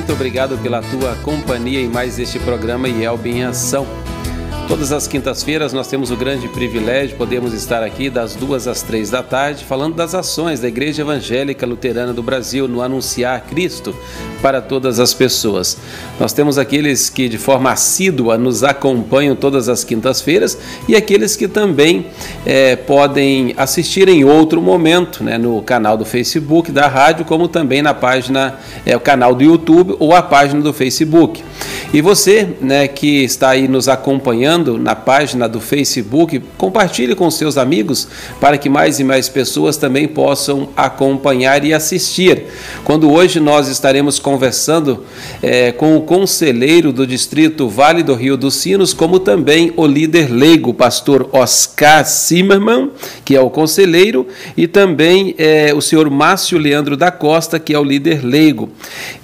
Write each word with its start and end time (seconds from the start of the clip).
muito 0.00 0.14
obrigado 0.14 0.56
pela 0.62 0.80
tua 0.80 1.14
companhia 1.16 1.78
em 1.78 1.86
mais 1.86 2.18
este 2.18 2.38
programa 2.38 2.88
IELB 2.88 3.26
em 3.26 3.44
Ação. 3.44 3.99
Todas 4.70 4.92
as 4.92 5.08
quintas-feiras 5.08 5.72
nós 5.72 5.88
temos 5.88 6.12
o 6.12 6.16
grande 6.16 6.46
privilégio 6.46 7.08
de 7.08 7.14
podermos 7.16 7.52
estar 7.52 7.82
aqui 7.82 8.08
das 8.08 8.36
duas 8.36 8.68
às 8.68 8.82
três 8.82 9.10
da 9.10 9.20
tarde 9.20 9.64
falando 9.64 9.96
das 9.96 10.14
ações 10.14 10.60
da 10.60 10.68
Igreja 10.68 11.02
Evangélica 11.02 11.66
Luterana 11.66 12.12
do 12.12 12.22
Brasil 12.22 12.68
no 12.68 12.80
Anunciar 12.80 13.46
Cristo 13.50 13.92
para 14.40 14.62
todas 14.62 15.00
as 15.00 15.12
pessoas. 15.12 15.76
Nós 16.20 16.32
temos 16.32 16.56
aqueles 16.56 17.10
que 17.10 17.28
de 17.28 17.36
forma 17.36 17.72
assídua 17.72 18.38
nos 18.38 18.62
acompanham 18.62 19.34
todas 19.34 19.68
as 19.68 19.82
quintas-feiras 19.82 20.56
e 20.86 20.94
aqueles 20.94 21.34
que 21.34 21.48
também 21.48 22.06
é, 22.46 22.76
podem 22.76 23.52
assistir 23.56 24.08
em 24.08 24.24
outro 24.24 24.62
momento, 24.62 25.24
né, 25.24 25.36
no 25.36 25.60
canal 25.62 25.96
do 25.96 26.04
Facebook 26.04 26.70
da 26.70 26.86
rádio, 26.86 27.24
como 27.24 27.48
também 27.48 27.82
na 27.82 27.92
página, 27.92 28.54
é, 28.86 28.96
o 28.96 29.00
canal 29.00 29.34
do 29.34 29.42
YouTube 29.42 29.96
ou 29.98 30.14
a 30.14 30.22
página 30.22 30.60
do 30.60 30.72
Facebook. 30.72 31.42
E 31.92 32.00
você, 32.00 32.48
né, 32.60 32.86
que 32.86 33.24
está 33.24 33.50
aí 33.50 33.66
nos 33.66 33.88
acompanhando 33.88 34.59
na 34.78 34.94
página 34.94 35.48
do 35.48 35.60
Facebook, 35.60 36.40
compartilhe 36.56 37.14
com 37.14 37.30
seus 37.30 37.56
amigos 37.56 38.06
para 38.40 38.58
que 38.58 38.68
mais 38.68 39.00
e 39.00 39.04
mais 39.04 39.28
pessoas 39.28 39.76
também 39.76 40.06
possam 40.06 40.68
acompanhar 40.76 41.64
e 41.64 41.72
assistir. 41.72 42.44
Quando 42.84 43.10
hoje 43.10 43.40
nós 43.40 43.68
estaremos 43.68 44.18
conversando 44.18 45.04
é, 45.42 45.72
com 45.72 45.96
o 45.96 46.02
conselheiro 46.02 46.92
do 46.92 47.06
distrito 47.06 47.68
Vale 47.68 48.02
do 48.02 48.14
Rio 48.14 48.36
dos 48.36 48.54
Sinos, 48.54 48.92
como 48.92 49.18
também 49.18 49.72
o 49.76 49.86
líder 49.86 50.30
leigo, 50.30 50.74
pastor 50.74 51.28
Oscar 51.32 52.04
Zimmermann, 52.06 52.90
que 53.24 53.34
é 53.34 53.40
o 53.40 53.50
conselheiro, 53.50 54.26
e 54.56 54.66
também 54.66 55.34
é, 55.38 55.72
o 55.74 55.80
senhor 55.80 56.08
Márcio 56.10 56.58
Leandro 56.58 56.96
da 56.96 57.10
Costa, 57.10 57.58
que 57.58 57.74
é 57.74 57.78
o 57.78 57.84
líder 57.84 58.24
leigo. 58.24 58.70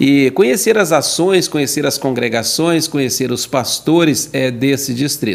E 0.00 0.30
conhecer 0.30 0.78
as 0.78 0.93
ações, 0.93 1.46
conhecer 1.46 1.84
as 1.87 1.98
congregações 1.98 2.87
conhecer 2.88 3.30
os 3.30 3.46
pastores 3.46 4.30
é, 4.32 4.50
desse 4.50 4.95
distrito. 4.95 5.26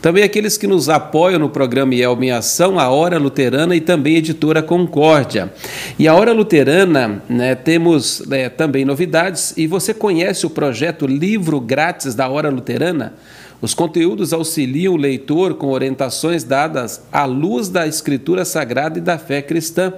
Também 0.00 0.22
aqueles 0.22 0.56
que 0.56 0.66
nos 0.66 0.88
apoiam 0.88 1.38
no 1.38 1.48
programa 1.48 1.94
IELB 1.94 2.26
em 2.26 2.30
Ação, 2.30 2.78
a 2.78 2.88
Hora 2.88 3.18
Luterana 3.18 3.74
e 3.74 3.80
também 3.80 4.16
a 4.16 4.18
Editora 4.18 4.62
Concórdia. 4.62 5.52
E 5.98 6.06
a 6.06 6.14
Hora 6.14 6.32
Luterana, 6.32 7.22
né, 7.28 7.54
temos 7.54 8.22
é, 8.30 8.48
também 8.48 8.84
novidades, 8.84 9.54
e 9.56 9.66
você 9.66 9.92
conhece 9.92 10.46
o 10.46 10.50
projeto 10.50 11.06
Livro 11.06 11.60
Grátis 11.60 12.14
da 12.14 12.28
Hora 12.28 12.48
Luterana? 12.48 13.14
Os 13.60 13.72
conteúdos 13.72 14.32
auxiliam 14.32 14.92
o 14.92 14.96
leitor 14.96 15.54
com 15.54 15.68
orientações 15.68 16.44
dadas 16.44 17.02
à 17.10 17.24
luz 17.24 17.68
da 17.68 17.86
Escritura 17.86 18.44
Sagrada 18.44 18.98
e 18.98 19.02
da 19.02 19.18
fé 19.18 19.40
cristã. 19.40 19.94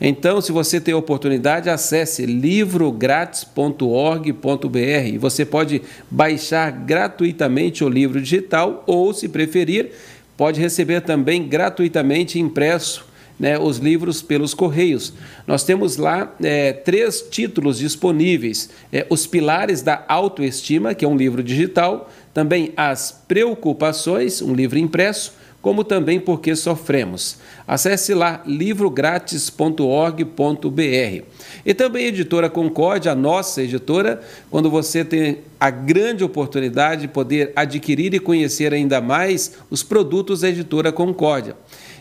Então, 0.00 0.40
se 0.40 0.52
você 0.52 0.80
tem 0.80 0.94
oportunidade, 0.94 1.68
acesse 1.68 2.24
livrográtis.org.br. 2.24 5.18
Você 5.18 5.44
pode 5.44 5.82
baixar 6.08 6.70
gratuitamente 6.70 7.82
o 7.82 7.88
livro 7.88 8.20
digital 8.20 8.84
ou, 8.86 9.12
se 9.12 9.28
preferir, 9.28 9.90
pode 10.36 10.60
receber 10.60 11.00
também 11.00 11.48
gratuitamente 11.48 12.38
impresso 12.38 13.10
né, 13.40 13.58
os 13.58 13.78
livros 13.78 14.20
pelos 14.20 14.52
correios. 14.52 15.14
Nós 15.46 15.64
temos 15.64 15.96
lá 15.96 16.30
é, 16.42 16.74
três 16.74 17.22
títulos 17.22 17.78
disponíveis: 17.78 18.68
é, 18.92 19.06
Os 19.08 19.26
Pilares 19.26 19.80
da 19.80 20.04
Autoestima, 20.06 20.94
que 20.94 21.06
é 21.06 21.08
um 21.08 21.16
livro 21.16 21.42
digital, 21.42 22.10
também 22.32 22.72
As 22.76 23.22
Preocupações, 23.26 24.42
um 24.42 24.54
livro 24.54 24.78
impresso, 24.78 25.32
como 25.62 25.84
também 25.84 26.18
Porque 26.18 26.56
Sofremos. 26.56 27.36
Acesse 27.66 28.14
lá 28.14 28.42
livrográtis.org.br. 28.46 31.24
E 31.64 31.74
também 31.74 32.06
a 32.06 32.08
editora 32.08 32.48
Concórdia, 32.48 33.12
a 33.12 33.14
nossa 33.14 33.62
editora, 33.62 34.20
quando 34.50 34.70
você 34.70 35.04
tem 35.04 35.38
a 35.58 35.70
grande 35.70 36.24
oportunidade 36.24 37.02
de 37.02 37.08
poder 37.08 37.52
adquirir 37.54 38.14
e 38.14 38.18
conhecer 38.18 38.72
ainda 38.72 39.00
mais 39.00 39.52
os 39.68 39.82
produtos 39.82 40.40
da 40.40 40.48
editora 40.48 40.90
Concórdia. 40.90 41.54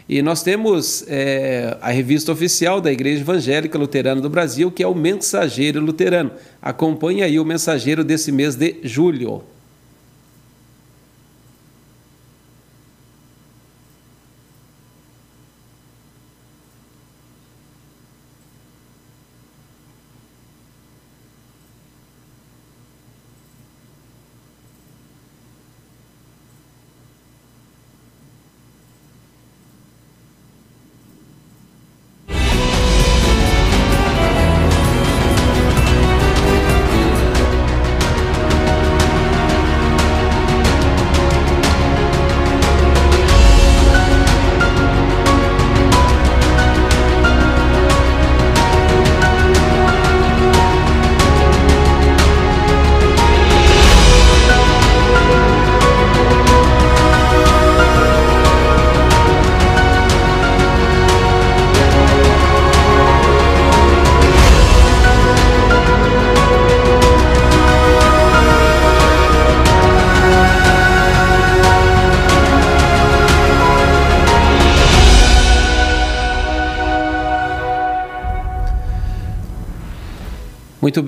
E 0.07 0.23
nós 0.23 0.41
temos 0.41 1.05
é, 1.07 1.77
a 1.81 1.91
revista 1.91 2.31
oficial 2.31 2.81
da 2.81 2.91
Igreja 2.91 3.21
Evangélica 3.21 3.77
Luterana 3.77 4.19
do 4.19 4.29
Brasil, 4.29 4.71
que 4.71 4.81
é 4.81 4.87
o 4.87 4.95
Mensageiro 4.95 5.79
Luterano. 5.79 6.31
Acompanhe 6.59 7.21
aí 7.21 7.39
o 7.39 7.45
mensageiro 7.45 8.03
desse 8.03 8.31
mês 8.31 8.55
de 8.55 8.77
julho. 8.83 9.43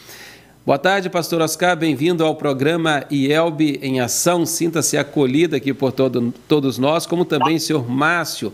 Boa 0.65 0.79
tarde, 0.79 1.09
pastor 1.09 1.41
Oscar, 1.41 1.77
bem-vindo 1.77 2.25
ao 2.25 2.35
programa 2.35 3.05
IELB 3.11 3.79
em 3.83 4.01
Ação. 4.01 4.45
Sinta-se 4.45 4.99
acolhido 4.99 5.57
aqui 5.57 5.73
por 5.73 5.93
todo, 5.93 6.33
todos 6.47 6.77
nós, 6.77 7.07
como 7.07 7.25
também 7.25 7.57
o 7.57 7.61
senhor 7.61 7.89
Márcio 7.91 8.53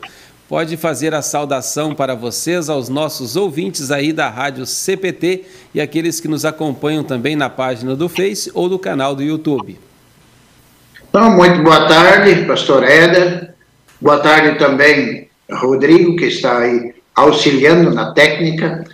pode 0.49 0.77
fazer 0.77 1.15
a 1.15 1.23
saudação 1.23 1.95
para 1.95 2.15
vocês, 2.15 2.69
aos 2.69 2.89
nossos 2.89 3.37
ouvintes 3.37 3.91
aí 3.91 4.13
da 4.13 4.29
Rádio 4.29 4.67
CPT 4.67 5.45
e 5.75 5.81
aqueles 5.81 6.21
que 6.21 6.29
nos 6.29 6.45
acompanham 6.45 7.03
também 7.03 7.35
na 7.35 7.49
página 7.49 7.97
do 7.97 8.09
Face 8.09 8.51
ou 8.55 8.69
do 8.69 8.79
canal 8.79 9.15
do 9.15 9.23
YouTube. 9.23 9.79
Então, 11.09 11.31
muito 11.31 11.63
boa 11.63 11.87
tarde, 11.87 12.45
pastor 12.45 12.83
Éder. 12.83 13.55
Boa 14.01 14.19
tarde 14.19 14.59
também, 14.59 15.29
Rodrigo, 15.51 16.17
que 16.17 16.27
está 16.27 16.59
aí 16.59 16.95
auxiliando 17.15 17.93
na 17.93 18.13
técnica. 18.13 18.85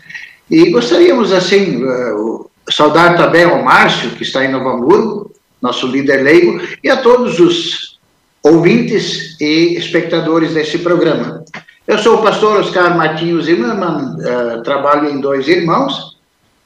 E 0.50 0.70
gostaríamos, 0.70 1.32
assim, 1.32 1.82
uh, 1.82 2.50
saudar 2.70 3.17
também 3.17 3.44
ao 3.44 3.62
Márcio, 3.62 4.11
que 4.11 4.23
está 4.23 4.44
em 4.44 4.53
Novo 4.53 4.69
Hamburgo, 4.69 5.32
nosso 5.61 5.87
líder 5.87 6.23
leigo, 6.23 6.61
e 6.82 6.91
a 6.91 6.99
todos 6.99 7.41
os 7.41 7.99
ouvintes 8.43 9.41
e 9.41 9.76
espectadores 9.76 10.55
desse 10.55 10.79
programa. 10.79 11.40
Eu 11.91 11.99
sou 11.99 12.19
o 12.19 12.23
pastor 12.23 12.61
Oscar 12.61 12.97
Martins 12.97 13.47
Zimmermann, 13.47 14.17
uh, 14.21 14.63
trabalho 14.63 15.11
em 15.11 15.21
Dois 15.21 15.49
Irmãos, 15.49 16.17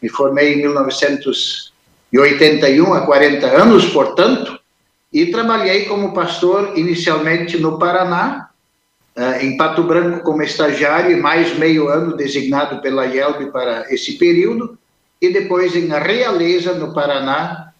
me 0.02 0.08
formei 0.10 0.52
em 0.52 0.58
1981, 0.58 2.92
há 2.92 3.06
40 3.06 3.46
anos, 3.46 3.86
portanto, 3.86 4.60
e 5.10 5.30
trabalhei 5.30 5.86
como 5.86 6.12
pastor 6.12 6.76
inicialmente 6.76 7.56
no 7.56 7.78
Paraná, 7.78 8.50
uh, 9.16 9.42
em 9.42 9.56
Pato 9.56 9.84
Branco 9.84 10.22
como 10.22 10.42
estagiário 10.42 11.22
mais 11.22 11.56
meio 11.56 11.88
ano 11.88 12.14
designado 12.14 12.82
pela 12.82 13.06
IELB 13.06 13.50
para 13.50 13.90
esse 13.90 14.18
período, 14.18 14.78
e 15.22 15.32
depois 15.32 15.74
em 15.74 15.88
Realeza, 15.88 16.74
no 16.74 16.92
Paraná, 16.92 17.72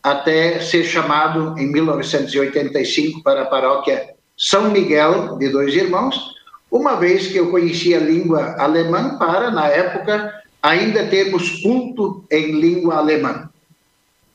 até 0.00 0.60
ser 0.60 0.84
chamado 0.84 1.58
em 1.58 1.66
1985 1.72 3.20
para 3.20 3.42
a 3.42 3.46
paróquia 3.46 4.10
São 4.38 4.70
Miguel 4.70 5.36
de 5.38 5.48
Dois 5.48 5.74
Irmãos, 5.74 6.32
uma 6.74 6.96
vez 6.96 7.28
que 7.28 7.36
eu 7.36 7.52
conhecia 7.52 7.98
a 7.98 8.00
língua 8.00 8.56
alemã 8.58 9.16
para, 9.16 9.48
na 9.48 9.68
época, 9.68 10.42
ainda 10.60 11.06
termos 11.06 11.62
culto 11.62 12.24
em 12.28 12.60
língua 12.60 12.96
alemã. 12.96 13.48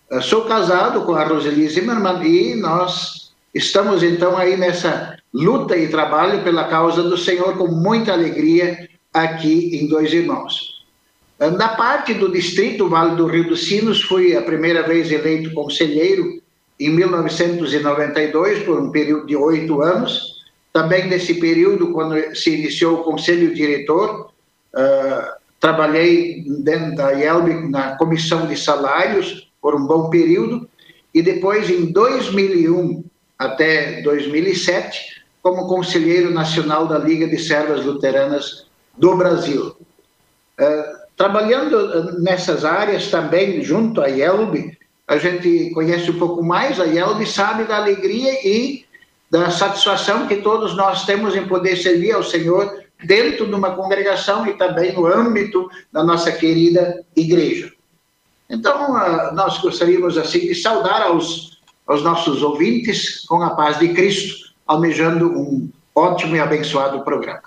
Eu 0.09 0.21
sou 0.21 0.45
casado 0.45 1.01
com 1.01 1.15
a 1.15 1.25
Roseli 1.25 1.68
Zimmermann 1.68 2.25
e 2.25 2.56
nós 2.56 3.33
estamos 3.53 4.03
então 4.03 4.38
aí 4.38 4.56
nessa 4.56 5.18
luta 5.33 5.75
e 5.75 5.89
trabalho 5.89 6.41
pela 6.41 6.63
causa 6.69 7.03
do 7.03 7.18
Senhor 7.18 7.57
com 7.57 7.68
muita 7.68 8.13
alegria 8.13 8.88
aqui 9.13 9.77
em 9.77 9.89
Dois 9.89 10.13
Irmãos. 10.13 10.86
Na 11.38 11.68
parte 11.68 12.13
do 12.13 12.31
distrito 12.31 12.88
Vale 12.88 13.18
do 13.18 13.27
Rio 13.27 13.50
dos 13.50 13.68
Sinos, 13.68 14.01
fui 14.01 14.33
a 14.38 14.41
primeira 14.41 14.83
vez 14.83 15.12
eleito 15.12 15.53
conselheiro 15.53 16.41
em 16.80 16.89
1992, 16.89 18.63
por 18.63 18.80
um 18.80 18.91
período 18.91 19.27
de 19.27 19.36
oito 19.36 19.81
anos. 19.81 20.38
Também 20.71 21.07
nesse 21.07 21.36
período, 21.36 21.92
quando 21.92 22.36
se 22.36 22.56
iniciou 22.56 23.00
o 23.00 23.04
conselho 23.04 23.54
diretor, 23.54 24.31
uh, 24.75 25.39
trabalhei 25.60 26.44
dentro 26.63 26.95
da 26.95 27.12
IELB 27.12 27.69
na 27.69 27.95
comissão 27.98 28.45
de 28.48 28.56
salários 28.56 29.51
por 29.62 29.75
um 29.75 29.86
bom 29.86 30.10
período, 30.10 30.69
e 31.13 31.21
depois, 31.21 31.69
em 31.69 31.92
2001 31.92 33.04
até 33.38 34.01
2007, 34.01 35.24
como 35.42 35.68
conselheiro 35.68 36.31
nacional 36.31 36.88
da 36.88 36.98
Liga 36.98 37.27
de 37.27 37.39
Servas 37.39 37.83
Luteranas 37.83 38.68
do 38.98 39.15
Brasil. 39.15 39.75
Uh, 40.60 41.00
trabalhando 41.18 42.22
nessas 42.22 42.63
áreas 42.63 43.07
também, 43.07 43.63
junto 43.63 44.01
à 44.01 44.07
IELB, 44.07 44.77
a 45.07 45.18
gente 45.18 45.72
conhece 45.72 46.12
um 46.12 46.19
pouco 46.19 46.44
mais 46.44 46.80
a 46.80 46.86
IELB, 46.86 47.25
sabe 47.25 47.63
da 47.63 47.77
alegria 47.77 48.48
e 48.48 48.86
da 49.30 49.52
satisfação 49.52 50.28
que 50.28 50.38
todos 50.38 50.76
nós 50.76 51.06
temos 51.06 51.36
em 51.36 51.48
poder 51.48 51.76
servir 51.76 52.12
ao 52.12 52.24
Senhor 52.24 52.84
dentro 53.04 53.46
de 53.46 53.54
uma 53.54 53.76
congregação 53.76 54.46
e 54.48 54.54
também 54.54 54.94
no 54.94 55.06
âmbito 55.06 55.70
da 55.92 56.04
nossa 56.04 56.31
querida 56.31 57.04
igreja. 57.16 57.72
Então, 58.50 58.96
ah, 58.96 59.31
nós 59.34 59.60
gostaríamos 59.60 60.18
assim 60.18 60.40
de 60.40 60.56
saudar 60.56 61.04
aos, 61.04 61.60
aos 61.86 62.04
nossos 62.04 62.42
ouvintes 62.42 63.24
com 63.28 63.42
a 63.44 63.52
paz 63.52 63.78
de 63.78 63.90
Cristo, 63.90 64.50
almejando 64.66 65.28
um 65.28 65.70
ótimo 65.94 66.36
e 66.36 66.40
abençoado 66.40 67.04
programa. 67.04 67.44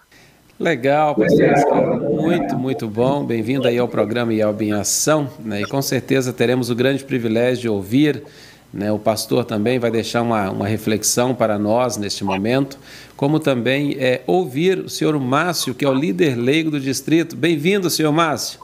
Legal, 0.61 1.17
pastor 1.17 2.01
Muito, 2.09 2.57
muito 2.57 2.87
bom. 2.87 3.25
Bem-vindo 3.25 3.67
aí 3.67 3.79
ao 3.79 3.89
programa 3.89 4.33
IELB 4.33 4.67
em 4.67 4.73
Ação. 4.73 5.29
Né? 5.41 5.63
E 5.63 5.65
com 5.65 5.83
certeza 5.83 6.33
teremos 6.33 6.71
o 6.71 6.75
grande 6.75 7.03
privilégio 7.03 7.63
de 7.63 7.69
ouvir 7.69 8.23
né? 8.73 8.91
O 8.91 8.99
pastor 8.99 9.45
também 9.45 9.79
vai 9.79 9.91
deixar 9.91 10.23
uma, 10.23 10.51
uma 10.51 10.67
reflexão 10.67 11.35
para 11.35 11.59
nós 11.59 11.97
neste 11.97 12.25
momento, 12.25 12.79
como 13.17 13.39
também 13.39 13.97
é, 13.99 14.23
ouvir 14.27 14.79
o 14.79 14.89
senhor 14.89 15.19
Márcio, 15.21 15.75
que 15.75 15.85
é 15.85 15.89
o 15.89 15.95
líder 15.95 16.37
leigo 16.37 16.71
do 16.71 16.81
distrito. 16.81 17.37
Bem-vindo, 17.37 17.91
senhor 17.91 18.13
Márcio. 18.13 18.61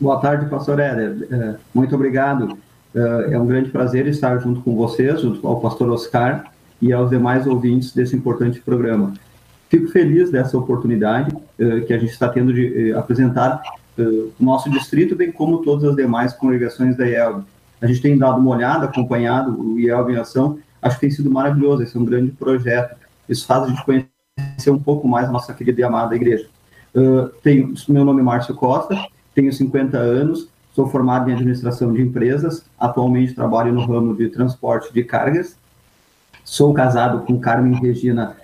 Boa 0.00 0.18
tarde, 0.18 0.48
pastor 0.48 0.80
Éder. 0.80 1.28
É, 1.30 1.54
muito 1.74 1.94
obrigado. 1.94 2.56
É, 2.94 3.34
é 3.34 3.38
um 3.38 3.46
grande 3.46 3.70
prazer 3.70 4.06
estar 4.06 4.38
junto 4.38 4.60
com 4.62 4.74
vocês, 4.74 5.20
junto 5.20 5.46
ao 5.46 5.60
pastor 5.60 5.90
Oscar 5.90 6.50
e 6.80 6.92
aos 6.92 7.10
demais 7.10 7.46
ouvintes 7.46 7.92
desse 7.92 8.16
importante 8.16 8.60
programa. 8.60 9.12
Fico 9.68 9.88
feliz 9.88 10.30
dessa 10.30 10.56
oportunidade 10.56 11.36
é, 11.58 11.80
que 11.80 11.92
a 11.92 11.98
gente 11.98 12.12
está 12.12 12.28
tendo 12.28 12.54
de 12.54 12.92
apresentar 12.94 13.62
o 13.98 14.30
nosso 14.38 14.68
distrito, 14.68 15.16
bem 15.16 15.32
como 15.32 15.62
todas 15.62 15.84
as 15.84 15.96
demais 15.96 16.34
congregações 16.34 16.98
da 16.98 17.06
IELB 17.06 17.46
a 17.80 17.86
gente 17.86 18.00
tem 18.00 18.16
dado 18.16 18.38
uma 18.38 18.50
olhada, 18.50 18.86
acompanhado 18.86 19.60
o 19.60 19.78
IELB 19.78 20.12
em 20.12 20.16
ação, 20.16 20.58
acho 20.80 20.96
que 20.96 21.02
tem 21.02 21.10
sido 21.10 21.30
maravilhoso, 21.30 21.82
esse 21.82 21.96
é 21.96 22.00
um 22.00 22.04
grande 22.04 22.30
projeto. 22.32 22.96
Isso 23.28 23.46
faz 23.46 23.64
a 23.64 23.68
gente 23.68 23.84
conhecer 23.84 24.70
um 24.70 24.78
pouco 24.78 25.06
mais 25.06 25.28
a 25.28 25.32
nossa 25.32 25.52
querida 25.52 25.80
e 25.80 25.84
amada 25.84 26.14
igreja. 26.14 26.48
Uh, 26.94 27.28
tenho, 27.42 27.74
meu 27.88 28.04
nome 28.04 28.20
é 28.20 28.24
Márcio 28.24 28.54
Costa, 28.54 28.96
tenho 29.34 29.52
50 29.52 29.98
anos, 29.98 30.48
sou 30.74 30.88
formado 30.88 31.28
em 31.28 31.34
administração 31.34 31.92
de 31.92 32.00
empresas, 32.00 32.64
atualmente 32.78 33.34
trabalho 33.34 33.72
no 33.72 33.84
ramo 33.84 34.16
de 34.16 34.28
transporte 34.28 34.92
de 34.92 35.04
cargas, 35.04 35.56
sou 36.44 36.72
casado 36.72 37.26
com 37.26 37.38
Carmen 37.38 37.78
Regina 37.80 38.36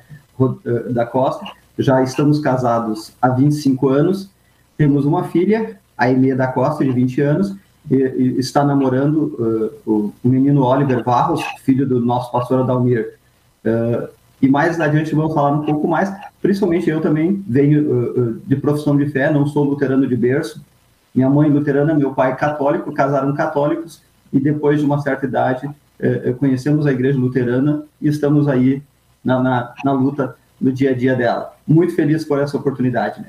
da 0.90 1.06
Costa, 1.06 1.46
já 1.78 2.02
estamos 2.02 2.40
casados 2.40 3.12
há 3.22 3.28
25 3.28 3.88
anos, 3.88 4.30
temos 4.76 5.04
uma 5.04 5.24
filha, 5.24 5.78
a 5.96 6.10
Emê 6.10 6.34
da 6.34 6.48
Costa, 6.48 6.84
de 6.84 6.90
20 6.90 7.20
anos, 7.20 7.56
está 7.90 8.64
namorando 8.64 9.72
uh, 9.86 9.90
o, 9.90 10.14
menino 10.24 10.62
Oliver 10.62 11.02
Barros, 11.02 11.42
filho 11.64 11.86
do 11.86 12.00
nosso 12.00 12.30
pastor 12.30 12.60
Adalmir. 12.60 13.14
Uh, 13.64 14.08
e 14.40 14.48
mais 14.48 14.80
adiante 14.80 15.14
vamos 15.14 15.34
falar 15.34 15.52
um 15.52 15.64
pouco 15.64 15.86
mais, 15.86 16.12
principalmente 16.40 16.88
eu 16.88 17.00
também 17.00 17.42
venho 17.46 17.92
uh, 17.92 18.40
de 18.46 18.56
profissão 18.56 18.96
de 18.96 19.06
fé, 19.06 19.32
não 19.32 19.46
sou 19.46 19.64
luterano 19.64 20.06
de 20.06 20.16
berço. 20.16 20.64
Minha 21.14 21.28
mãe 21.28 21.50
luterana, 21.50 21.94
meu 21.94 22.12
pai 22.14 22.36
católico, 22.36 22.92
casaram 22.92 23.34
católicos 23.34 24.00
e 24.32 24.40
depois 24.40 24.80
de 24.80 24.86
uma 24.86 25.00
certa 25.00 25.26
idade 25.26 25.68
conhecemos 26.40 26.84
a 26.84 26.90
igreja 26.90 27.16
luterana 27.16 27.84
e 28.00 28.08
estamos 28.08 28.48
aí 28.48 28.82
na, 29.24 29.40
na, 29.40 29.74
na 29.84 29.92
luta 29.92 30.34
no 30.60 30.72
dia 30.72 30.90
a 30.90 30.94
dia 30.94 31.14
dela. 31.14 31.54
Muito 31.64 31.94
feliz 31.94 32.24
por 32.24 32.40
essa 32.40 32.56
oportunidade, 32.56 33.20
né? 33.20 33.28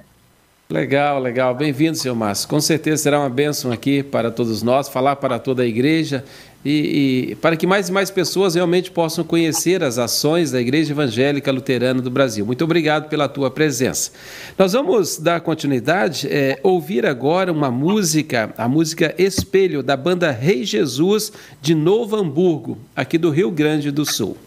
Legal, 0.70 1.20
legal. 1.20 1.54
Bem-vindo, 1.54 1.98
senhor 1.98 2.16
Márcio. 2.16 2.48
Com 2.48 2.60
certeza 2.60 3.04
será 3.04 3.20
uma 3.20 3.30
bênção 3.30 3.72
aqui 3.72 4.02
para 4.02 4.32
todos 4.32 4.64
nós, 4.64 4.88
falar 4.88 5.18
para 5.18 5.38
toda 5.38 5.62
a 5.62 5.68
igreja 5.68 6.24
e, 6.66 7.32
e, 7.32 7.36
para 7.36 7.58
que 7.58 7.68
mais 7.68 7.90
e 7.90 7.92
mais 7.92 8.10
pessoas 8.10 8.56
realmente 8.56 8.90
possam 8.90 9.26
conhecer 9.26 9.84
as 9.84 9.98
ações 9.98 10.52
da 10.52 10.62
Igreja 10.62 10.94
Evangélica 10.94 11.52
Luterana 11.52 12.02
do 12.02 12.10
Brasil. 12.10 12.46
Muito 12.46 12.64
obrigado 12.64 13.10
pela 13.10 13.28
tua 13.28 13.52
presença. 13.52 14.12
Nós 14.58 14.72
vamos 14.72 15.18
dar 15.18 15.42
continuidade, 15.42 16.28
é, 16.32 16.58
ouvir 16.64 17.06
agora 17.06 17.52
uma 17.52 17.70
música, 17.70 18.54
a 18.58 18.68
música 18.68 19.14
Espelho, 19.18 19.84
da 19.84 19.98
banda 19.98 20.32
Rei 20.32 20.64
Jesus 20.64 21.34
de 21.62 21.76
Novo 21.76 22.16
Hamburgo, 22.16 22.78
aqui 22.96 23.18
do 23.18 23.30
Rio 23.30 23.52
Grande 23.52 23.92
do 23.92 24.06
Sul. 24.06 24.38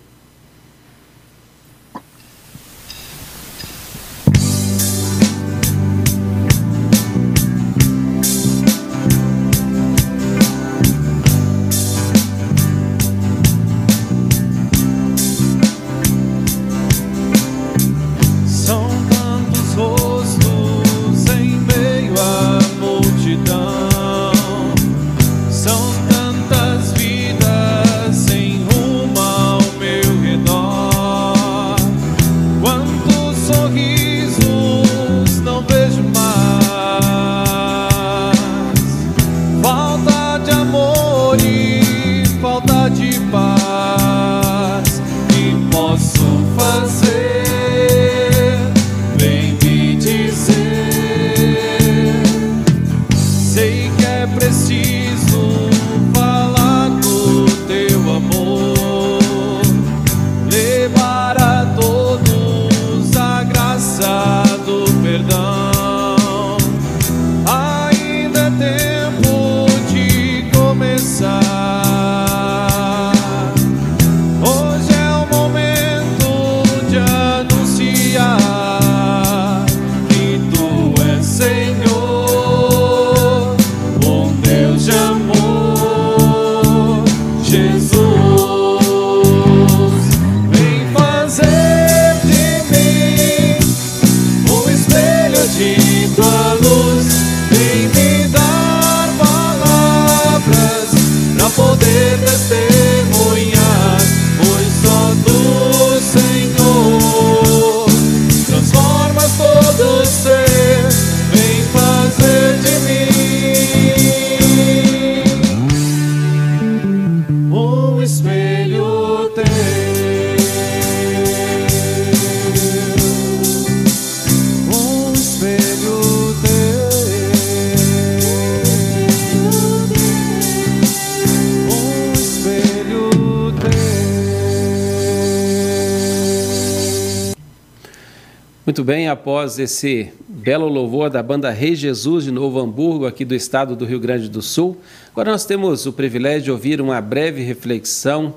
Bem, 138.87 139.09
após 139.09 139.59
esse 139.59 140.13
belo 140.29 140.69
louvor 140.69 141.11
da 141.11 141.21
banda 141.21 141.51
Rei 141.51 141.75
Jesus 141.75 142.23
de 142.23 142.31
Novo 142.31 142.61
Hamburgo, 142.61 143.05
aqui 143.05 143.25
do 143.25 143.35
estado 143.35 143.75
do 143.75 143.85
Rio 143.85 143.99
Grande 143.99 144.29
do 144.29 144.41
Sul, 144.41 144.81
agora 145.11 145.33
nós 145.33 145.45
temos 145.45 145.87
o 145.87 145.93
privilégio 145.93 146.43
de 146.43 146.51
ouvir 146.53 146.81
uma 146.81 147.01
breve 147.01 147.43
reflexão, 147.43 148.37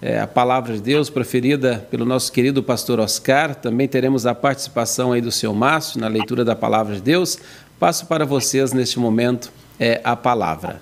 é, 0.00 0.18
a 0.18 0.26
palavra 0.26 0.72
de 0.72 0.80
Deus 0.80 1.10
proferida 1.10 1.86
pelo 1.90 2.06
nosso 2.06 2.32
querido 2.32 2.62
pastor 2.62 2.98
Oscar. 2.98 3.54
Também 3.54 3.86
teremos 3.86 4.24
a 4.24 4.34
participação 4.34 5.12
aí 5.12 5.20
do 5.20 5.30
seu 5.30 5.52
Márcio 5.52 6.00
na 6.00 6.08
leitura 6.08 6.46
da 6.46 6.56
palavra 6.56 6.94
de 6.94 7.02
Deus. 7.02 7.38
Passo 7.78 8.06
para 8.06 8.24
vocês 8.24 8.72
neste 8.72 8.98
momento 8.98 9.52
é, 9.78 10.00
a 10.02 10.16
palavra. 10.16 10.80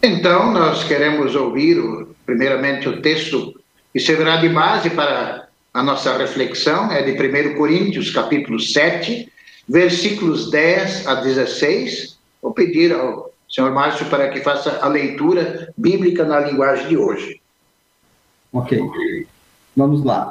Então, 0.00 0.52
nós 0.52 0.84
queremos 0.84 1.34
ouvir, 1.34 1.82
primeiramente, 2.24 2.88
o 2.88 3.02
texto 3.02 3.60
que 3.92 3.98
servirá 3.98 4.36
de 4.36 4.50
base 4.50 4.88
para 4.88 5.48
a 5.72 5.82
nossa 5.82 6.16
reflexão 6.16 6.92
é 6.92 7.02
de 7.02 7.12
1 7.12 7.56
Coríntios, 7.56 8.10
capítulo 8.10 8.60
7, 8.60 9.30
versículos 9.66 10.50
10 10.50 11.06
a 11.06 11.14
16. 11.14 12.18
Vou 12.42 12.52
pedir 12.52 12.92
ao 12.92 13.32
senhor 13.48 13.72
Márcio 13.72 14.06
para 14.06 14.28
que 14.28 14.40
faça 14.40 14.78
a 14.82 14.88
leitura 14.88 15.72
bíblica 15.76 16.24
na 16.24 16.40
linguagem 16.40 16.88
de 16.88 16.96
hoje. 16.96 17.40
Ok. 18.52 18.80
Vamos 19.74 20.04
lá. 20.04 20.30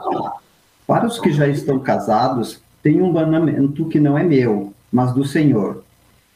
Para 0.86 1.07
os 1.07 1.19
que 1.19 1.33
já 1.33 1.48
estão 1.48 1.79
casados, 1.79 2.62
tem 2.83 3.01
um 3.01 3.12
mandamento 3.12 3.86
que 3.86 4.00
não 4.00 4.17
é 4.17 4.24
meu, 4.24 4.71
mas 4.91 5.12
do 5.13 5.25
Senhor, 5.25 5.83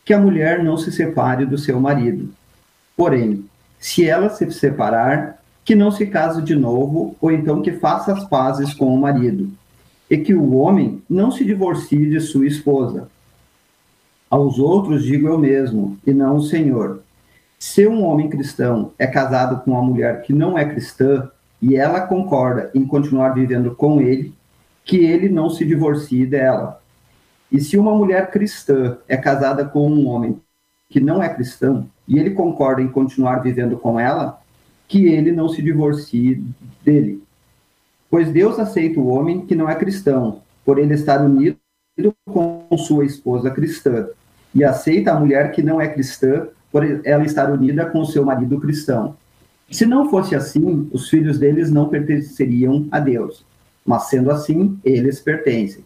que 0.04 0.14
a 0.14 0.20
mulher 0.20 0.64
não 0.64 0.78
se 0.78 0.92
separe 0.92 1.46
do 1.46 1.58
seu 1.58 1.80
marido. 1.80 2.34
Porém, 2.98 3.46
se 3.80 4.08
ela 4.08 4.30
se 4.30 4.50
separar, 4.52 5.44
que 5.66 5.74
não 5.74 5.90
se 5.90 6.06
case 6.06 6.44
de 6.44 6.56
novo, 6.56 7.16
ou 7.20 7.32
então 7.32 7.64
que 7.64 7.72
faça 7.72 8.14
as 8.14 8.24
pazes 8.24 8.72
com 8.72 8.94
o 8.94 9.02
marido, 9.02 9.50
e 10.08 10.16
que 10.16 10.36
o 10.36 10.54
homem 10.54 11.02
não 11.10 11.32
se 11.32 11.44
divorcie 11.44 12.08
de 12.08 12.20
sua 12.20 12.46
esposa. 12.46 13.10
Aos 14.30 14.60
outros 14.60 15.04
digo 15.04 15.28
eu 15.28 15.40
mesmo, 15.40 15.98
e 16.06 16.14
não 16.14 16.36
o 16.36 16.44
Senhor. 16.44 17.02
Se 17.58 17.88
um 17.88 18.06
homem 18.06 18.30
cristão 18.30 18.92
é 19.00 19.08
casado 19.08 19.64
com 19.64 19.72
uma 19.72 19.82
mulher 19.82 20.22
que 20.22 20.32
não 20.32 20.56
é 20.56 20.64
cristã, 20.66 21.30
e 21.60 21.76
ela 21.76 22.02
concorda 22.02 22.70
em 22.76 22.86
continuar 22.86 23.30
vivendo 23.30 23.74
com 23.74 24.00
ele, 24.00 24.32
que 24.84 24.98
ele 24.98 25.30
não 25.30 25.50
se 25.50 25.66
divorcie 25.66 26.28
dela. 26.28 26.80
E 27.52 27.60
se 27.60 27.76
uma 27.76 27.96
mulher 27.96 28.30
cristã 28.30 28.98
é 29.08 29.18
casada 29.18 29.66
com 29.66 29.90
um 29.90 30.08
homem 30.08 30.40
que 30.90 31.00
não 31.00 31.24
é 31.24 31.30
cristão, 31.34 31.90
e 32.08 32.20
ele 32.20 32.32
concorda 32.32 32.84
em 32.84 32.88
continuar 32.88 33.40
vivendo 33.40 33.78
com 33.78 34.00
ela, 34.00 34.40
que 34.88 35.08
ele 35.08 35.32
não 35.32 35.50
se 35.50 35.62
divorcie 35.62 36.44
dele. 36.84 37.24
Pois 38.10 38.32
Deus 38.32 38.60
aceita 38.60 39.00
o 39.00 39.08
homem 39.08 39.46
que 39.46 39.56
não 39.56 39.70
é 39.70 39.76
cristão, 39.76 40.42
por 40.64 40.78
ele 40.80 40.94
estar 40.94 41.22
unido 41.22 41.58
com 42.26 42.68
sua 42.78 43.06
esposa 43.06 43.50
cristã, 43.50 44.08
e 44.54 44.64
aceita 44.64 45.12
a 45.12 45.20
mulher 45.20 45.52
que 45.52 45.62
não 45.62 45.82
é 45.82 45.88
cristã, 45.88 46.48
por 46.72 46.84
ela 47.06 47.24
estar 47.24 47.52
unida 47.52 47.86
com 47.86 48.04
seu 48.06 48.26
marido 48.26 48.60
cristão. 48.60 49.16
Se 49.72 49.86
não 49.86 50.10
fosse 50.10 50.36
assim, 50.36 50.90
os 50.92 51.10
filhos 51.10 51.40
deles 51.40 51.72
não 51.72 51.90
pertenceriam 51.90 52.88
a 52.92 53.00
Deus, 53.00 53.46
mas 53.86 54.04
sendo 54.04 54.30
assim, 54.30 54.78
eles 54.84 55.20
pertencem. 55.20 55.84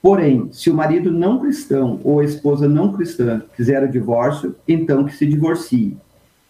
Porém, 0.00 0.50
se 0.52 0.70
o 0.70 0.74
marido 0.74 1.10
não 1.10 1.40
cristão 1.40 1.98
ou 2.04 2.20
a 2.20 2.24
esposa 2.24 2.68
não 2.68 2.92
cristã 2.92 3.42
quiser 3.56 3.82
o 3.82 3.90
divórcio, 3.90 4.54
então 4.68 5.04
que 5.04 5.16
se 5.16 5.26
divorcie. 5.26 5.96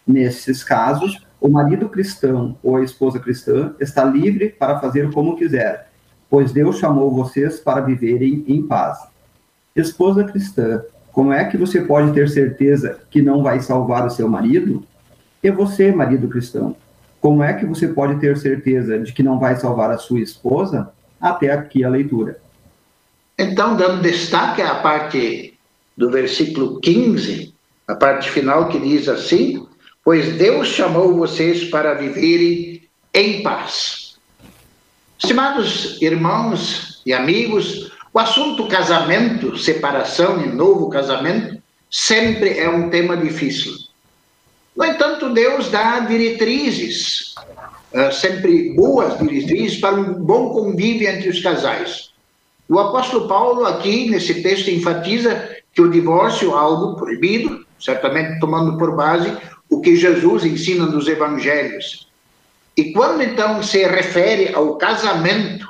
Nesses 0.06 0.64
casos, 0.64 1.23
o 1.44 1.48
marido 1.50 1.90
cristão 1.90 2.56
ou 2.62 2.78
a 2.78 2.82
esposa 2.82 3.20
cristã 3.20 3.74
está 3.78 4.02
livre 4.02 4.48
para 4.48 4.80
fazer 4.80 5.12
como 5.12 5.36
quiser, 5.36 5.90
pois 6.30 6.52
Deus 6.52 6.78
chamou 6.78 7.14
vocês 7.14 7.60
para 7.60 7.82
viverem 7.82 8.42
em 8.48 8.62
paz. 8.62 8.98
Esposa 9.76 10.24
cristã, 10.24 10.82
como 11.12 11.34
é 11.34 11.44
que 11.44 11.58
você 11.58 11.82
pode 11.82 12.14
ter 12.14 12.30
certeza 12.30 12.98
que 13.10 13.20
não 13.20 13.42
vai 13.42 13.60
salvar 13.60 14.06
o 14.06 14.10
seu 14.10 14.26
marido? 14.26 14.82
E 15.42 15.50
você, 15.50 15.92
marido 15.92 16.28
cristão, 16.28 16.74
como 17.20 17.42
é 17.42 17.52
que 17.52 17.66
você 17.66 17.88
pode 17.88 18.18
ter 18.20 18.38
certeza 18.38 18.98
de 18.98 19.12
que 19.12 19.22
não 19.22 19.38
vai 19.38 19.54
salvar 19.56 19.90
a 19.90 19.98
sua 19.98 20.20
esposa? 20.20 20.94
Até 21.20 21.52
aqui 21.52 21.84
a 21.84 21.90
leitura. 21.90 22.40
Então, 23.38 23.76
dando 23.76 24.00
destaque 24.00 24.62
à 24.62 24.76
parte 24.76 25.58
do 25.94 26.10
versículo 26.10 26.80
15, 26.80 27.54
a 27.86 27.94
parte 27.94 28.30
final 28.30 28.70
que 28.70 28.80
diz 28.80 29.10
assim: 29.10 29.68
pois 30.04 30.36
Deus 30.36 30.68
chamou 30.68 31.14
vocês 31.14 31.64
para 31.64 31.94
viverem 31.94 32.82
em 33.12 33.42
paz. 33.42 34.16
Estimados 35.18 36.00
irmãos 36.02 37.00
e 37.06 37.14
amigos, 37.14 37.90
o 38.12 38.18
assunto 38.18 38.68
casamento, 38.68 39.56
separação 39.56 40.44
e 40.44 40.48
novo 40.48 40.90
casamento 40.90 41.60
sempre 41.90 42.58
é 42.58 42.68
um 42.68 42.90
tema 42.90 43.16
difícil. 43.16 43.72
No 44.76 44.84
entanto, 44.84 45.32
Deus 45.32 45.70
dá 45.70 46.00
diretrizes, 46.00 47.34
uh, 47.92 48.12
sempre 48.12 48.74
boas 48.74 49.18
diretrizes, 49.18 49.80
para 49.80 49.94
um 49.94 50.14
bom 50.14 50.50
convívio 50.50 51.08
entre 51.08 51.28
os 51.28 51.40
casais. 51.40 52.10
O 52.68 52.78
apóstolo 52.78 53.28
Paulo, 53.28 53.64
aqui 53.64 54.10
nesse 54.10 54.42
texto, 54.42 54.68
enfatiza 54.68 55.56
que 55.72 55.80
o 55.80 55.90
divórcio 55.90 56.50
é 56.50 56.58
algo 56.58 56.96
proibido, 56.96 57.64
certamente 57.78 58.40
tomando 58.40 58.76
por 58.76 58.96
base 58.96 59.36
o 59.68 59.80
que 59.80 59.96
Jesus 59.96 60.44
ensina 60.44 60.86
nos 60.86 61.08
evangelhos. 61.08 62.08
E 62.76 62.92
quando 62.92 63.22
então 63.22 63.62
se 63.62 63.86
refere 63.86 64.54
ao 64.54 64.76
casamento 64.76 65.68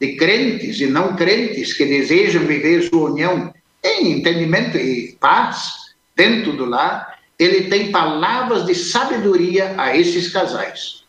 de 0.00 0.16
crentes 0.16 0.80
e 0.80 0.86
não 0.86 1.16
crentes 1.16 1.72
que 1.72 1.84
desejam 1.84 2.44
viver 2.44 2.82
sua 2.82 3.10
união 3.10 3.52
em 3.82 4.12
entendimento 4.12 4.76
e 4.76 5.16
paz 5.20 5.72
dentro 6.16 6.52
do 6.52 6.64
lar, 6.64 7.18
ele 7.38 7.68
tem 7.68 7.90
palavras 7.90 8.64
de 8.66 8.74
sabedoria 8.74 9.74
a 9.76 9.96
esses 9.96 10.32
casais. 10.32 11.02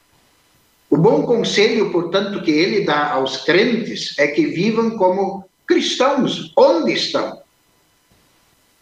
O 0.89 0.97
bom 0.97 1.23
conselho, 1.23 1.91
portanto, 1.91 2.41
que 2.41 2.51
ele 2.51 2.85
dá 2.85 3.11
aos 3.11 3.37
crentes 3.37 4.17
é 4.17 4.27
que 4.27 4.45
vivam 4.45 4.91
como 4.91 5.43
cristãos, 5.65 6.51
onde 6.55 6.93
estão. 6.93 7.42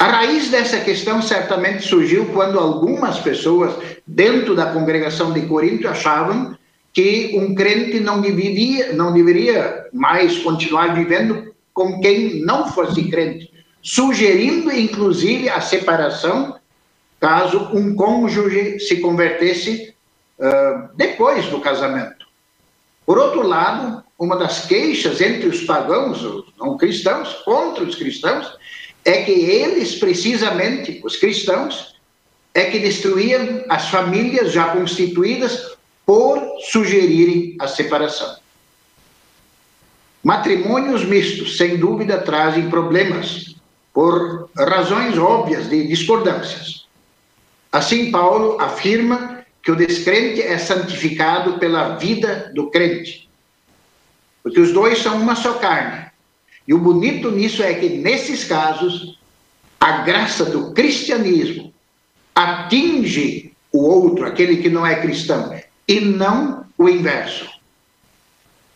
A 0.01 0.07
raiz 0.07 0.49
dessa 0.49 0.79
questão 0.79 1.21
certamente 1.21 1.87
surgiu 1.87 2.25
quando 2.33 2.57
algumas 2.57 3.19
pessoas 3.19 3.71
dentro 4.07 4.55
da 4.55 4.73
congregação 4.73 5.31
de 5.31 5.41
Corinto 5.41 5.87
achavam 5.87 6.57
que 6.91 7.37
um 7.37 7.53
crente 7.53 7.99
não 7.99 8.19
deveria, 8.19 8.93
não 8.93 9.13
deveria 9.13 9.85
mais 9.93 10.39
continuar 10.39 10.95
vivendo 10.95 11.53
com 11.71 12.01
quem 12.01 12.41
não 12.41 12.67
fosse 12.71 13.11
crente, 13.11 13.53
sugerindo 13.79 14.71
inclusive 14.71 15.47
a 15.49 15.61
separação 15.61 16.55
caso 17.19 17.69
um 17.71 17.93
cônjuge 17.95 18.79
se 18.79 19.01
convertesse 19.01 19.93
uh, 20.39 20.89
depois 20.95 21.45
do 21.45 21.61
casamento. 21.61 22.25
Por 23.05 23.19
outro 23.19 23.47
lado, 23.47 24.03
uma 24.17 24.35
das 24.35 24.65
queixas 24.65 25.21
entre 25.21 25.47
os 25.47 25.61
pagãos, 25.61 26.23
os 26.23 26.45
não 26.59 26.75
cristãos, 26.75 27.33
contra 27.45 27.83
os 27.83 27.93
cristãos, 27.93 28.51
é 29.03 29.23
que 29.23 29.31
eles, 29.31 29.95
precisamente, 29.95 31.01
os 31.03 31.15
cristãos, 31.15 31.95
é 32.53 32.65
que 32.65 32.79
destruíam 32.79 33.63
as 33.69 33.89
famílias 33.89 34.51
já 34.51 34.69
constituídas 34.69 35.77
por 36.05 36.39
sugerirem 36.69 37.55
a 37.59 37.67
separação. 37.67 38.37
Matrimônios 40.23 41.03
mistos, 41.03 41.57
sem 41.57 41.77
dúvida, 41.77 42.19
trazem 42.19 42.69
problemas, 42.69 43.55
por 43.93 44.49
razões 44.55 45.17
óbvias 45.17 45.69
de 45.69 45.87
discordâncias. 45.87 46.85
Assim, 47.71 48.11
Paulo 48.11 48.59
afirma 48.59 49.45
que 49.63 49.71
o 49.71 49.75
descrente 49.75 50.41
é 50.41 50.57
santificado 50.57 51.59
pela 51.59 51.95
vida 51.95 52.51
do 52.53 52.69
crente, 52.69 53.29
porque 54.43 54.59
os 54.59 54.73
dois 54.73 54.99
são 54.99 55.21
uma 55.21 55.35
só 55.35 55.53
carne. 55.53 56.10
E 56.67 56.73
o 56.73 56.77
bonito 56.77 57.31
nisso 57.31 57.63
é 57.63 57.73
que, 57.73 57.89
nesses 57.89 58.43
casos, 58.43 59.17
a 59.79 60.03
graça 60.03 60.45
do 60.45 60.73
cristianismo 60.73 61.73
atinge 62.35 63.51
o 63.71 63.83
outro, 63.83 64.25
aquele 64.25 64.57
que 64.57 64.69
não 64.69 64.85
é 64.85 64.95
cristão, 65.01 65.55
e 65.87 65.99
não 65.99 66.65
o 66.77 66.89
inverso. 66.89 67.49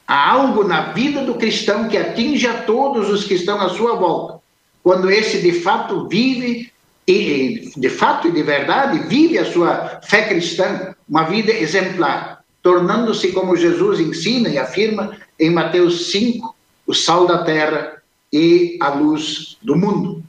Há 0.08 0.32
algo 0.32 0.64
na 0.64 0.94
vida 0.94 1.24
do 1.24 1.36
cristão 1.36 1.88
que 1.88 1.98
atinge 1.98 2.48
a 2.48 2.62
todos 2.62 3.10
os 3.10 3.24
que 3.24 3.34
estão 3.34 3.60
à 3.60 3.70
sua 3.70 3.96
volta, 3.96 4.40
quando 4.84 5.10
esse 5.10 5.42
de 5.42 5.52
fato 5.52 6.08
vive 6.08 6.72
e 7.08 7.72
de 7.76 7.90
fato 7.90 8.28
e 8.28 8.32
de 8.32 8.44
verdade 8.44 9.00
vive 9.08 9.38
a 9.38 9.52
sua 9.52 10.00
fé 10.04 10.28
cristã, 10.28 10.96
uma 11.08 11.24
vida 11.24 11.52
exemplar, 11.52 12.44
tornando-se 12.62 13.32
como 13.32 13.56
Jesus 13.56 14.00
ensina 14.00 14.50
e 14.50 14.58
afirma 14.58 15.16
em 15.40 15.50
Mateus 15.50 16.12
5, 16.12 16.55
o 16.86 16.94
sal 16.94 17.28
da 17.28 17.44
terra 17.44 18.02
e 18.32 18.78
a 18.82 18.90
luz 18.90 19.58
do 19.62 19.76
mundo. 19.76 20.24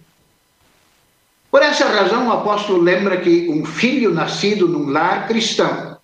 Por 1.50 1.62
essa 1.62 1.86
razão, 1.88 2.28
o 2.28 2.32
apóstolo 2.32 2.80
lembra 2.80 3.20
que 3.20 3.48
um 3.48 3.64
filho 3.64 4.12
nascido 4.12 4.68
num 4.68 4.90
lar 4.90 5.26
cristão 5.26 5.98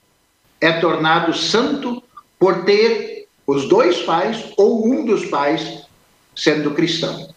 é 0.61 0.73
tornado 0.73 1.35
santo 1.35 2.03
por 2.39 2.65
ter 2.65 3.29
os 3.47 3.69
dois 3.69 4.03
pais 4.03 4.53
ou 4.57 4.87
um 4.87 5.05
dos 5.05 5.27
pais 5.27 5.83
sendo 6.35 6.71
cristão. 6.73 7.29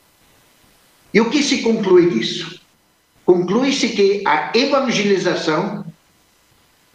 E 1.14 1.20
o 1.20 1.30
que 1.30 1.42
se 1.44 1.62
conclui 1.62 2.10
disso? 2.10 2.60
Conclui-se 3.26 3.90
que 3.90 4.24
a 4.26 4.52
evangelização 4.54 5.86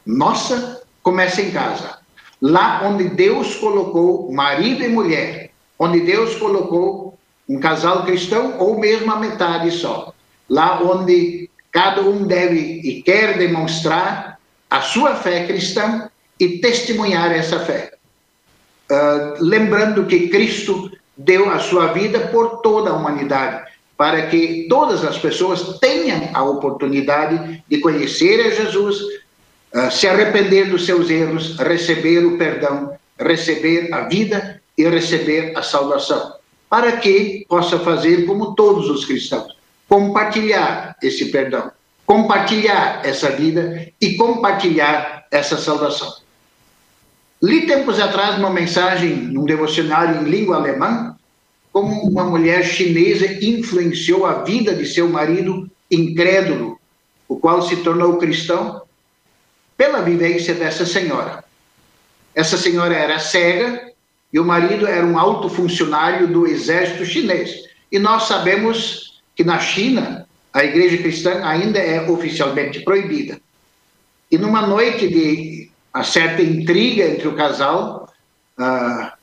nossa 0.06 0.82
começa 1.02 1.42
em 1.42 1.50
casa. 1.50 1.98
Lá 2.40 2.82
onde 2.84 3.08
Deus 3.08 3.56
colocou 3.56 4.32
marido 4.32 4.82
e 4.82 4.88
mulher, 4.88 5.49
onde 5.80 6.00
Deus 6.00 6.36
colocou 6.36 7.18
um 7.48 7.58
casal 7.58 8.04
cristão 8.04 8.58
ou 8.58 8.78
mesmo 8.78 9.10
a 9.10 9.18
metade 9.18 9.70
só. 9.70 10.12
Lá 10.46 10.82
onde 10.82 11.48
cada 11.72 12.02
um 12.02 12.24
deve 12.24 12.82
e 12.84 13.02
quer 13.02 13.38
demonstrar 13.38 14.38
a 14.68 14.82
sua 14.82 15.14
fé 15.14 15.46
cristã 15.46 16.10
e 16.38 16.58
testemunhar 16.58 17.32
essa 17.32 17.58
fé. 17.60 17.94
Uh, 18.90 19.42
lembrando 19.42 20.04
que 20.04 20.28
Cristo 20.28 20.90
deu 21.16 21.48
a 21.48 21.58
sua 21.58 21.92
vida 21.92 22.28
por 22.28 22.60
toda 22.60 22.90
a 22.90 22.96
humanidade, 22.96 23.70
para 23.96 24.26
que 24.26 24.66
todas 24.68 25.04
as 25.04 25.18
pessoas 25.18 25.78
tenham 25.78 26.28
a 26.34 26.42
oportunidade 26.42 27.62
de 27.68 27.78
conhecer 27.78 28.40
a 28.40 28.50
Jesus, 28.50 29.00
uh, 29.74 29.90
se 29.90 30.06
arrepender 30.06 30.68
dos 30.68 30.84
seus 30.84 31.08
erros, 31.08 31.56
receber 31.58 32.24
o 32.26 32.36
perdão, 32.36 32.96
receber 33.18 33.92
a 33.94 34.02
vida 34.08 34.60
e 34.80 34.88
receber 34.88 35.52
a 35.56 35.62
salvação, 35.62 36.34
para 36.68 36.96
que 36.96 37.44
possa 37.48 37.78
fazer 37.78 38.24
como 38.26 38.54
todos 38.54 38.88
os 38.88 39.04
cristãos, 39.04 39.56
compartilhar 39.88 40.96
esse 41.02 41.26
perdão, 41.26 41.70
compartilhar 42.06 43.04
essa 43.04 43.30
vida 43.30 43.92
e 44.00 44.16
compartilhar 44.16 45.26
essa 45.30 45.56
salvação. 45.56 46.12
Li 47.42 47.66
tempos 47.66 48.00
atrás 48.00 48.38
uma 48.38 48.50
mensagem 48.50 49.14
num 49.14 49.44
devocionário 49.44 50.20
em 50.20 50.30
língua 50.30 50.56
alemã, 50.56 51.16
como 51.72 52.02
uma 52.02 52.24
mulher 52.24 52.64
chinesa 52.64 53.26
influenciou 53.44 54.26
a 54.26 54.42
vida 54.42 54.74
de 54.74 54.86
seu 54.86 55.08
marido 55.08 55.70
incrédulo, 55.90 56.78
o 57.28 57.36
qual 57.36 57.62
se 57.62 57.76
tornou 57.76 58.18
cristão, 58.18 58.82
pela 59.76 60.02
vivência 60.02 60.54
dessa 60.54 60.84
senhora. 60.84 61.44
Essa 62.34 62.56
senhora 62.56 62.94
era 62.94 63.18
cega 63.18 63.89
e 64.32 64.38
o 64.38 64.44
marido 64.44 64.86
era 64.86 65.04
um 65.04 65.18
alto 65.18 65.48
funcionário 65.48 66.28
do 66.28 66.46
exército 66.46 67.04
chinês. 67.04 67.50
E 67.90 67.98
nós 67.98 68.24
sabemos 68.24 69.20
que 69.34 69.42
na 69.42 69.58
China 69.58 70.26
a 70.52 70.64
igreja 70.64 70.98
cristã 70.98 71.44
ainda 71.44 71.78
é 71.78 72.08
oficialmente 72.08 72.80
proibida. 72.80 73.40
E 74.30 74.38
numa 74.38 74.66
noite 74.66 75.08
de 75.08 75.70
a 75.92 76.04
certa 76.04 76.42
intriga 76.42 77.04
entre 77.04 77.26
o 77.26 77.34
casal, 77.34 78.08
ah, 78.56 79.14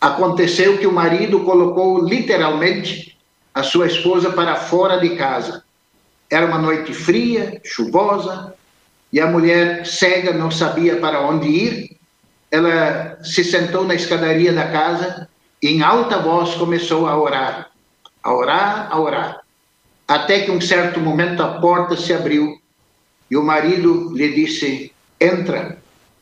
aconteceu 0.00 0.78
que 0.78 0.86
o 0.86 0.92
marido 0.92 1.40
colocou 1.40 2.02
literalmente 2.04 3.18
a 3.52 3.62
sua 3.62 3.86
esposa 3.86 4.30
para 4.30 4.56
fora 4.56 4.98
de 4.98 5.16
casa. 5.16 5.64
Era 6.30 6.46
uma 6.46 6.58
noite 6.58 6.92
fria, 6.94 7.60
chuvosa, 7.64 8.54
e 9.12 9.20
a 9.20 9.26
mulher 9.26 9.86
cega 9.86 10.32
não 10.32 10.50
sabia 10.50 10.96
para 10.96 11.20
onde 11.20 11.48
ir. 11.48 11.97
Ela 12.50 13.18
se 13.22 13.44
sentou 13.44 13.84
na 13.84 13.94
escadaria 13.94 14.52
da 14.52 14.70
casa 14.70 15.28
e, 15.62 15.68
em 15.68 15.82
alta 15.82 16.18
voz, 16.18 16.54
começou 16.54 17.06
a 17.06 17.20
orar, 17.20 17.70
a 18.22 18.34
orar, 18.34 18.88
a 18.90 19.00
orar. 19.00 19.40
Até 20.06 20.40
que, 20.40 20.50
um 20.50 20.60
certo 20.60 20.98
momento, 21.00 21.42
a 21.42 21.60
porta 21.60 21.96
se 21.96 22.12
abriu 22.12 22.58
e 23.30 23.36
o 23.36 23.42
marido 23.42 24.10
lhe 24.14 24.32
disse: 24.34 24.92
Entra 25.20 25.78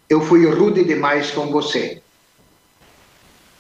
eu 0.09 0.21
fui 0.21 0.49
rude 0.49 0.85
demais 0.85 1.31
com 1.31 1.47
você. 1.49 2.01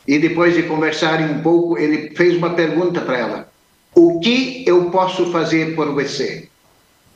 E 0.06 0.18
depois 0.18 0.54
de 0.54 0.62
conversarem 0.62 1.26
um 1.26 1.42
pouco, 1.42 1.76
ele 1.76 2.14
fez 2.14 2.36
uma 2.36 2.54
pergunta 2.54 3.00
para 3.00 3.18
ela: 3.18 3.52
O 3.94 4.20
que 4.20 4.64
eu 4.66 4.90
posso 4.90 5.32
fazer 5.32 5.74
por 5.74 5.92
você 5.92 6.48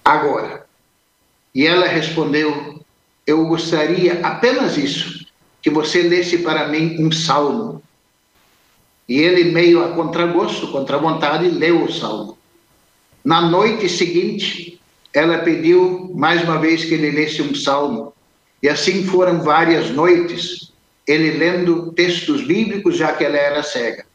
agora? 0.05 0.67
E 1.55 1.65
ela 1.65 1.87
respondeu: 1.87 2.85
Eu 3.25 3.47
gostaria 3.47 4.21
apenas 4.27 4.77
isso, 4.77 5.20
que 5.63 5.71
você 5.71 6.03
lesse 6.03 6.39
para 6.39 6.69
mim 6.69 6.97
um 7.05 7.13
salmo. 7.13 7.83
E 9.09 9.19
ele, 9.19 9.51
meio 9.51 9.85
a 9.85 9.91
contragosto, 9.91 10.69
contra 10.69 10.99
vontade, 10.99 11.49
leu 11.49 11.85
o 11.85 11.93
salmo. 11.93 12.39
Na 13.25 13.41
noite 13.41 13.89
seguinte, 13.89 14.81
ela 15.13 15.39
pediu 15.39 16.13
mais 16.15 16.43
uma 16.43 16.59
vez 16.59 16.85
que 16.85 16.95
ele 16.95 17.11
lesse 17.11 17.43
um 17.43 17.55
salmo. 17.55 18.15
E 18.63 18.69
assim 18.69 19.05
foram 19.05 19.43
várias 19.43 19.91
noites, 19.91 20.73
ele 21.07 21.33
lendo 21.33 21.93
textos 21.93 22.43
bíblicos, 22.43 22.97
já 22.97 23.13
que 23.13 23.25
ela 23.25 23.37
era 23.37 23.63
cega. 23.63 24.07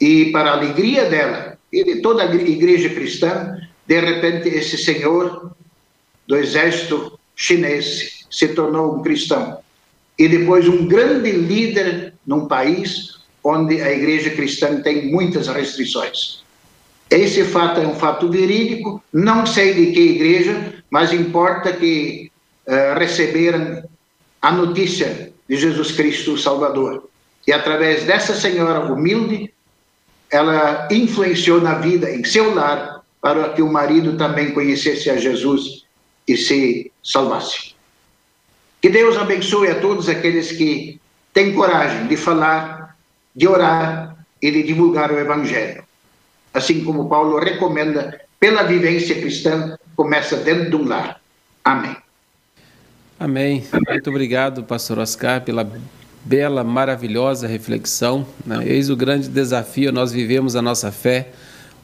E 0.00 0.26
para 0.26 0.50
a 0.50 0.54
alegria 0.54 1.06
dela 1.06 1.58
e 1.72 1.82
de 1.82 2.00
toda 2.00 2.22
a 2.22 2.34
igreja 2.34 2.90
cristã, 2.90 3.58
de 3.86 4.00
repente 4.00 4.48
esse 4.48 4.78
senhor 4.78 5.52
do 6.26 6.36
exército 6.36 7.18
chinês 7.34 8.26
se 8.30 8.48
tornou 8.48 8.96
um 8.96 9.02
cristão. 9.02 9.58
E 10.18 10.28
depois 10.28 10.66
um 10.66 10.86
grande 10.86 11.30
líder 11.30 12.14
num 12.26 12.46
país 12.46 13.16
onde 13.44 13.80
a 13.80 13.92
igreja 13.92 14.30
cristã 14.30 14.80
tem 14.80 15.10
muitas 15.10 15.46
restrições. 15.46 16.42
Esse 17.08 17.44
fato 17.44 17.80
é 17.80 17.86
um 17.86 17.94
fato 17.94 18.28
verídico, 18.28 19.02
não 19.12 19.46
sei 19.46 19.72
de 19.74 19.92
que 19.92 20.00
igreja, 20.00 20.74
mas 20.90 21.12
importa 21.12 21.72
que 21.72 22.32
eh, 22.66 22.94
receberam 22.98 23.84
a 24.42 24.50
notícia 24.50 25.32
de 25.48 25.56
Jesus 25.56 25.92
Cristo 25.92 26.32
o 26.32 26.38
Salvador. 26.38 27.08
E 27.46 27.52
através 27.52 28.02
dessa 28.02 28.34
senhora 28.34 28.92
humilde, 28.92 29.52
ela 30.30 30.88
influenciou 30.90 31.60
na 31.60 31.74
vida, 31.74 32.10
em 32.10 32.24
seu 32.24 32.52
lar, 32.52 33.02
para 33.20 33.50
que 33.50 33.62
o 33.62 33.72
marido 33.72 34.16
também 34.16 34.50
conhecesse 34.50 35.08
a 35.08 35.16
Jesus 35.16 35.84
e 36.26 36.36
se 36.36 36.90
salvasse. 37.04 37.75
Que 38.80 38.88
Deus 38.88 39.16
abençoe 39.16 39.68
a 39.68 39.80
todos 39.80 40.08
aqueles 40.08 40.52
que 40.52 41.00
têm 41.32 41.54
coragem 41.54 42.06
de 42.06 42.16
falar, 42.16 42.96
de 43.34 43.48
orar 43.48 44.16
e 44.40 44.50
de 44.50 44.62
divulgar 44.62 45.10
o 45.10 45.18
Evangelho. 45.18 45.82
Assim 46.52 46.84
como 46.84 47.08
Paulo 47.08 47.38
recomenda, 47.38 48.20
pela 48.38 48.62
vivência 48.62 49.14
cristã, 49.14 49.76
começa 49.94 50.36
dentro 50.36 50.70
de 50.70 50.76
um 50.76 50.88
lar. 50.88 51.20
Amém. 51.64 51.96
Amém. 53.18 53.64
Muito 53.88 54.10
obrigado, 54.10 54.62
pastor 54.62 54.98
Oscar, 54.98 55.40
pela 55.42 55.68
bela, 56.24 56.62
maravilhosa 56.62 57.46
reflexão. 57.46 58.26
Né? 58.44 58.64
Eis 58.66 58.90
o 58.90 58.96
grande 58.96 59.28
desafio, 59.28 59.92
nós 59.92 60.12
vivemos 60.12 60.54
a 60.54 60.62
nossa 60.62 60.92
fé, 60.92 61.30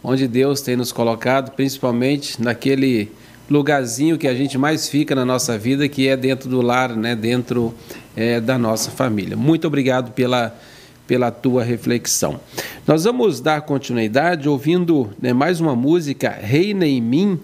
onde 0.03 0.29
Deus 0.29 0.61
tem 0.61 0.77
nos 0.77 0.93
colocado, 0.93 1.53
principalmente 1.53 2.41
naquele 2.43 3.11
lugarzinho 3.51 4.19
que 4.19 4.29
a 4.29 4.35
gente 4.35 4.57
mais 4.57 4.89
fica 4.89 5.15
na 5.15 5.25
nossa 5.25 5.59
vida, 5.59 5.89
que 5.89 6.09
é 6.09 6.17
dentro 6.17 6.49
do 6.49 6.61
lar, 6.61 6.97
né? 6.97 7.15
dentro 7.15 7.75
é, 8.17 8.41
da 8.41 8.59
nossa 8.59 8.91
família. 8.91 9.37
Muito 9.37 9.67
obrigado 9.67 10.13
pela, 10.13 10.57
pela 11.07 11.31
tua 11.31 11.63
reflexão. 11.63 12.41
Nós 12.87 13.05
vamos 13.05 13.41
dar 13.41 13.63
continuidade 13.63 14.49
ouvindo 14.49 15.11
né, 15.21 15.33
mais 15.33 15.61
uma 15.61 15.77
música, 15.77 16.31
Reina 16.31 16.87
em 16.87 17.01
Mim, 17.01 17.41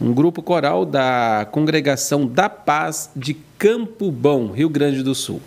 um 0.00 0.12
grupo 0.12 0.42
coral 0.42 0.84
da 0.84 1.46
Congregação 1.50 2.26
da 2.26 2.48
Paz 2.48 3.10
de 3.16 3.34
Campo 3.58 4.10
Bom, 4.10 4.52
Rio 4.52 4.68
Grande 4.68 5.02
do 5.02 5.14
Sul. 5.14 5.40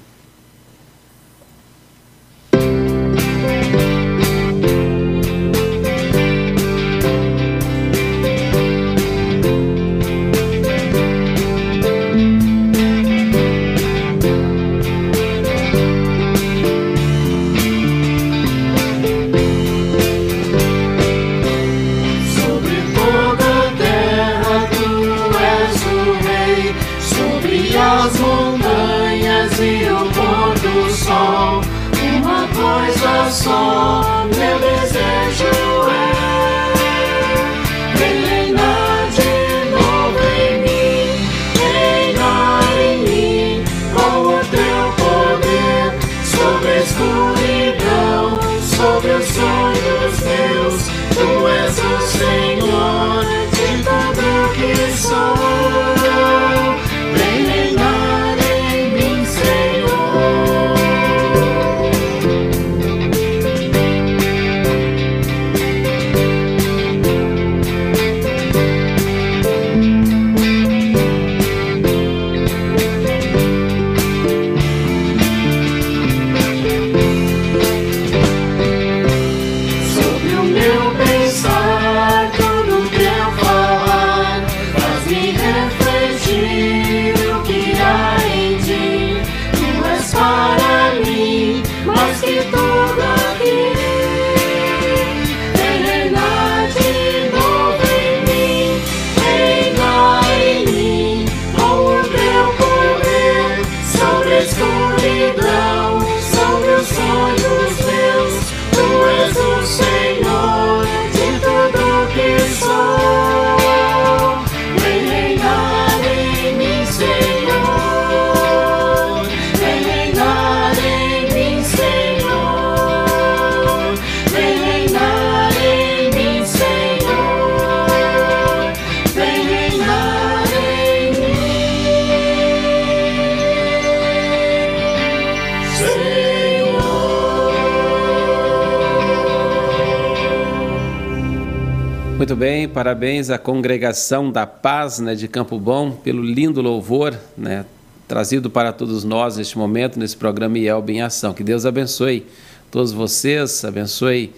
Parabéns 143.00 143.30
à 143.30 143.38
congregação 143.38 144.30
da 144.30 144.46
paz 144.46 145.00
né, 145.00 145.16
de 145.16 145.26
Campo 145.30 145.58
Bom 145.58 145.90
pelo 145.90 146.22
lindo 146.22 146.62
louvor 146.62 147.18
né, 147.38 147.64
trazido 148.10 148.50
para 148.50 148.74
todos 148.74 149.06
nós 149.06 149.38
neste 149.38 149.58
momento, 149.58 149.98
nesse 149.98 150.18
programa 150.18 150.60
IELB 150.60 150.96
em 150.96 151.02
Ação. 151.02 151.34
Que 151.34 151.42
Deus 151.42 151.66
abençoe 151.66 152.28
todos 152.70 152.92
vocês, 152.92 153.64
abençoe 153.64 154.34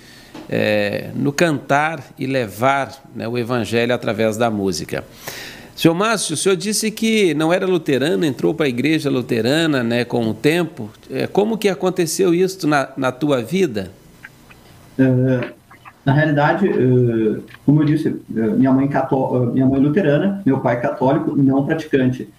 é, 0.47 1.09
no 1.15 1.33
cantar 1.33 2.13
e 2.19 2.27
levar 2.27 3.03
né, 3.15 3.27
o 3.27 3.35
Evangelho 3.35 3.95
através 3.95 4.37
da 4.37 4.51
música. 4.51 5.03
Senhor 5.75 5.95
Márcio, 5.95 6.35
o 6.35 6.37
senhor 6.37 6.55
disse 6.55 6.91
que 6.91 7.33
não 7.33 7.51
era 7.51 7.65
luterano, 7.65 8.23
entrou 8.23 8.53
para 8.53 8.67
a 8.67 8.69
igreja 8.69 9.09
luterana 9.09 9.81
né, 9.81 10.05
com 10.05 10.29
o 10.29 10.35
tempo. 10.35 10.87
É, 11.09 11.25
como 11.25 11.57
que 11.57 11.67
aconteceu 11.67 12.31
isso 12.31 12.67
na, 12.67 12.89
na 12.95 13.11
tua 13.11 13.41
vida? 13.41 13.91
Uh, 14.99 15.60
na 16.05 16.13
realidade, 16.13 16.67
uh, 16.67 17.43
como 17.65 17.81
eu 17.81 17.85
disse, 17.85 18.09
uh, 18.09 18.23
minha, 18.57 18.71
mãe 18.71 18.87
cató 18.87 19.51
minha 19.53 19.65
mãe 19.65 19.79
luterana, 19.79 20.41
meu 20.45 20.59
pai 20.59 20.81
católico, 20.81 21.35
não 21.35 21.65
praticante. 21.65 22.29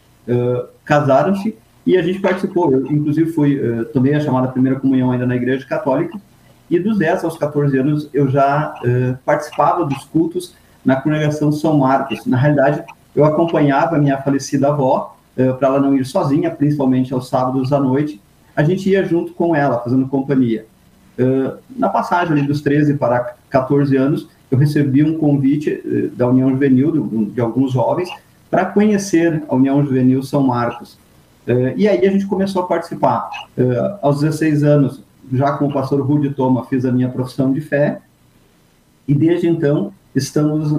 Casaram-se 0.85 1.57
e 1.85 1.97
a 1.97 2.03
gente 2.03 2.21
participou. 2.21 2.73
Eu, 2.73 2.87
inclusive, 2.87 3.33
fui, 3.33 3.61
tomei 3.93 4.15
a 4.15 4.21
chamada 4.21 4.47
primeira 4.47 4.79
comunhão 4.79 5.11
ainda 5.11 5.27
na 5.27 5.35
igreja 5.35 5.67
católica. 5.67 6.17
E 6.71 6.79
dos 6.79 6.97
10 6.97 7.25
aos 7.25 7.37
14 7.37 7.77
anos, 7.77 8.09
eu 8.15 8.29
já 8.29 8.73
participava 9.25 9.85
dos 9.85 10.05
cultos 10.05 10.55
na 10.85 10.95
congregação 10.95 11.51
São 11.51 11.79
Marcos. 11.79 12.25
Na 12.25 12.37
realidade, 12.37 12.85
eu 13.17 13.25
acompanhava 13.25 13.99
minha 13.99 14.17
falecida 14.23 14.69
avó, 14.69 15.17
para 15.35 15.67
ela 15.67 15.81
não 15.81 15.97
ir 15.97 16.05
sozinha, 16.05 16.49
principalmente 16.53 17.13
aos 17.13 17.29
sábados 17.29 17.73
à 17.73 17.81
noite. 17.81 18.21
A 18.55 18.63
gente 18.63 18.89
ia 18.89 19.05
junto 19.05 19.33
com 19.33 19.57
ela, 19.57 19.81
fazendo 19.81 20.07
companhia. 20.07 20.67
Uh, 21.19 21.59
na 21.77 21.89
passagem 21.89 22.33
ali 22.33 22.47
dos 22.47 22.61
13 22.63 22.95
para 22.95 23.35
14 23.51 23.97
anos, 23.97 24.29
eu 24.51 24.59
recebi 24.59 25.03
um 25.03 25.19
convite 25.19 25.71
uh, 25.85 26.09
da 26.17 26.29
União 26.29 26.51
Juvenil, 26.51 26.93
de, 26.93 27.25
de 27.33 27.41
alguns 27.41 27.73
jovens, 27.73 28.09
para 28.51 28.67
conhecer 28.67 29.43
a 29.49 29.55
União 29.55 29.85
Juvenil 29.85 30.23
São 30.23 30.43
Marcos. 30.43 30.99
e 31.75 31.89
aí 31.89 32.07
a 32.07 32.11
gente 32.11 32.27
começou 32.27 32.63
a 32.63 32.67
participar. 32.67 33.31
aos 34.03 34.21
16 34.21 34.63
anos, 34.63 35.03
já 35.33 35.53
com 35.53 35.69
o 35.69 35.73
pastor 35.73 36.03
Rudy 36.03 36.35
Toma, 36.35 36.67
fiz 36.67 36.85
a 36.85 36.93
minha 36.93 37.09
profissão 37.09 37.51
de 37.51 37.63
fé, 37.63 38.03
e 39.09 39.15
desde 39.15 39.49
então 39.49 39.91
estamos 40.15 40.71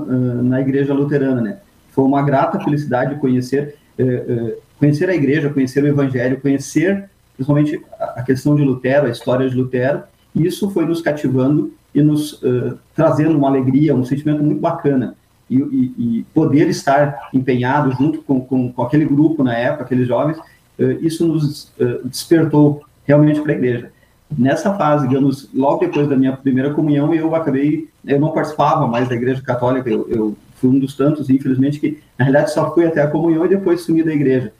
na 0.43 0.61
igreja 0.61 0.93
luterana, 0.93 1.41
né? 1.41 1.57
Foi 1.93 2.05
uma 2.05 2.23
grata 2.23 2.59
felicidade 2.59 3.19
conhecer, 3.19 3.75
eh, 3.99 4.03
eh, 4.03 4.57
conhecer 4.79 5.09
a 5.09 5.15
igreja, 5.15 5.49
conhecer 5.49 5.83
o 5.83 5.87
evangelho, 5.87 6.41
conhecer 6.41 7.07
principalmente 7.35 7.79
a 7.99 8.23
questão 8.23 8.55
de 8.55 8.63
Lutero, 8.63 9.05
a 9.05 9.09
história 9.09 9.47
de 9.47 9.55
Lutero, 9.55 10.01
isso 10.35 10.69
foi 10.69 10.85
nos 10.85 11.01
cativando 11.01 11.73
e 11.93 12.01
nos 12.01 12.41
uh, 12.41 12.77
trazendo 12.95 13.37
uma 13.37 13.47
alegria, 13.47 13.95
um 13.95 14.05
sentimento 14.05 14.43
muito 14.43 14.59
bacana. 14.59 15.15
E, 15.49 15.57
e, 15.57 15.93
e 15.97 16.25
poder 16.33 16.69
estar 16.69 17.29
empenhado 17.33 17.91
junto 17.91 18.23
com, 18.23 18.41
com, 18.41 18.71
com, 18.71 18.81
aquele 18.81 19.05
grupo 19.05 19.43
na 19.43 19.53
época, 19.53 19.83
aqueles 19.83 20.07
jovens, 20.07 20.37
uh, 20.37 20.91
isso 21.01 21.27
nos 21.27 21.65
uh, 21.79 22.07
despertou 22.07 22.81
realmente 23.05 23.41
para 23.41 23.51
a 23.51 23.55
igreja. 23.55 23.91
Nessa 24.35 24.73
fase, 24.73 25.07
digamos, 25.07 25.49
logo 25.53 25.81
depois 25.81 26.07
da 26.07 26.15
minha 26.15 26.35
primeira 26.35 26.73
comunhão, 26.73 27.13
eu 27.13 27.35
acabei, 27.35 27.87
eu 28.05 28.19
não 28.19 28.31
participava 28.31 28.87
mais 28.87 29.07
da 29.07 29.15
igreja 29.15 29.41
católica, 29.41 29.89
eu, 29.89 30.07
eu 30.09 30.37
fui 30.55 30.69
um 30.69 30.79
dos 30.79 30.95
tantos, 30.95 31.29
infelizmente, 31.29 31.79
que 31.79 31.99
na 32.17 32.25
realidade 32.25 32.53
só 32.53 32.73
fui 32.73 32.85
até 32.85 33.01
a 33.01 33.07
comunhão 33.07 33.45
e 33.45 33.49
depois 33.49 33.81
sumi 33.81 34.01
da 34.01 34.13
igreja. 34.13 34.53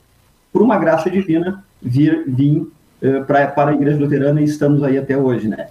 Por 0.52 0.62
uma 0.62 0.78
graça 0.78 1.10
divina, 1.10 1.64
vir, 1.82 2.24
vim 2.28 2.68
pra, 3.26 3.46
para 3.46 3.70
a 3.70 3.74
igreja 3.74 3.98
luterana 3.98 4.40
e 4.40 4.44
estamos 4.44 4.82
aí 4.82 4.98
até 4.98 5.16
hoje, 5.16 5.48
né? 5.48 5.68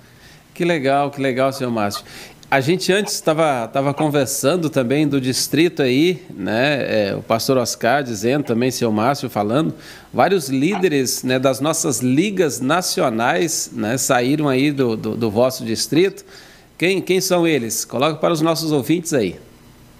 Que 0.53 0.63
legal, 0.63 1.09
que 1.09 1.21
legal, 1.21 1.51
senhor 1.51 1.71
Márcio. 1.71 2.03
A 2.49 2.59
gente 2.59 2.93
antes 2.93 3.15
estava 3.15 3.67
tava 3.67 3.95
conversando 3.95 4.69
também 4.69 5.07
do 5.07 5.19
distrito 5.19 5.81
aí, 5.81 6.21
né? 6.29 7.07
É, 7.09 7.15
o 7.15 7.23
pastor 7.23 7.57
Oscar 7.57 8.03
dizendo 8.03 8.43
também, 8.43 8.69
senhor 8.69 8.91
Márcio 8.91 9.27
falando, 9.27 9.73
vários 10.13 10.49
líderes 10.49 11.23
né, 11.23 11.39
das 11.39 11.59
nossas 11.59 12.01
ligas 12.01 12.61
nacionais 12.61 13.71
né, 13.73 13.97
saíram 13.97 14.47
aí 14.47 14.71
do, 14.71 14.95
do, 14.95 15.15
do 15.15 15.31
vosso 15.31 15.65
distrito. 15.65 16.23
Quem, 16.77 17.01
quem 17.01 17.19
são 17.19 17.47
eles? 17.47 17.85
Coloca 17.85 18.17
para 18.17 18.31
os 18.31 18.41
nossos 18.41 18.71
ouvintes 18.71 19.13
aí. 19.13 19.35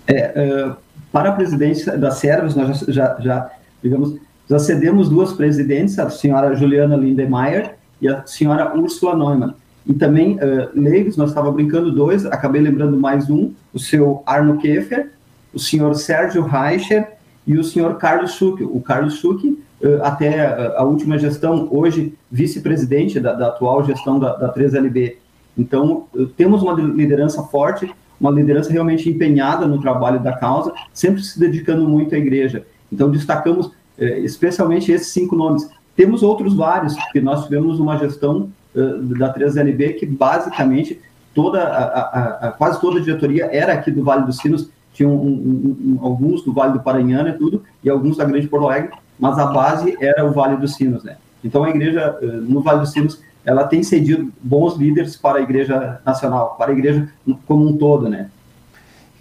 É, 0.06 0.68
uh, 0.68 0.76
para 1.12 1.30
a 1.30 1.32
presidência 1.32 1.98
da 1.98 2.12
Servos, 2.12 2.54
nós 2.56 2.80
já, 2.82 2.86
já, 2.88 3.18
já, 3.20 3.52
digamos, 3.82 4.20
já 4.50 4.60
cedemos 4.60 5.10
duas 5.10 5.34
presidentes, 5.34 5.98
a 6.00 6.10
senhora 6.10 6.56
Juliana 6.56 6.96
Lindemeyer 6.96 7.76
e 8.02 8.08
a 8.08 8.26
senhora 8.26 8.78
Ursula 8.78 9.16
Neumann. 9.16 9.54
E 9.86 9.94
também 9.94 10.36
uh, 10.36 10.70
leigos, 10.74 11.18
nós 11.18 11.30
estávamos 11.30 11.56
brincando 11.56 11.92
dois, 11.92 12.26
acabei 12.26 12.62
lembrando 12.62 12.98
mais 12.98 13.30
um, 13.30 13.52
o 13.74 13.80
seu 13.80 14.24
Arno 14.26 14.58
Keffer, 14.58 15.12
o 15.54 15.60
senhor 15.60 15.94
Sérgio 15.96 16.44
Reicher 16.44 17.14
e 17.46 17.58
o 17.58 17.64
senhor 17.64 17.98
Carlos 17.98 18.34
Schuch. 18.34 18.64
O 18.64 18.80
Carlos 18.80 19.16
Schuch, 19.16 19.48
uh, 19.48 20.04
até 20.04 20.46
a, 20.46 20.80
a 20.80 20.84
última 20.84 21.18
gestão, 21.18 21.68
hoje 21.72 22.14
vice-presidente 22.32 23.20
da, 23.20 23.34
da, 23.34 23.48
atual 23.48 23.84
gestão 23.84 24.20
da, 24.20 24.36
da 24.36 24.54
3LB. 24.54 25.16
Então, 25.58 26.06
uh, 26.14 26.26
temos 26.28 26.62
uma 26.62 26.74
liderança 26.74 27.44
forte 27.44 27.94
uma 28.24 28.32
liderança 28.32 28.72
realmente 28.72 29.10
empenhada 29.10 29.68
no 29.68 29.82
trabalho 29.82 30.18
da 30.18 30.32
causa, 30.32 30.72
sempre 30.94 31.22
se 31.22 31.38
dedicando 31.38 31.88
muito 31.88 32.16
à 32.16 32.18
igreja. 32.18 32.66
Então, 32.90 33.12
destacamos 33.12 33.68
eh, 33.68 33.72
especialmente 33.98 34.92
esses 34.92 35.08
cinco 35.08 35.36
nomes. 35.36 35.70
Temos 35.96 36.24
outros 36.24 36.56
vários, 36.56 36.96
que 37.12 37.22
nós 37.22 37.44
tivemos 37.44 37.80
uma 37.80 37.98
gestão 37.98 38.50
da 38.74 39.32
3LB 39.34 40.00
que 40.00 40.06
basicamente 40.06 41.00
toda 41.34 41.64
a, 41.64 41.84
a, 41.84 42.48
a, 42.48 42.52
quase 42.52 42.80
toda 42.82 43.00
a 43.00 43.02
diretoria 43.02 43.46
era 43.52 43.74
aqui 43.74 43.92
do 43.92 44.04
Vale 44.04 44.26
dos 44.26 44.38
Sinos, 44.38 44.70
tinham 44.94 45.12
um, 45.12 45.28
um, 45.28 45.78
um, 45.86 46.06
alguns 46.06 46.44
do 46.44 46.54
Vale 46.54 46.74
do 46.74 46.80
Paranhana 46.80 47.30
e 47.30 47.34
tudo, 47.34 47.64
e 47.84 47.90
alguns 47.90 48.18
da 48.18 48.26
Grande 48.26 48.48
Porto 48.48 48.68
Alegre, 48.68 48.92
mas 49.20 49.38
a 49.38 49.48
base 49.48 49.96
era 50.00 50.26
o 50.26 50.32
Vale 50.32 50.58
dos 50.58 50.76
Sinos, 50.76 51.04
né? 51.04 51.18
Então 51.44 51.64
a 51.64 51.70
igreja 51.70 52.18
no 52.48 52.62
Vale 52.62 52.82
dos 52.82 52.92
Sinos 52.92 53.22
ela 53.46 53.66
tem 53.66 53.84
cedido 53.84 54.32
bons 54.42 54.78
líderes 54.78 55.18
para 55.18 55.40
a 55.40 55.42
Igreja 55.42 56.00
Nacional, 56.06 56.56
para 56.58 56.72
a 56.72 56.74
Igreja 56.74 57.10
como 57.46 57.68
um 57.68 57.78
todo, 57.78 58.08
né? 58.08 58.30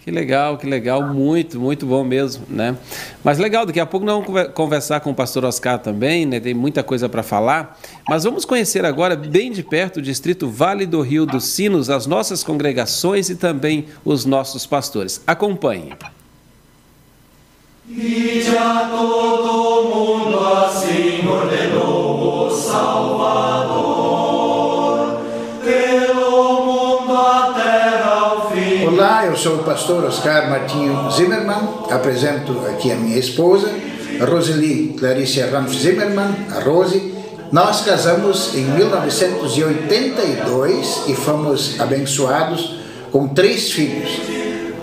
Que 0.04 0.10
legal, 0.10 0.58
que 0.58 0.66
legal, 0.66 1.00
muito, 1.14 1.60
muito 1.60 1.86
bom 1.86 2.02
mesmo, 2.02 2.44
né? 2.48 2.76
Mas 3.22 3.38
legal, 3.38 3.64
daqui 3.64 3.78
a 3.78 3.86
pouco 3.86 4.04
nós 4.04 4.24
vamos 4.24 4.48
conversar 4.52 4.98
com 4.98 5.12
o 5.12 5.14
pastor 5.14 5.44
Oscar 5.44 5.78
também, 5.78 6.26
né? 6.26 6.40
Tem 6.40 6.52
muita 6.52 6.82
coisa 6.82 7.08
para 7.08 7.22
falar, 7.22 7.78
mas 8.08 8.24
vamos 8.24 8.44
conhecer 8.44 8.84
agora 8.84 9.14
bem 9.14 9.52
de 9.52 9.62
perto 9.62 9.98
o 9.98 10.02
distrito 10.02 10.48
Vale 10.48 10.86
do 10.86 11.00
Rio 11.02 11.24
dos 11.24 11.44
Sinos, 11.44 11.88
as 11.88 12.04
nossas 12.04 12.42
congregações 12.42 13.30
e 13.30 13.36
também 13.36 13.86
os 14.04 14.24
nossos 14.24 14.66
pastores. 14.66 15.22
Acompanhe. 15.24 15.92
E 17.88 18.42
já 18.42 18.88
todo 18.90 19.88
mundo 19.88 20.38
assim 20.40 21.24
ordenou 21.28 22.46
o 22.46 22.50
Salvador. 22.50 23.91
Eu 29.32 29.38
sou 29.38 29.56
o 29.56 29.64
pastor 29.64 30.04
Oscar 30.04 30.48
Martinho 30.50 31.10
Zimmermann, 31.10 31.86
apresento 31.90 32.52
aqui 32.68 32.92
a 32.92 32.96
minha 32.96 33.16
esposa, 33.16 33.72
Roseli 34.30 34.94
Clarice 34.98 35.40
Ranf 35.40 35.72
Zimmermann, 35.72 36.36
a 36.54 36.60
Rose. 36.60 37.14
Nós 37.50 37.80
casamos 37.80 38.54
em 38.54 38.64
1982 38.64 41.04
e 41.08 41.14
fomos 41.14 41.80
abençoados 41.80 42.76
com 43.10 43.28
três 43.28 43.72
filhos. 43.72 44.20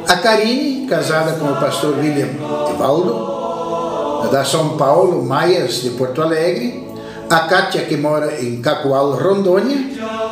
A 0.07 0.15
Karine, 0.15 0.88
casada 0.88 1.33
com 1.33 1.45
o 1.45 1.55
pastor 1.57 1.99
William 1.99 2.29
Evaldo, 2.71 4.31
da 4.31 4.43
São 4.43 4.77
Paulo, 4.77 5.23
Maias 5.23 5.83
de 5.83 5.91
Porto 5.91 6.23
Alegre, 6.23 6.83
a 7.29 7.41
Kátia, 7.41 7.83
que 7.83 7.95
mora 7.95 8.41
em 8.41 8.59
Cacoal, 8.59 9.12
Rondônia, 9.12 9.77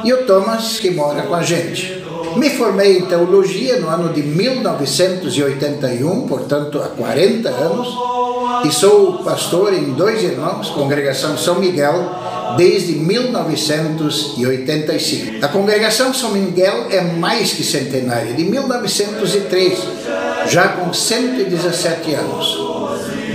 e 0.03 0.12
o 0.12 0.25
Thomas, 0.25 0.80
que 0.80 0.89
mora 0.89 1.21
com 1.21 1.36
a 1.36 1.43
gente. 1.43 2.07
Me 2.38 2.50
formei 2.52 3.00
em 3.00 3.06
teologia 3.06 3.80
no 3.80 3.89
ano 3.89 4.13
de 4.13 4.21
1981, 4.21 6.28
portanto 6.28 6.80
há 6.80 6.89
40 6.89 7.50
anos, 7.50 7.88
e 8.63 8.71
sou 8.71 9.23
pastor 9.23 9.73
em 9.73 9.93
dois 9.93 10.21
irmãos, 10.21 10.69
congregação 10.69 11.36
São 11.36 11.56
Miguel, 11.56 11.95
desde 12.56 12.93
1985. 12.93 15.43
A 15.43 15.47
congregação 15.47 16.13
São 16.13 16.30
Miguel 16.32 16.86
é 16.91 17.02
mais 17.02 17.54
que 17.54 17.63
centenária, 17.63 18.34
de 18.34 18.43
1903, 18.43 19.80
já 20.47 20.67
com 20.69 20.93
117 20.93 22.13
anos. 22.13 22.56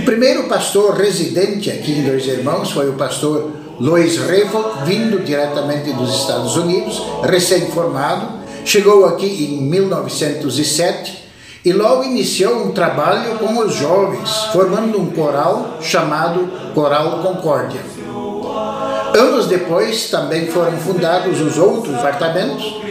O 0.01 0.05
primeiro 0.05 0.43
pastor 0.43 0.95
residente 0.95 1.69
aqui 1.69 1.91
em 1.91 2.03
Dois 2.03 2.25
Irmãos 2.25 2.71
foi 2.71 2.87
o 2.89 2.93
pastor 2.93 3.51
Lois 3.79 4.17
Revo, 4.17 4.63
vindo 4.85 5.25
diretamente 5.25 5.91
dos 5.91 6.21
Estados 6.21 6.55
Unidos, 6.55 7.01
recém-formado, 7.23 8.42
Chegou 8.65 9.05
aqui 9.05 9.25
em 9.25 9.61
1907 9.63 11.23
e 11.65 11.71
logo 11.71 12.03
iniciou 12.03 12.65
um 12.65 12.71
trabalho 12.71 13.37
com 13.37 13.57
os 13.59 13.75
jovens, 13.75 14.29
formando 14.51 14.99
um 14.99 15.07
coral 15.07 15.77
chamado 15.81 16.73
Coral 16.73 17.19
Concórdia. 17.21 17.81
Anos 19.15 19.47
depois 19.47 20.09
também 20.09 20.47
foram 20.47 20.77
fundados 20.77 21.39
os 21.39 21.57
outros 21.57 21.95
departamentos, 21.95 22.81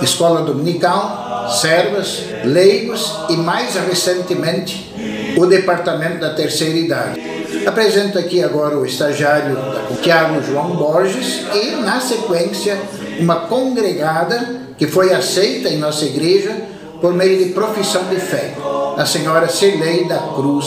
Escola 0.00 0.42
Dominical, 0.42 1.50
servas, 1.50 2.22
leigos 2.44 3.12
e, 3.28 3.36
mais 3.36 3.74
recentemente, 3.74 4.92
o 5.36 5.46
Departamento 5.46 6.20
da 6.20 6.34
Terceira 6.34 6.76
Idade. 6.76 7.20
Apresento 7.66 8.18
aqui 8.18 8.42
agora 8.42 8.78
o 8.78 8.86
estagiário 8.86 9.56
Tiago 10.02 10.42
João 10.42 10.76
Borges 10.76 11.42
e, 11.54 11.70
na 11.82 12.00
sequência, 12.00 12.80
uma 13.20 13.36
congregada 13.46 14.61
que 14.82 14.88
foi 14.88 15.14
aceita 15.14 15.68
em 15.68 15.78
nossa 15.78 16.04
igreja 16.04 16.60
por 17.00 17.14
meio 17.14 17.38
de 17.38 17.52
profissão 17.52 18.02
de 18.10 18.16
fé, 18.16 18.52
a 18.96 19.06
senhora 19.06 19.48
Cirlei 19.48 20.08
da 20.08 20.18
Cruz 20.18 20.66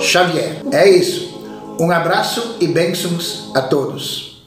Xavier. 0.00 0.62
É 0.70 0.88
isso. 0.88 1.76
Um 1.80 1.90
abraço 1.90 2.58
e 2.60 2.68
bênçãos 2.68 3.50
a 3.56 3.62
todos. 3.62 4.46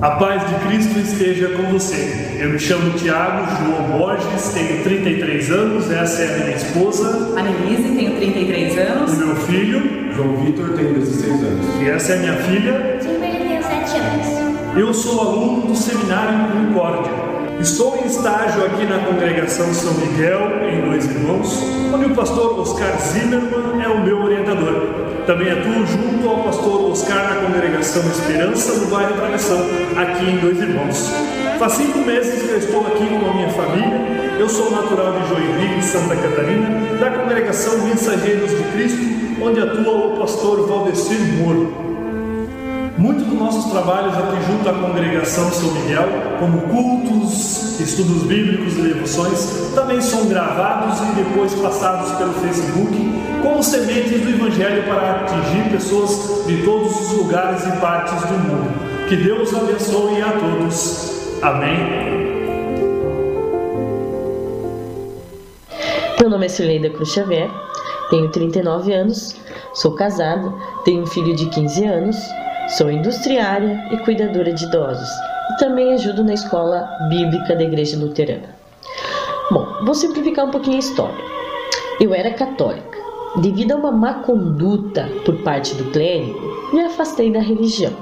A 0.00 0.12
paz 0.12 0.48
de 0.48 0.54
Cristo 0.66 0.98
esteja 1.00 1.50
com 1.50 1.64
você. 1.70 2.38
Eu 2.40 2.48
me 2.48 2.58
chamo 2.58 2.98
Tiago 2.98 3.46
João 3.62 3.98
Borges, 3.98 4.54
tenho 4.54 4.82
33 4.84 5.50
anos, 5.50 5.90
essa 5.90 6.22
é 6.22 6.34
a 6.34 6.38
minha 6.44 6.56
esposa. 6.56 7.38
Annelise, 7.38 7.94
tenho 7.94 8.16
33 8.16 8.78
anos. 8.78 9.12
O 9.12 9.16
meu 9.18 9.36
filho. 9.36 10.14
João 10.14 10.36
Vitor, 10.38 10.70
tenho 10.76 10.94
16 10.94 11.30
anos. 11.30 11.66
E 11.82 11.90
essa 11.90 12.12
é 12.14 12.16
a 12.16 12.18
minha 12.20 12.36
filha. 12.36 12.98
Gilberto, 13.00 13.20
tenho 13.20 13.22
7 13.22 13.26
anos. 13.26 13.31
Eu 14.74 14.94
sou 14.94 15.20
aluno 15.20 15.66
do 15.66 15.76
Seminário 15.76 16.50
Concórdia. 16.50 17.12
Estou 17.60 17.94
em 17.98 18.06
estágio 18.06 18.64
aqui 18.64 18.86
na 18.86 19.00
congregação 19.00 19.66
São 19.74 19.92
Miguel, 19.92 20.40
em 20.66 20.80
Dois 20.88 21.04
Irmãos, 21.04 21.62
onde 21.92 22.06
o 22.06 22.14
pastor 22.14 22.58
Oscar 22.58 22.98
Zimmermann 22.98 23.82
é 23.84 23.88
o 23.88 24.02
meu 24.02 24.22
orientador. 24.22 24.82
Também 25.26 25.50
atuo 25.52 25.86
junto 25.86 26.26
ao 26.26 26.44
pastor 26.44 26.90
Oscar 26.90 27.34
na 27.34 27.46
congregação 27.46 28.02
Esperança, 28.02 28.72
no 28.72 28.86
bairro 28.86 29.14
Travessão, 29.14 29.60
aqui 29.94 30.30
em 30.30 30.38
Dois 30.38 30.58
Irmãos. 30.58 31.12
Faz 31.58 31.72
cinco 31.74 31.98
meses 31.98 32.42
que 32.42 32.48
eu 32.48 32.56
estou 32.56 32.86
aqui 32.86 33.06
com 33.06 33.30
a 33.30 33.34
minha 33.34 33.50
família. 33.50 34.38
Eu 34.38 34.48
sou 34.48 34.70
natural 34.70 35.12
de 35.20 35.28
Joinville, 35.28 35.82
Santa 35.82 36.16
Catarina, 36.16 36.70
da 36.98 37.10
congregação 37.10 37.78
Mensageiros 37.84 38.50
de 38.50 38.62
Cristo, 38.72 39.42
onde 39.42 39.60
atua 39.60 40.06
o 40.06 40.18
pastor 40.18 40.66
Valdecir 40.66 41.20
Moro. 41.42 41.91
Muitos 42.98 43.26
dos 43.26 43.38
nossos 43.38 43.72
trabalhos 43.72 44.14
aqui 44.14 44.36
junto 44.46 44.68
à 44.68 44.72
congregação 44.74 45.50
São 45.50 45.72
Miguel, 45.72 46.08
como 46.38 46.60
cultos, 46.62 47.80
estudos 47.80 48.22
bíblicos 48.24 48.76
e 48.76 48.82
devoções, 48.82 49.72
também 49.74 50.00
são 50.00 50.28
gravados 50.28 51.00
e 51.00 51.12
depois 51.14 51.54
passados 51.54 52.12
pelo 52.18 52.34
Facebook 52.34 52.92
como 53.42 53.62
sementes 53.62 54.20
do 54.20 54.28
Evangelho 54.28 54.82
para 54.84 55.22
atingir 55.22 55.70
pessoas 55.70 56.46
de 56.46 56.62
todos 56.64 57.00
os 57.00 57.18
lugares 57.18 57.66
e 57.66 57.80
partes 57.80 58.20
do 58.26 58.34
mundo. 58.34 59.08
Que 59.08 59.16
Deus 59.16 59.54
abençoe 59.54 60.20
a 60.20 60.32
todos. 60.32 61.40
Amém. 61.40 62.12
Meu 66.20 66.30
nome 66.30 66.46
é 66.46 66.48
Cirleida 66.48 66.90
Cruz 66.90 67.08
Xavier, 67.08 67.50
tenho 68.10 68.30
39 68.30 68.92
anos, 68.92 69.34
sou 69.74 69.94
casada, 69.94 70.52
tenho 70.84 71.02
um 71.02 71.06
filho 71.06 71.34
de 71.34 71.46
15 71.46 71.84
anos 71.84 72.16
Sou 72.68 72.90
industriária 72.90 73.88
e 73.90 73.96
cuidadora 73.98 74.52
de 74.52 74.64
idosos 74.64 75.08
e 75.50 75.56
também 75.58 75.92
ajudo 75.92 76.22
na 76.22 76.32
escola 76.32 76.88
bíblica 77.08 77.56
da 77.56 77.64
Igreja 77.64 77.98
Luterana. 77.98 78.50
Bom, 79.50 79.84
vou 79.84 79.94
simplificar 79.94 80.46
um 80.46 80.50
pouquinho 80.50 80.76
a 80.76 80.80
história. 80.80 81.24
Eu 82.00 82.14
era 82.14 82.32
católica. 82.32 82.98
Devido 83.36 83.72
a 83.72 83.76
uma 83.76 83.90
má 83.90 84.14
conduta 84.14 85.08
por 85.24 85.42
parte 85.42 85.74
do 85.74 85.90
clérigo, 85.90 86.38
me 86.72 86.82
afastei 86.82 87.32
da 87.32 87.40
religião. 87.40 87.92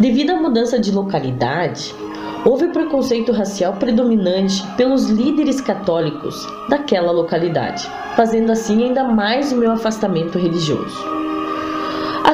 Devido 0.00 0.30
à 0.30 0.36
mudança 0.36 0.78
de 0.78 0.90
localidade, 0.90 1.94
houve 2.44 2.68
preconceito 2.68 3.30
racial 3.32 3.74
predominante 3.74 4.66
pelos 4.76 5.08
líderes 5.08 5.60
católicos 5.60 6.34
daquela 6.68 7.12
localidade, 7.12 7.88
fazendo 8.16 8.50
assim 8.50 8.84
ainda 8.84 9.04
mais 9.04 9.52
o 9.52 9.56
meu 9.56 9.70
afastamento 9.70 10.38
religioso. 10.38 11.27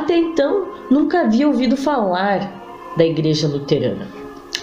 Até 0.05 0.19
então, 0.19 0.67
nunca 0.91 1.23
havia 1.23 1.49
ouvido 1.49 1.79
falar 1.79 2.93
da 2.95 3.07
Igreja 3.07 3.49
Luterana. 3.49 4.07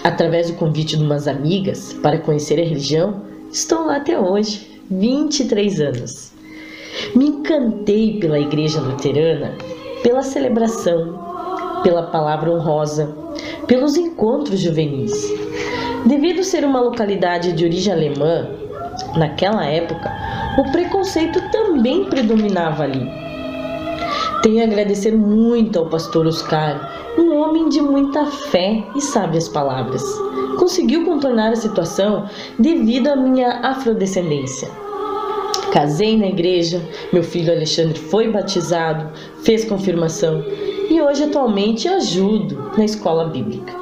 Através 0.04 0.48
do 0.48 0.56
convite 0.56 0.96
de 0.96 1.02
umas 1.02 1.26
amigas 1.26 1.92
para 1.94 2.18
conhecer 2.18 2.60
a 2.60 2.64
religião, 2.64 3.22
estou 3.50 3.86
lá 3.86 3.96
até 3.96 4.16
hoje, 4.16 4.80
23 4.88 5.80
anos. 5.80 6.32
Me 7.16 7.26
encantei 7.26 8.20
pela 8.20 8.38
Igreja 8.38 8.80
Luterana, 8.80 9.56
pela 10.04 10.22
celebração, 10.22 11.18
pela 11.82 12.04
palavra 12.04 12.48
honrosa, 12.48 13.12
pelos 13.66 13.96
encontros 13.96 14.60
juvenis. 14.60 15.12
Devido 16.06 16.44
ser 16.44 16.64
uma 16.64 16.80
localidade 16.80 17.52
de 17.52 17.64
origem 17.64 17.92
alemã, 17.92 18.48
naquela 19.16 19.66
época, 19.66 20.08
o 20.56 20.70
preconceito 20.70 21.42
também 21.50 22.04
predominava 22.04 22.84
ali 22.84 23.31
tenho 24.42 24.60
a 24.60 24.64
agradecer 24.64 25.12
muito 25.12 25.78
ao 25.78 25.86
pastor 25.86 26.26
Oscar, 26.26 27.14
um 27.16 27.36
homem 27.36 27.68
de 27.68 27.80
muita 27.80 28.26
fé 28.26 28.84
e 28.96 29.00
sábias 29.00 29.48
palavras. 29.48 30.02
Conseguiu 30.58 31.04
contornar 31.04 31.52
a 31.52 31.56
situação 31.56 32.28
devido 32.58 33.06
à 33.06 33.16
minha 33.16 33.60
afrodescendência. 33.60 34.68
Casei 35.72 36.18
na 36.18 36.26
igreja, 36.26 36.82
meu 37.12 37.22
filho 37.22 37.52
Alexandre 37.52 37.98
foi 37.98 38.30
batizado, 38.30 39.08
fez 39.42 39.64
confirmação 39.64 40.44
e 40.90 41.00
hoje 41.00 41.24
atualmente 41.24 41.88
ajudo 41.88 42.72
na 42.76 42.84
escola 42.84 43.26
bíblica. 43.26 43.72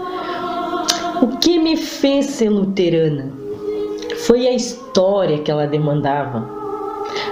O 1.22 1.38
que 1.38 1.58
me 1.58 1.76
fez 1.76 2.26
ser 2.26 2.50
luterana 2.50 3.32
foi 4.26 4.46
a 4.46 4.52
história 4.52 5.38
que 5.38 5.50
ela 5.50 5.66
demandava 5.66 6.59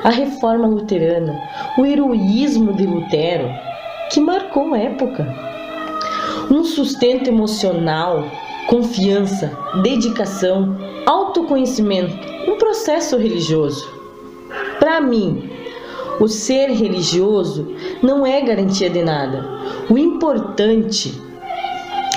a 0.05 0.11
reforma 0.11 0.67
luterana, 0.67 1.39
o 1.77 1.85
heroísmo 1.85 2.73
de 2.73 2.87
Lutero, 2.87 3.49
que 4.11 4.21
marcou 4.21 4.75
a 4.75 4.79
época. 4.79 5.27
Um 6.51 6.65
sustento 6.65 7.29
emocional, 7.29 8.25
confiança, 8.69 9.53
dedicação, 9.83 10.77
autoconhecimento, 11.07 12.17
um 12.51 12.57
processo 12.57 13.17
religioso. 13.17 13.89
Para 14.79 15.01
mim, 15.01 15.51
o 16.21 16.27
ser 16.27 16.71
religioso 16.71 17.75
não 18.03 18.27
é 18.27 18.41
garantia 18.41 18.91
de 18.91 19.03
nada. 19.03 19.47
O 19.89 19.97
importante 19.97 21.21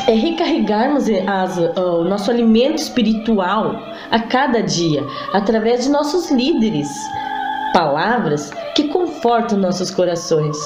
é 0.08 0.14
recarregarmos 0.14 1.06
as, 1.28 1.58
o 1.78 2.04
nosso 2.04 2.32
alimento 2.32 2.78
espiritual 2.78 3.76
a 4.10 4.20
cada 4.20 4.62
dia 4.62 5.06
através 5.34 5.84
de 5.84 5.92
nossos 5.92 6.32
líderes, 6.32 6.90
palavras 7.74 8.52
que 8.76 8.88
confortam 8.90 9.58
nossos 9.58 9.92
corações. 9.92 10.58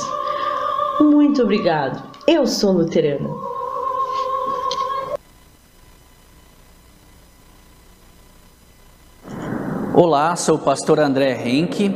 Muito 0.99 1.41
obrigado. 1.41 2.01
Eu 2.27 2.47
sou 2.47 2.71
luterana. 2.71 3.29
Olá, 9.93 10.35
sou 10.35 10.55
o 10.55 10.59
pastor 10.59 10.99
André 10.99 11.41
Henke, 11.47 11.89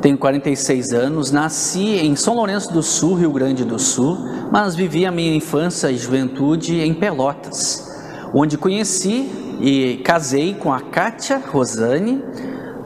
tenho 0.00 0.16
46 0.16 0.92
anos, 0.94 1.30
nasci 1.30 1.98
em 1.98 2.16
São 2.16 2.34
Lourenço 2.34 2.72
do 2.72 2.82
Sul, 2.82 3.16
Rio 3.16 3.32
Grande 3.32 3.66
do 3.66 3.78
Sul, 3.78 4.16
mas 4.50 4.74
vivi 4.74 5.04
a 5.04 5.10
minha 5.10 5.36
infância 5.36 5.90
e 5.90 5.98
juventude 5.98 6.80
em 6.80 6.94
Pelotas, 6.94 7.86
onde 8.32 8.56
conheci 8.56 9.30
e 9.60 9.98
casei 9.98 10.54
com 10.54 10.72
a 10.72 10.80
Kátia 10.80 11.36
Rosane, 11.36 12.22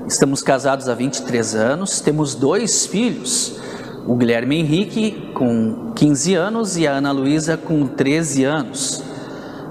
Estamos 0.06 0.42
casados 0.42 0.88
há 0.88 0.94
23 0.94 1.54
anos, 1.54 2.00
temos 2.00 2.34
dois 2.34 2.84
filhos, 2.86 3.60
o 4.06 4.16
Guilherme 4.16 4.58
Henrique 4.58 5.30
com 5.32 5.92
15 5.94 6.34
anos 6.34 6.76
e 6.76 6.86
a 6.86 6.92
Ana 6.92 7.12
Luísa 7.12 7.56
com 7.56 7.86
13 7.86 8.44
anos. 8.44 9.02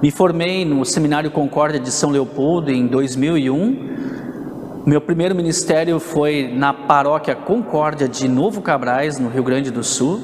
Me 0.01 0.09
formei 0.09 0.63
no 0.63 0.85
Seminário 0.85 1.29
Concórdia 1.29 1.79
de 1.79 1.91
São 1.91 2.09
Leopoldo 2.09 2.71
em 2.71 2.87
2001. 2.87 4.83
Meu 4.85 5.01
primeiro 5.01 5.35
ministério 5.35 5.99
foi 5.99 6.51
na 6.55 6.73
paróquia 6.73 7.35
Concórdia 7.35 8.07
de 8.07 8.27
Novo 8.27 8.61
Cabrais, 8.61 9.19
no 9.19 9.29
Rio 9.29 9.43
Grande 9.43 9.69
do 9.69 9.83
Sul. 9.83 10.21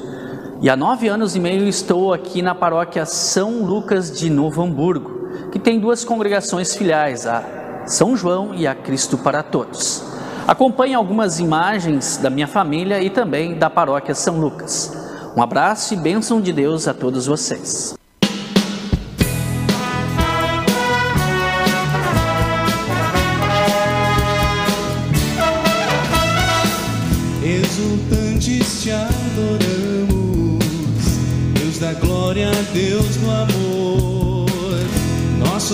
E 0.60 0.70
há 0.70 0.74
nove 0.74 1.06
anos 1.06 1.36
e 1.36 1.40
meio 1.40 1.68
estou 1.68 2.12
aqui 2.14 2.40
na 2.40 2.54
paróquia 2.54 3.04
São 3.04 3.62
Lucas 3.62 4.18
de 4.18 4.30
Novo 4.30 4.62
Hamburgo, 4.62 5.28
que 5.52 5.58
tem 5.58 5.78
duas 5.78 6.02
congregações 6.02 6.74
filiais, 6.74 7.26
a 7.26 7.57
são 7.88 8.16
João 8.16 8.54
e 8.54 8.66
a 8.66 8.74
Cristo 8.74 9.18
para 9.18 9.42
Todos. 9.42 10.04
Acompanhe 10.46 10.94
algumas 10.94 11.40
imagens 11.40 12.16
da 12.16 12.30
minha 12.30 12.46
família 12.46 13.02
e 13.02 13.10
também 13.10 13.58
da 13.58 13.68
paróquia 13.68 14.14
São 14.14 14.38
Lucas. 14.38 14.92
Um 15.36 15.42
abraço 15.42 15.94
e 15.94 15.96
bênção 15.96 16.40
de 16.40 16.52
Deus 16.52 16.86
a 16.86 16.94
todos 16.94 17.26
vocês. 17.26 17.97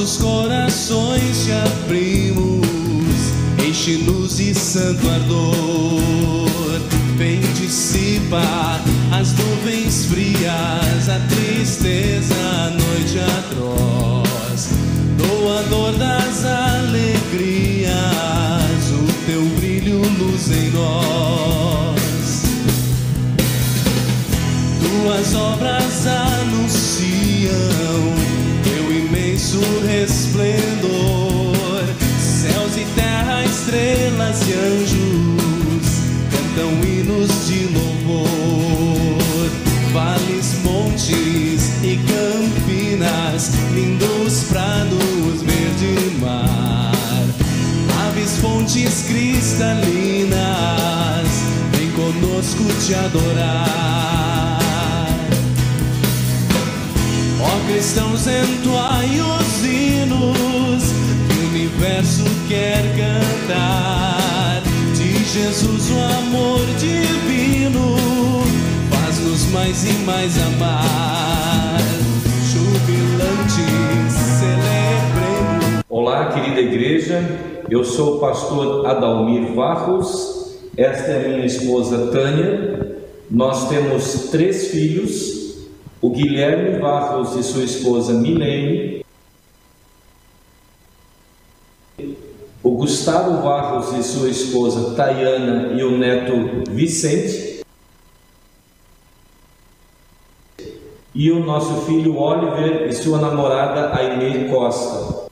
Nossos 0.05 0.19
corações 0.19 1.45
te 1.45 1.53
abrimos, 1.53 2.67
enche-nos 3.67 4.37
de 4.37 4.55
santo 4.55 5.09
ardor. 5.09 6.79
Vem 7.17 7.41
dissipar 7.55 8.83
as 9.19 9.33
nuvens 9.33 10.05
frias, 10.05 11.09
a 11.09 11.19
tristeza, 11.31 12.35
a 12.35 12.69
noite 12.69 13.19
atroz, 13.19 14.69
doador 15.17 15.93
das 15.93 16.45
alegrias, 16.45 17.95
o 18.93 19.07
teu 19.25 19.43
brilho, 19.57 20.03
luz 20.19 20.51
em 20.51 20.71
nós. 20.71 22.43
Tuas 24.83 25.35
obras 25.35 26.07
anunciam 26.07 26.85
imenso 29.55 29.61
resplendor, 29.87 31.85
céus 32.19 32.77
e 32.77 32.85
terra, 32.95 33.45
estrelas 33.45 34.41
e 34.49 34.53
anjos 34.53 35.87
cantam 36.31 36.73
hinos 36.83 37.31
de 37.47 37.67
louvor, 37.67 39.51
vales, 39.93 40.57
montes 40.65 41.71
e 41.83 41.99
campinas, 42.09 43.53
lindos 43.75 44.45
prados, 44.49 45.43
verde 45.43 46.17
mar, 46.21 46.93
aves, 48.09 48.39
fontes 48.39 49.05
cristalinas, 49.07 50.35
vem 51.73 51.91
conosco 51.93 52.65
te 52.85 52.95
adorar. 52.95 54.34
Cristãos, 57.67 58.27
entoai 58.27 59.21
os 59.21 59.65
hinos 59.65 60.83
que 61.29 61.39
o 61.39 61.49
universo 61.49 62.25
quer 62.49 62.83
cantar. 62.97 64.63
De 64.95 65.25
Jesus 65.25 65.91
o 65.91 66.01
amor 66.21 66.61
divino 66.79 67.97
faz-nos 68.91 69.47
mais 69.53 69.85
e 69.85 69.93
mais 70.05 70.39
amar. 70.39 71.79
Jubilantes, 72.53 74.13
celebremos. 74.39 75.85
Olá, 75.89 76.33
querida 76.33 76.61
igreja. 76.61 77.23
Eu 77.71 77.83
sou 77.83 78.17
o 78.17 78.21
pastor 78.21 78.87
Adalmir 78.87 79.55
Varros. 79.55 80.59
Esta 80.77 81.13
é 81.13 81.29
minha 81.29 81.47
esposa 81.47 82.09
Tânia. 82.09 82.99
Nós 83.31 83.69
temos 83.69 84.29
três 84.31 84.69
filhos 84.69 85.44
o 86.05 86.11
Guilherme 86.11 86.79
Barros 86.81 87.35
e 87.35 87.43
sua 87.43 87.65
esposa 87.65 88.13
Milene, 88.13 89.03
o 92.63 92.73
Gustavo 92.73 93.43
Barros 93.43 93.91
e 93.95 94.03
sua 94.03 94.29
esposa 94.29 94.95
Tayana 94.95 95.73
e 95.73 95.83
o 95.83 95.97
neto 95.97 96.71
Vicente, 96.71 97.65
e 101.15 101.31
o 101.31 101.43
nosso 101.43 101.87
filho 101.87 102.19
Oliver 102.19 102.87
e 102.87 102.93
sua 102.93 103.19
namorada 103.19 103.97
Aimee 103.97 104.51
Costa. 104.51 105.31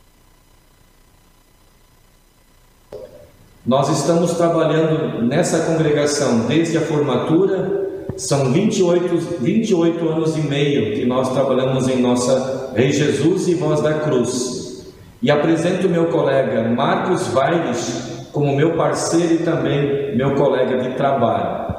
Nós 3.67 3.91
estamos 3.91 4.33
trabalhando 4.39 5.21
nessa 5.21 5.67
congregação 5.67 6.47
desde 6.47 6.79
a 6.79 6.81
formatura 6.81 7.82
são 8.17 8.53
28, 8.53 9.39
28 9.41 10.09
anos 10.09 10.37
e 10.37 10.41
meio 10.41 10.95
que 10.95 11.05
nós 11.05 11.33
trabalhamos 11.33 11.89
em 11.89 12.01
nossa 12.01 12.73
Rei 12.75 12.93
Jesus 12.93 13.49
e 13.49 13.55
Voz 13.55 13.81
da 13.81 13.95
Cruz. 13.95 14.87
E 15.21 15.31
apresento 15.31 15.89
meu 15.89 16.07
colega 16.07 16.69
Marcos 16.69 17.29
Vaires 17.29 18.29
como 18.33 18.57
meu 18.57 18.73
parceiro 18.73 19.35
e 19.35 19.39
também 19.39 20.17
meu 20.17 20.35
colega 20.35 20.79
de 20.83 20.97
trabalho. 20.97 21.73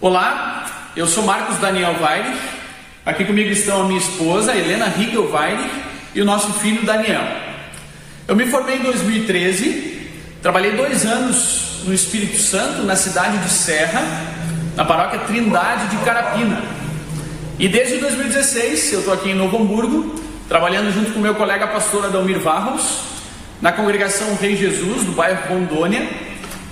Olá, 0.00 0.90
eu 0.96 1.06
sou 1.06 1.24
Marcos 1.24 1.58
Daniel 1.58 1.94
Vaire. 1.94 2.36
Aqui 3.04 3.24
comigo 3.24 3.50
estão 3.50 3.82
a 3.82 3.84
minha 3.84 4.00
esposa 4.00 4.54
Helena 4.54 4.86
Riegel 4.86 5.28
Vaire 5.28 5.64
e 6.14 6.20
o 6.20 6.24
nosso 6.24 6.52
filho 6.54 6.84
Daniel. 6.84 7.22
Eu 8.26 8.34
me 8.34 8.46
formei 8.46 8.76
em 8.76 8.82
2013, 8.82 10.10
trabalhei 10.42 10.72
dois 10.72 11.06
anos 11.06 11.82
no 11.84 11.94
Espírito 11.94 12.38
Santo, 12.38 12.82
na 12.82 12.96
cidade 12.96 13.38
de 13.38 13.50
Serra, 13.50 14.02
na 14.76 14.84
paróquia 14.84 15.20
Trindade 15.20 15.88
de 15.88 15.96
Carapina. 16.04 16.62
E 17.58 17.66
desde 17.66 17.96
2016 17.96 18.92
eu 18.92 18.98
estou 18.98 19.14
aqui 19.14 19.30
em 19.30 19.34
Novo 19.34 19.56
Hamburgo, 19.56 20.14
trabalhando 20.46 20.92
junto 20.92 21.12
com 21.12 21.18
meu 21.18 21.34
colega 21.34 21.66
pastor 21.66 22.04
Adalmir 22.04 22.38
Varros, 22.38 23.00
na 23.60 23.72
congregação 23.72 24.34
Rei 24.34 24.54
Jesus, 24.54 25.04
do 25.04 25.12
bairro 25.12 25.48
Rondônia, 25.48 26.06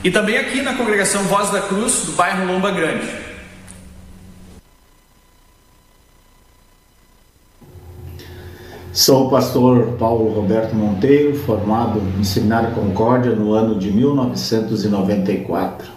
e 0.04 0.10
também 0.10 0.36
aqui 0.36 0.60
na 0.60 0.74
congregação 0.74 1.22
Voz 1.22 1.48
da 1.48 1.62
Cruz, 1.62 2.02
do 2.04 2.12
bairro 2.12 2.46
Lomba 2.46 2.70
Grande. 2.70 3.08
Sou 8.92 9.26
o 9.26 9.30
pastor 9.30 9.96
Paulo 9.98 10.32
Roberto 10.34 10.74
Monteiro, 10.74 11.34
formado 11.38 12.00
no 12.00 12.24
Seminário 12.24 12.72
Concórdia 12.72 13.32
no 13.32 13.54
ano 13.54 13.76
de 13.76 13.90
1994 13.90 15.93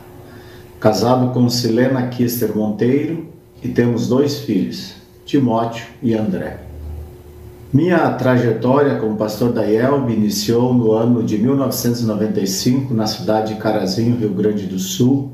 casado 0.87 1.33
com 1.33 1.49
Silena 1.49 2.07
Kister 2.07 2.55
Monteiro 2.55 3.25
e 3.61 3.67
temos 3.67 4.07
dois 4.07 4.39
filhos, 4.39 4.93
Timóteo 5.25 5.85
e 6.01 6.13
André. 6.13 6.61
Minha 7.73 8.09
trajetória 8.11 8.95
como 8.95 9.17
pastor 9.17 9.51
da 9.51 9.65
IELB 9.65 10.13
iniciou 10.13 10.73
no 10.73 10.93
ano 10.93 11.23
de 11.23 11.37
1995 11.37 12.93
na 12.93 13.05
cidade 13.05 13.53
de 13.53 13.59
Carazinho, 13.59 14.15
Rio 14.15 14.29
Grande 14.29 14.65
do 14.65 14.79
Sul, 14.79 15.33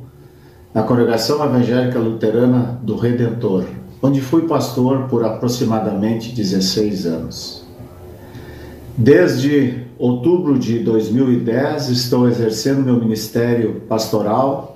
na 0.74 0.82
Congregação 0.82 1.46
Evangélica 1.46 2.00
Luterana 2.00 2.80
do 2.82 2.96
Redentor, 2.96 3.66
onde 4.02 4.22
fui 4.22 4.48
pastor 4.48 5.04
por 5.08 5.24
aproximadamente 5.24 6.34
16 6.34 7.06
anos. 7.06 7.64
Desde 8.98 9.84
outubro 10.00 10.58
de 10.58 10.80
2010 10.80 11.90
estou 11.90 12.28
exercendo 12.28 12.82
meu 12.82 12.96
ministério 12.96 13.84
pastoral 13.88 14.73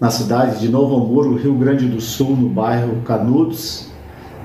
na 0.00 0.10
cidade 0.10 0.60
de 0.60 0.68
Novo 0.68 0.96
Hamburgo, 0.96 1.36
Rio 1.36 1.54
Grande 1.54 1.86
do 1.86 2.00
Sul, 2.00 2.36
no 2.36 2.48
bairro 2.48 3.02
Canudos, 3.02 3.86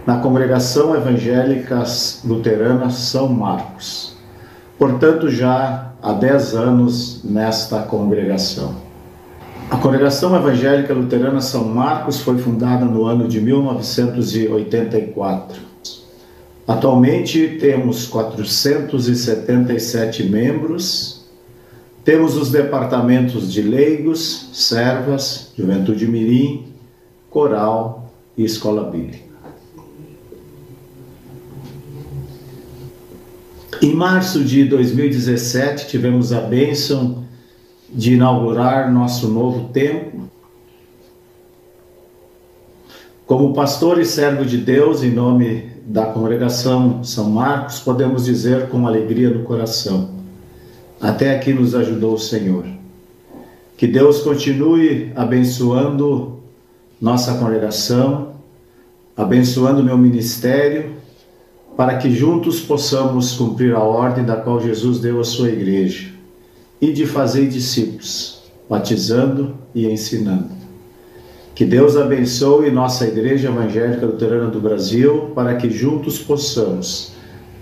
na 0.06 0.18
Congregação 0.18 0.96
Evangélica 0.96 1.84
Luterana 2.24 2.90
São 2.90 3.28
Marcos. 3.30 4.16
Portanto, 4.78 5.30
já 5.30 5.92
há 6.02 6.14
10 6.14 6.56
anos 6.56 7.22
nesta 7.24 7.80
congregação. 7.80 8.76
A 9.70 9.76
Congregação 9.78 10.34
Evangélica 10.36 10.94
Luterana 10.94 11.42
São 11.42 11.66
Marcos 11.66 12.22
foi 12.22 12.38
fundada 12.40 12.86
no 12.86 13.06
ano 13.06 13.28
de 13.28 13.42
1984. 13.42 15.68
Atualmente 16.68 17.58
temos 17.60 18.08
477 18.08 20.24
membros 20.24 21.19
temos 22.10 22.36
os 22.36 22.50
departamentos 22.50 23.54
de 23.54 23.62
leigos, 23.62 24.50
servas, 24.52 25.54
juventude 25.56 26.08
mirim, 26.08 26.66
coral 27.30 28.12
e 28.36 28.44
escola 28.44 28.90
bíblica. 28.90 29.30
Em 33.80 33.94
março 33.94 34.44
de 34.44 34.64
2017, 34.66 35.88
tivemos 35.88 36.34
a 36.34 36.42
bênção 36.42 37.26
de 37.88 38.16
inaugurar 38.16 38.92
nosso 38.92 39.28
novo 39.28 39.70
templo. 39.72 40.32
Como 43.28 43.54
pastor 43.54 44.00
e 44.00 44.06
servo 44.06 44.44
de 44.44 44.58
Deus, 44.58 45.04
em 45.04 45.12
nome 45.12 45.74
da 45.86 46.08
congregação 46.08 47.04
São 47.04 47.30
Marcos, 47.30 47.80
podemos 47.80 48.26
dizer 48.26 48.68
com 48.70 48.88
alegria 48.88 49.30
no 49.30 49.44
coração: 49.44 50.19
até 51.00 51.36
aqui 51.36 51.54
nos 51.54 51.74
ajudou 51.76 52.14
o 52.14 52.20
Senhor. 52.20 52.66
Que 53.78 53.88
Deus 53.88 54.22
continue 54.22 55.12
abençoando 55.16 56.40
nossa 57.00 57.36
congregação, 57.36 58.34
abençoando 59.16 59.84
meu 59.84 59.98
ministério, 59.98 60.98
para 61.78 61.98
que 61.98 62.12
juntos 62.12 62.60
possamos 62.60 63.34
cumprir 63.34 63.74
a 63.74 63.80
ordem 63.80 64.26
da 64.26 64.36
qual 64.36 64.60
Jesus 64.60 65.00
deu 65.00 65.22
à 65.22 65.24
sua 65.24 65.50
igreja 65.50 66.10
e 66.82 66.92
de 66.92 67.06
fazer 67.06 67.48
discípulos, 67.48 68.42
batizando 68.70 69.56
e 69.74 69.86
ensinando. 69.86 70.60
Que 71.56 71.66
Deus 71.66 71.96
abençoe 71.96 72.72
nossa 72.72 73.06
Igreja 73.06 73.50
Evangélica 73.50 74.06
Luterana 74.06 74.50
do 74.50 74.60
Brasil 74.60 75.32
para 75.36 75.56
que 75.56 75.70
juntos 75.70 76.20
possamos 76.20 77.14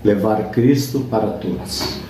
levar 0.04 0.50
Cristo 0.50 1.00
para 1.10 1.28
todos. 1.30 2.07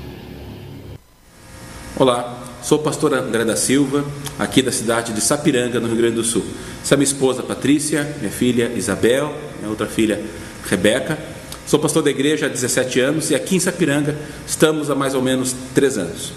Olá, 2.01 2.39
sou 2.63 2.79
o 2.79 2.81
pastor 2.81 3.13
André 3.13 3.45
da 3.45 3.57
Silva, 3.57 4.05
aqui 4.39 4.63
da 4.63 4.71
cidade 4.71 5.13
de 5.13 5.21
Sapiranga, 5.21 5.81
no 5.81 5.89
Rio 5.89 5.97
Grande 5.97 6.15
do 6.15 6.23
Sul. 6.23 6.45
Essa 6.81 6.95
é 6.95 6.97
minha 6.97 7.05
esposa 7.05 7.43
Patrícia, 7.43 8.15
minha 8.21 8.31
filha 8.31 8.71
Isabel, 8.77 9.35
minha 9.59 9.69
outra 9.69 9.89
filha 9.89 10.25
Rebeca. 10.65 11.19
Sou 11.67 11.81
pastor 11.81 12.05
da 12.05 12.11
igreja 12.11 12.47
há 12.47 12.49
17 12.49 13.01
anos 13.01 13.33
e 13.33 13.35
aqui 13.35 13.57
em 13.57 13.59
Sapiranga 13.59 14.17
estamos 14.47 14.93
há 14.93 14.95
mais 14.95 15.17
ou 15.17 15.21
menos 15.21 15.57
3 15.75 15.99
anos. 15.99 16.29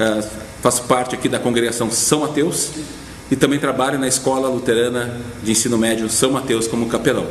Uh, 0.00 0.26
faço 0.62 0.84
parte 0.84 1.14
aqui 1.14 1.28
da 1.28 1.38
congregação 1.38 1.90
São 1.90 2.20
Mateus 2.20 2.70
e 3.30 3.36
também 3.36 3.58
trabalho 3.58 3.98
na 3.98 4.08
Escola 4.08 4.48
Luterana 4.48 5.14
de 5.42 5.52
Ensino 5.52 5.76
Médio 5.76 6.08
São 6.08 6.30
Mateus 6.30 6.66
como 6.66 6.88
capelão. 6.88 7.26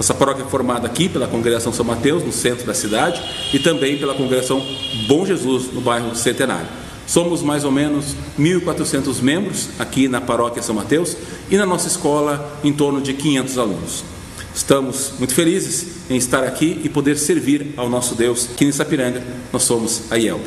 Nossa 0.00 0.14
paróquia 0.14 0.44
é 0.44 0.46
formada 0.46 0.86
aqui 0.86 1.10
pela 1.10 1.28
congregação 1.28 1.74
São 1.74 1.84
Mateus, 1.84 2.24
no 2.24 2.32
centro 2.32 2.64
da 2.64 2.72
cidade, 2.72 3.22
e 3.52 3.58
também 3.58 3.98
pela 3.98 4.14
congregação 4.14 4.66
Bom 5.06 5.26
Jesus, 5.26 5.70
no 5.74 5.82
bairro 5.82 6.16
Centenário. 6.16 6.68
Somos 7.06 7.42
mais 7.42 7.64
ou 7.66 7.70
menos 7.70 8.16
1.400 8.38 9.20
membros 9.20 9.68
aqui 9.78 10.08
na 10.08 10.18
paróquia 10.18 10.62
São 10.62 10.74
Mateus 10.74 11.14
e 11.50 11.58
na 11.58 11.66
nossa 11.66 11.86
escola 11.86 12.50
em 12.64 12.72
torno 12.72 13.02
de 13.02 13.12
500 13.12 13.58
alunos. 13.58 14.04
Estamos 14.54 15.12
muito 15.18 15.34
felizes 15.34 16.08
em 16.08 16.16
estar 16.16 16.44
aqui 16.44 16.80
e 16.82 16.88
poder 16.88 17.18
servir 17.18 17.74
ao 17.76 17.90
nosso 17.90 18.14
Deus 18.14 18.48
aqui 18.54 18.64
em 18.64 18.72
Sapiranga. 18.72 19.22
Nós 19.52 19.64
somos 19.64 20.04
a 20.10 20.16
IELB. 20.16 20.42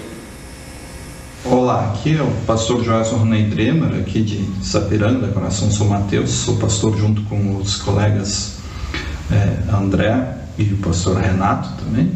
Olá, 1.46 1.92
aqui 1.92 2.18
é 2.18 2.24
o 2.24 2.32
pastor 2.48 2.84
Joelson 2.84 3.18
Ronei 3.18 3.44
Dremer, 3.44 4.00
aqui 4.00 4.24
de 4.24 4.66
Sapiranga, 4.66 5.28
Coração 5.28 5.70
São 5.70 5.86
Mateus. 5.90 6.32
Sou 6.32 6.56
pastor 6.56 6.98
junto 6.98 7.22
com 7.26 7.58
os 7.58 7.76
colegas 7.76 8.63
é, 9.34 9.76
André 9.76 10.38
e 10.58 10.64
o 10.64 10.78
pastor 10.78 11.18
Renato 11.18 11.70
também. 11.84 12.12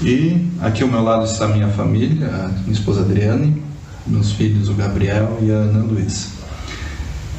E 0.00 0.50
aqui 0.60 0.82
ao 0.82 0.88
meu 0.88 1.02
lado 1.02 1.24
está 1.24 1.46
a 1.46 1.48
minha 1.48 1.68
família, 1.68 2.28
a 2.28 2.48
minha 2.48 2.72
esposa 2.72 3.00
Adriane, 3.00 3.62
meus 4.06 4.32
filhos, 4.32 4.68
o 4.68 4.74
Gabriel 4.74 5.38
e 5.42 5.50
a 5.50 5.54
Ana 5.54 5.84
Luísa. 5.84 6.28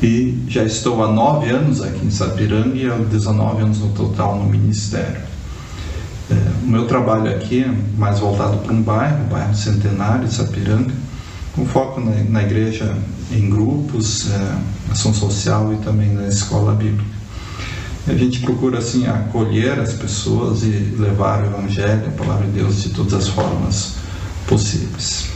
E 0.01 0.43
já 0.47 0.63
estou 0.63 1.03
há 1.03 1.11
nove 1.11 1.49
anos 1.49 1.82
aqui 1.82 2.05
em 2.05 2.11
Sapiranga 2.11 2.76
e 2.76 2.89
há 2.89 2.95
19 2.95 3.61
anos 3.61 3.80
no 3.80 3.89
total 3.89 4.38
no 4.38 4.45
ministério. 4.49 5.22
É, 6.30 6.34
o 6.63 6.68
meu 6.68 6.86
trabalho 6.86 7.30
aqui 7.30 7.63
é 7.63 7.74
mais 7.97 8.20
voltado 8.20 8.57
para 8.57 8.74
um 8.74 8.82
bairro, 8.82 9.26
o 9.26 9.28
bairro 9.28 9.55
Centenário 9.55 10.30
Sapiranga, 10.30 10.93
com 11.55 11.66
foco 11.66 12.01
na, 12.01 12.11
na 12.24 12.43
igreja 12.43 12.95
em 13.32 13.49
grupos, 13.49 14.32
é, 14.32 14.91
ação 14.91 15.13
social 15.13 15.74
e 15.74 15.78
também 15.78 16.09
na 16.13 16.28
escola 16.28 16.74
bíblica. 16.74 17.14
A 18.08 18.14
gente 18.14 18.39
procura 18.41 18.78
assim 18.78 19.08
acolher 19.08 19.80
as 19.80 19.93
pessoas 19.93 20.62
e 20.62 20.68
levar 20.68 21.41
o 21.41 21.47
evangelho, 21.47 22.08
a 22.08 22.12
palavra 22.12 22.45
de 22.45 22.51
Deus 22.51 22.84
de 22.84 22.89
todas 22.89 23.16
as 23.16 23.28
formas 23.28 23.95
possíveis. 24.47 25.32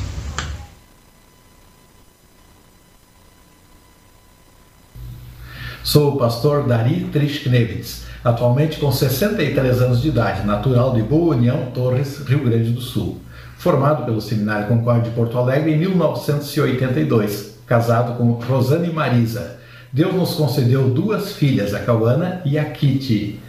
Sou 5.84 6.14
o 6.14 6.18
pastor 6.18 6.68
Dari 6.68 7.06
Trischnevitz, 7.12 8.04
atualmente 8.24 8.78
com 8.78 8.92
63 8.92 9.82
anos 9.82 10.04
de 10.04 10.10
idade, 10.10 10.46
natural 10.46 10.94
de 10.94 11.02
Boa 11.02 11.36
União, 11.36 11.72
Torres, 11.74 12.20
Rio 12.28 12.44
Grande 12.44 12.70
do 12.70 12.82
Sul. 12.82 13.20
Formado 13.58 14.06
pelo 14.06 14.22
Seminário 14.22 14.68
Concórdia 14.68 15.10
de 15.10 15.16
Porto 15.16 15.40
Alegre 15.40 15.74
em 15.74 15.80
1982, 15.80 17.56
casado 17.66 18.16
com 18.16 18.34
Rosane 18.34 18.94
Marisa. 18.94 19.59
Deus 19.92 20.14
nos 20.14 20.36
concedeu 20.36 20.90
duas 20.90 21.34
filhas, 21.34 21.74
a 21.74 21.80
Cauana 21.80 22.42
e 22.46 22.60
a 22.60 22.66
Kitty, 22.66 23.40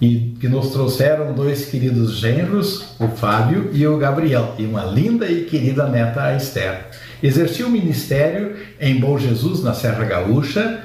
e 0.00 0.34
que 0.40 0.48
nos 0.48 0.70
trouxeram 0.70 1.34
dois 1.34 1.66
queridos 1.66 2.18
genros, 2.18 2.94
o 2.98 3.08
Fábio 3.08 3.70
e 3.72 3.86
o 3.86 3.98
Gabriel, 3.98 4.54
e 4.58 4.64
uma 4.64 4.84
linda 4.84 5.30
e 5.30 5.44
querida 5.44 5.86
neta, 5.86 6.22
a 6.22 6.36
Esther. 6.36 6.86
Exerci 7.22 7.62
o 7.64 7.70
ministério 7.70 8.56
em 8.80 8.98
Bom 8.98 9.18
Jesus, 9.18 9.62
na 9.62 9.74
Serra 9.74 10.04
Gaúcha, 10.04 10.82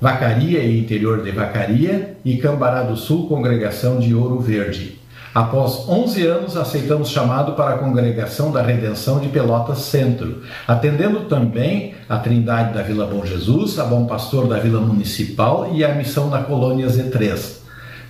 Vacaria 0.00 0.58
e 0.58 0.78
interior 0.78 1.22
de 1.22 1.30
Vacaria 1.30 2.16
e 2.22 2.36
Cambará 2.36 2.82
do 2.82 2.96
Sul, 2.96 3.28
congregação 3.28 3.98
de 3.98 4.14
Ouro 4.14 4.38
Verde. 4.38 4.95
Após 5.36 5.86
11 5.86 6.26
anos, 6.26 6.56
aceitamos 6.56 7.10
chamado 7.10 7.52
para 7.52 7.74
a 7.74 7.76
Congregação 7.78 8.50
da 8.50 8.62
Redenção 8.62 9.20
de 9.20 9.28
Pelotas 9.28 9.80
Centro, 9.80 10.40
atendendo 10.66 11.26
também 11.26 11.92
a 12.08 12.16
Trindade 12.16 12.72
da 12.72 12.80
Vila 12.80 13.06
Bom 13.06 13.22
Jesus, 13.22 13.78
a 13.78 13.84
Bom 13.84 14.06
Pastor 14.06 14.48
da 14.48 14.58
Vila 14.58 14.80
Municipal 14.80 15.72
e 15.74 15.84
a 15.84 15.94
Missão 15.94 16.30
na 16.30 16.42
Colônia 16.42 16.86
Z3. 16.86 17.58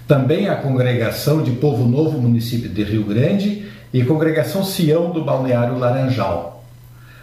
Também 0.06 0.48
a 0.48 0.54
Congregação 0.54 1.42
de 1.42 1.50
Povo 1.50 1.84
Novo, 1.84 2.16
município 2.16 2.70
de 2.70 2.84
Rio 2.84 3.02
Grande, 3.02 3.66
e 3.92 4.04
Congregação 4.04 4.62
Sião 4.62 5.10
do 5.10 5.24
Balneário 5.24 5.80
Laranjal. 5.80 6.64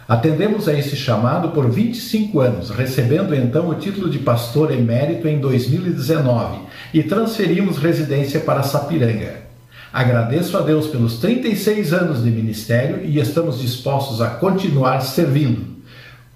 Atendemos 0.06 0.68
a 0.68 0.78
esse 0.78 0.96
chamado 0.96 1.48
por 1.52 1.70
25 1.70 2.40
anos, 2.40 2.68
recebendo 2.68 3.34
então 3.34 3.70
o 3.70 3.74
título 3.76 4.10
de 4.10 4.18
pastor 4.18 4.70
emérito 4.70 5.26
em 5.26 5.40
2019 5.40 6.58
e 6.92 7.02
transferimos 7.02 7.78
residência 7.78 8.40
para 8.40 8.62
Sapiranga. 8.62 9.43
Agradeço 9.94 10.58
a 10.58 10.60
Deus 10.60 10.88
pelos 10.88 11.18
36 11.18 11.92
anos 11.92 12.24
de 12.24 12.28
ministério 12.28 13.04
e 13.04 13.20
estamos 13.20 13.60
dispostos 13.60 14.20
a 14.20 14.26
continuar 14.26 15.00
servindo. 15.02 15.66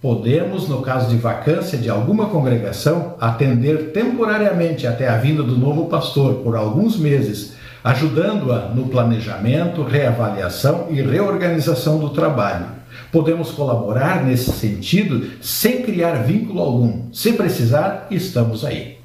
Podemos, 0.00 0.68
no 0.68 0.80
caso 0.80 1.11
de 1.11 1.16
vacância 1.16 1.76
de 1.76 1.90
alguma 1.90 2.26
congregação, 2.26 3.16
atender 3.20 3.90
temporariamente 3.90 4.86
até 4.86 5.09
a 5.09 5.16
vinda 5.16 5.42
do 5.42 5.59
novo 5.59 5.86
pastor 5.86 6.34
por 6.34 6.54
alguns 6.54 6.96
meses, 6.96 7.54
ajudando-a 7.82 8.68
no 8.68 8.86
planejamento, 8.86 9.82
reavaliação 9.82 10.86
e 10.88 11.02
reorganização 11.02 11.98
do 11.98 12.11
trabalho. 12.11 12.66
Podemos 13.11 13.50
colaborar 13.50 14.24
nesse 14.24 14.52
sentido 14.52 15.30
sem 15.40 15.82
criar 15.82 16.22
vínculo 16.22 16.61
algum. 16.61 17.12
Se 17.12 17.32
precisar, 17.32 18.06
estamos 18.09 18.64
aí. 18.64 18.98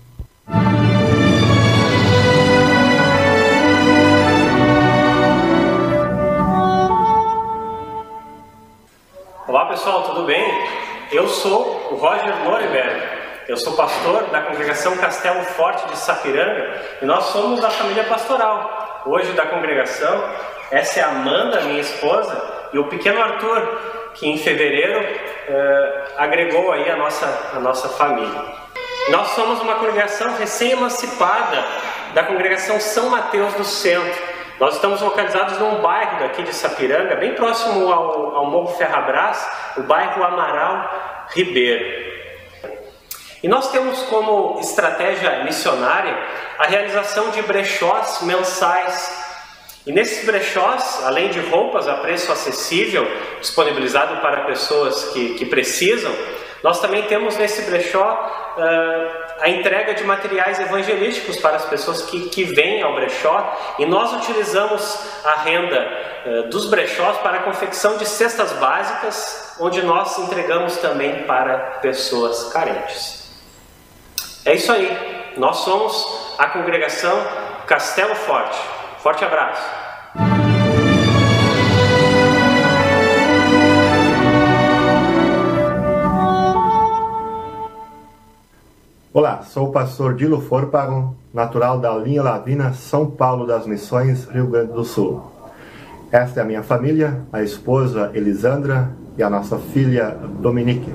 Tudo 10.13 10.27
bem? 10.27 10.45
Eu 11.11 11.27
sou 11.27 11.89
o 11.91 11.95
Roger 11.95 12.35
Noriberg. 12.43 13.01
Eu 13.47 13.57
sou 13.57 13.73
pastor 13.73 14.25
da 14.25 14.41
congregação 14.41 14.95
Castelo 14.95 15.43
Forte 15.43 15.87
de 15.87 15.97
Sapiranga 15.97 16.81
e 17.01 17.05
nós 17.05 17.25
somos 17.25 17.63
a 17.63 17.69
família 17.71 18.03
pastoral. 18.03 19.01
Hoje 19.07 19.31
da 19.33 19.47
congregação, 19.47 20.23
essa 20.69 20.99
é 20.99 21.03
a 21.03 21.09
Amanda, 21.09 21.61
minha 21.61 21.81
esposa, 21.81 22.69
e 22.71 22.77
o 22.77 22.87
pequeno 22.89 23.19
Arthur, 23.21 23.79
que 24.13 24.27
em 24.27 24.37
fevereiro 24.37 24.99
eh, 25.47 26.03
agregou 26.17 26.71
aí 26.71 26.89
a 26.91 26.95
nossa, 26.95 27.51
a 27.55 27.59
nossa 27.59 27.89
família. 27.89 28.41
Nós 29.09 29.29
somos 29.29 29.59
uma 29.61 29.75
congregação 29.75 30.37
recém-emancipada 30.37 31.65
da 32.13 32.23
congregação 32.23 32.79
São 32.79 33.09
Mateus 33.09 33.53
do 33.55 33.63
Centro. 33.63 34.32
Nós 34.63 34.75
estamos 34.75 35.01
localizados 35.01 35.59
num 35.59 35.81
bairro 35.81 36.19
daqui 36.19 36.41
de 36.41 36.55
Sapiranga, 36.55 37.17
bem 37.17 37.33
próximo 37.33 37.91
ao, 37.91 38.33
ao 38.33 38.45
Morro 38.45 38.73
Ferrabras, 38.77 39.45
o 39.75 39.81
bairro 39.81 40.23
Amaral 40.23 41.27
Ribeiro. 41.35 41.83
E 43.43 43.47
nós 43.49 43.73
temos 43.73 44.03
como 44.03 44.61
estratégia 44.61 45.43
missionária 45.43 46.17
a 46.57 46.65
realização 46.65 47.29
de 47.31 47.41
brechós 47.41 48.21
mensais. 48.21 49.11
E 49.85 49.91
nesses 49.91 50.25
brechós, 50.25 51.03
além 51.03 51.27
de 51.27 51.41
roupas 51.41 51.85
a 51.89 51.95
preço 51.95 52.31
acessível, 52.31 53.05
disponibilizado 53.41 54.21
para 54.21 54.45
pessoas 54.45 55.09
que, 55.11 55.33
que 55.33 55.45
precisam, 55.45 56.15
nós 56.63 56.79
também 56.79 57.03
temos 57.03 57.35
nesse 57.35 57.69
brechó 57.69 58.55
uh, 58.57 59.32
a 59.43 59.49
entrega 59.49 59.93
de 59.93 60.05
materiais 60.05 60.57
evangelísticos 60.57 61.35
para 61.35 61.57
as 61.57 61.65
pessoas 61.65 62.01
que, 62.03 62.29
que 62.29 62.45
vêm 62.45 62.81
ao 62.81 62.95
brechó 62.95 63.75
e 63.77 63.85
nós 63.85 64.13
utilizamos 64.13 64.97
a 65.25 65.41
renda 65.41 65.85
uh, 66.25 66.49
dos 66.49 66.65
brechós 66.67 67.17
para 67.17 67.39
a 67.39 67.43
confecção 67.43 67.97
de 67.97 68.05
cestas 68.05 68.53
básicas, 68.53 69.57
onde 69.59 69.81
nós 69.81 70.17
entregamos 70.17 70.77
também 70.77 71.23
para 71.23 71.57
pessoas 71.81 72.53
carentes. 72.53 73.33
É 74.45 74.53
isso 74.53 74.71
aí, 74.71 75.33
nós 75.35 75.57
somos 75.57 76.35
a 76.37 76.47
congregação 76.47 77.21
Castelo 77.67 78.15
Forte. 78.15 78.57
Forte 78.99 79.25
abraço. 79.25 80.42
Olá, 89.15 89.43
sou 89.43 89.67
o 89.67 89.71
pastor 89.71 90.15
Dilo 90.15 90.41
Forpagon, 90.41 91.13
natural 91.31 91.77
da 91.77 91.95
linha 91.95 92.23
Lavina, 92.23 92.73
São 92.73 93.11
Paulo 93.11 93.45
das 93.45 93.67
Missões, 93.67 94.25
Rio 94.25 94.47
Grande 94.47 94.73
do 94.73 94.83
Sul. 94.83 95.21
Esta 96.11 96.39
é 96.39 96.43
a 96.43 96.45
minha 96.47 96.63
família, 96.63 97.21
a 97.31 97.43
esposa 97.43 98.09
Elisandra 98.15 98.89
e 99.15 99.21
a 99.21 99.29
nossa 99.29 99.59
filha 99.59 100.17
Dominique. 100.41 100.91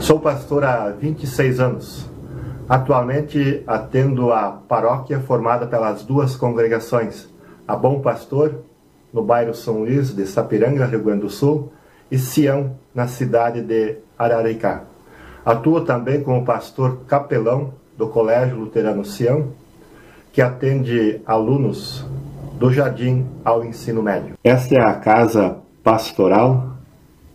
Sou 0.00 0.18
pastor 0.18 0.64
há 0.64 0.88
26 0.88 1.60
anos. 1.60 2.10
Atualmente 2.68 3.62
atendo 3.64 4.32
a 4.32 4.50
paróquia 4.50 5.20
formada 5.20 5.68
pelas 5.68 6.02
duas 6.02 6.34
congregações, 6.34 7.28
a 7.68 7.76
Bom 7.76 8.00
Pastor, 8.00 8.64
no 9.12 9.22
bairro 9.22 9.54
São 9.54 9.82
Luís 9.82 10.12
de 10.12 10.26
Sapiranga, 10.26 10.84
Rio 10.84 11.04
Grande 11.04 11.20
do 11.20 11.30
Sul, 11.30 11.72
e 12.10 12.18
Sião, 12.18 12.72
na 12.92 13.06
cidade 13.06 13.62
de 13.62 13.98
Araricá. 14.18 14.95
Atua 15.46 15.84
também 15.84 16.24
como 16.24 16.44
pastor 16.44 17.02
capelão 17.06 17.72
do 17.96 18.08
Colégio 18.08 18.56
Luterano 18.56 19.04
Sião, 19.04 19.52
que 20.32 20.42
atende 20.42 21.20
alunos 21.24 22.04
do 22.58 22.72
jardim 22.72 23.24
ao 23.44 23.64
ensino 23.64 24.02
médio. 24.02 24.34
Esta 24.42 24.74
é 24.74 24.80
a 24.80 24.94
casa 24.94 25.58
pastoral 25.84 26.72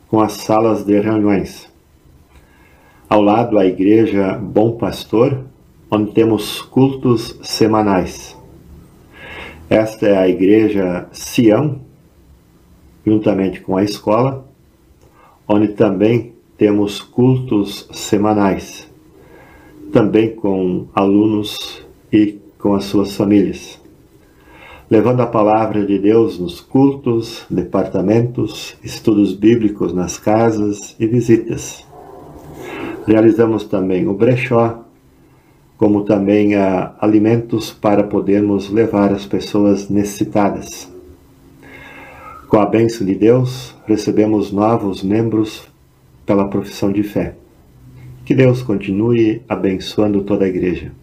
com 0.09 0.19
as 0.19 0.33
salas 0.33 0.83
de 0.83 0.99
reuniões. 0.99 1.71
Ao 3.09 3.21
lado, 3.21 3.57
a 3.57 3.65
igreja 3.65 4.33
Bom 4.33 4.73
Pastor, 4.73 5.45
onde 5.89 6.11
temos 6.11 6.61
cultos 6.61 7.39
semanais. 7.41 8.37
Esta 9.69 10.07
é 10.07 10.17
a 10.17 10.27
igreja 10.27 11.07
Sião, 11.13 11.79
juntamente 13.05 13.61
com 13.61 13.77
a 13.77 13.85
escola, 13.85 14.45
onde 15.47 15.69
também 15.69 16.35
temos 16.61 17.01
cultos 17.01 17.89
semanais, 17.91 18.87
também 19.91 20.29
com 20.35 20.85
alunos 20.93 21.81
e 22.13 22.37
com 22.59 22.75
as 22.75 22.83
suas 22.83 23.15
famílias 23.15 23.81
levando 24.91 25.21
a 25.21 25.25
palavra 25.25 25.85
de 25.85 25.97
Deus 25.97 26.37
nos 26.37 26.59
cultos, 26.59 27.45
departamentos, 27.49 28.75
estudos 28.83 29.33
bíblicos 29.33 29.93
nas 29.93 30.19
casas 30.19 30.97
e 30.99 31.07
visitas. 31.07 31.87
Realizamos 33.07 33.63
também 33.63 34.05
o 34.05 34.13
brechó, 34.13 34.83
como 35.77 36.03
também 36.03 36.55
a 36.55 36.93
alimentos 36.99 37.71
para 37.71 38.03
podermos 38.03 38.69
levar 38.69 39.13
as 39.13 39.25
pessoas 39.25 39.89
necessitadas. 39.89 40.91
Com 42.49 42.59
a 42.59 42.65
bênção 42.65 43.07
de 43.07 43.15
Deus, 43.15 43.73
recebemos 43.87 44.51
novos 44.51 45.01
membros 45.01 45.70
pela 46.31 46.47
profissão 46.47 46.93
de 46.93 47.03
fé. 47.03 47.35
Que 48.23 48.33
Deus 48.33 48.63
continue 48.63 49.43
abençoando 49.49 50.23
toda 50.23 50.45
a 50.45 50.47
igreja. 50.47 50.93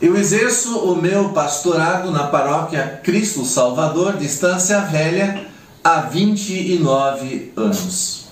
Eu 0.00 0.16
exerço 0.16 0.78
o 0.78 1.02
meu 1.02 1.30
pastorado 1.30 2.12
na 2.12 2.28
paróquia 2.28 3.00
Cristo 3.02 3.44
Salvador 3.44 4.18
de 4.18 4.26
Estância 4.26 4.82
Velha 4.82 5.55
há 5.86 6.00
29 6.00 7.52
anos. 7.56 8.26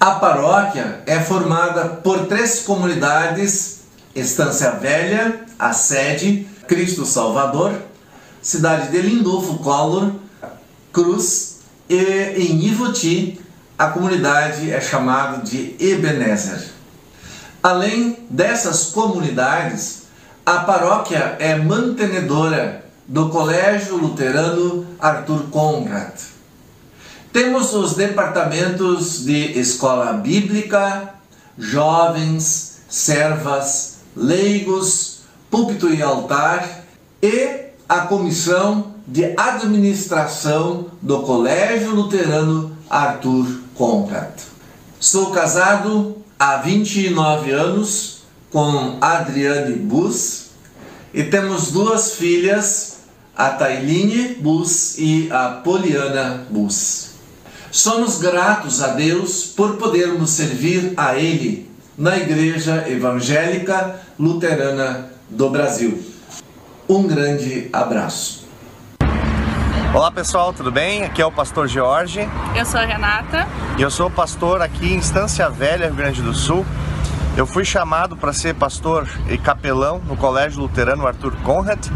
A 0.00 0.10
paróquia 0.12 1.00
é 1.06 1.20
formada 1.20 1.84
por 1.84 2.26
três 2.26 2.60
comunidades: 2.60 3.82
Estância 4.16 4.72
Velha, 4.72 5.44
a 5.56 5.72
sede, 5.72 6.48
Cristo 6.66 7.06
Salvador, 7.06 7.72
cidade 8.42 8.90
de 8.90 9.00
Lindolfo 9.00 9.58
Collor, 9.58 10.10
Cruz 10.92 11.60
e 11.88 12.34
em 12.36 12.64
Ivoti 12.64 13.40
a 13.78 13.86
comunidade 13.86 14.72
é 14.72 14.80
chamada 14.80 15.38
de 15.38 15.76
Ebenezer. 15.78 16.62
Além 17.62 18.26
dessas 18.28 18.86
comunidades, 18.86 20.02
a 20.44 20.58
paróquia 20.58 21.36
é 21.38 21.54
mantenedora 21.54 22.84
do 23.06 23.28
Colégio 23.28 23.96
Luterano 23.96 24.86
Arthur 24.98 25.44
Conrad. 25.50 26.29
Temos 27.32 27.72
os 27.74 27.94
departamentos 27.94 29.24
de 29.24 29.56
escola 29.56 30.14
bíblica, 30.14 31.14
jovens, 31.56 32.80
servas, 32.88 33.98
leigos, 34.16 35.20
púlpito 35.48 35.94
e 35.94 36.02
altar 36.02 36.84
e 37.22 37.66
a 37.88 38.00
comissão 38.00 38.94
de 39.06 39.32
administração 39.36 40.86
do 41.00 41.20
Colégio 41.20 41.94
Luterano 41.94 42.76
Arthur 42.90 43.46
Conrad. 43.76 44.32
Sou 44.98 45.30
casado 45.30 46.16
há 46.36 46.56
29 46.56 47.52
anos 47.52 48.22
com 48.50 48.98
Adriane 49.00 49.76
Bus 49.76 50.46
e 51.14 51.22
temos 51.22 51.70
duas 51.70 52.14
filhas, 52.14 53.02
a 53.36 53.50
Tailine 53.50 54.34
Bus 54.34 54.98
e 54.98 55.28
a 55.30 55.60
Poliana 55.62 56.44
Bus. 56.50 57.09
Somos 57.72 58.18
gratos 58.18 58.82
a 58.82 58.88
Deus 58.88 59.44
por 59.44 59.76
podermos 59.76 60.30
servir 60.30 60.92
a 60.96 61.14
Ele 61.14 61.70
na 61.96 62.16
Igreja 62.16 62.84
Evangélica 62.88 64.00
Luterana 64.18 65.10
do 65.28 65.48
Brasil. 65.50 66.02
Um 66.88 67.06
grande 67.06 67.70
abraço. 67.72 68.48
Olá 69.94 70.10
pessoal, 70.10 70.52
tudo 70.52 70.72
bem? 70.72 71.04
Aqui 71.04 71.22
é 71.22 71.26
o 71.26 71.30
pastor 71.30 71.68
Jorge. 71.68 72.28
Eu 72.56 72.66
sou 72.66 72.80
a 72.80 72.84
Renata. 72.84 73.46
E 73.78 73.82
eu 73.82 73.90
sou 73.90 74.10
pastor 74.10 74.60
aqui 74.60 74.92
em 74.92 74.98
Estância 74.98 75.48
Velha, 75.48 75.86
Rio 75.86 75.94
Grande 75.94 76.22
do 76.22 76.34
Sul. 76.34 76.66
Eu 77.36 77.46
fui 77.46 77.64
chamado 77.64 78.16
para 78.16 78.32
ser 78.32 78.56
pastor 78.56 79.08
e 79.28 79.38
capelão 79.38 80.00
no 80.08 80.16
Colégio 80.16 80.60
Luterano 80.60 81.06
Arthur 81.06 81.36
Conrad 81.44 81.86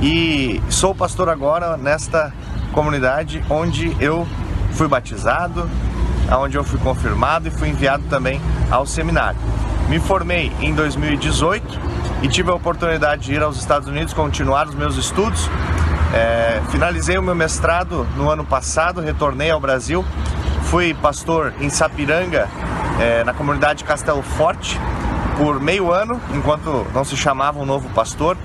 e 0.00 0.62
sou 0.70 0.94
pastor 0.94 1.28
agora 1.28 1.76
nesta 1.76 2.32
comunidade 2.72 3.44
onde 3.50 3.96
eu 4.00 4.26
fui 4.74 4.88
batizado, 4.88 5.68
onde 6.38 6.56
eu 6.56 6.64
fui 6.64 6.78
confirmado 6.78 7.48
e 7.48 7.50
fui 7.50 7.68
enviado 7.68 8.04
também 8.10 8.40
ao 8.70 8.86
seminário. 8.86 9.38
Me 9.88 9.98
formei 10.00 10.52
em 10.60 10.74
2018 10.74 11.78
e 12.22 12.28
tive 12.28 12.50
a 12.50 12.54
oportunidade 12.54 13.22
de 13.22 13.34
ir 13.34 13.42
aos 13.42 13.58
Estados 13.58 13.88
Unidos 13.88 14.12
continuar 14.12 14.66
os 14.66 14.74
meus 14.74 14.96
estudos. 14.96 15.48
É, 16.12 16.60
finalizei 16.70 17.18
o 17.18 17.22
meu 17.22 17.34
mestrado 17.34 18.06
no 18.16 18.30
ano 18.30 18.44
passado, 18.44 19.00
retornei 19.00 19.50
ao 19.50 19.60
Brasil, 19.60 20.04
fui 20.64 20.94
pastor 20.94 21.52
em 21.60 21.68
Sapiranga, 21.68 22.48
é, 23.00 23.24
na 23.24 23.34
comunidade 23.34 23.84
Castelo 23.84 24.22
Forte, 24.22 24.80
por 25.36 25.60
meio 25.60 25.92
ano, 25.92 26.20
enquanto 26.32 26.86
não 26.94 27.04
se 27.04 27.16
chamava 27.16 27.58
um 27.58 27.66
novo 27.66 27.88
pastor. 27.90 28.36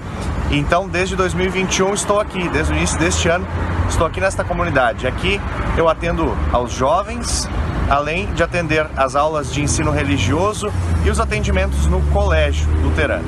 Então, 0.51 0.87
desde 0.87 1.15
2021 1.15 1.93
estou 1.93 2.19
aqui, 2.19 2.49
desde 2.49 2.73
o 2.73 2.75
início 2.75 2.97
deste 2.97 3.29
ano, 3.29 3.45
estou 3.87 4.07
aqui 4.07 4.19
nesta 4.19 4.43
comunidade. 4.43 5.05
Aqui 5.05 5.39
eu 5.77 5.87
atendo 5.87 6.35
aos 6.51 6.71
jovens, 6.71 7.47
além 7.87 8.25
de 8.33 8.41
atender 8.41 8.87
as 8.97 9.15
aulas 9.15 9.53
de 9.53 9.61
ensino 9.61 9.91
religioso 9.91 10.73
e 11.05 11.09
os 11.11 11.19
atendimentos 11.19 11.85
no 11.85 12.01
colégio 12.11 12.67
luterano. 12.81 13.27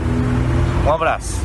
Um 0.83 0.91
abraço. 0.91 1.39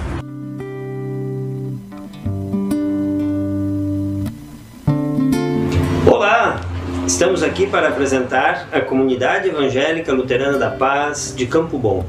Olá! 6.11 6.59
Estamos 7.07 7.43
aqui 7.43 7.66
para 7.66 7.89
apresentar 7.89 8.66
a 8.72 8.81
Comunidade 8.81 9.49
Evangélica 9.49 10.11
Luterana 10.11 10.57
da 10.57 10.70
Paz 10.70 11.35
de 11.37 11.47
Campo 11.47 11.79
Bom. 11.79 12.05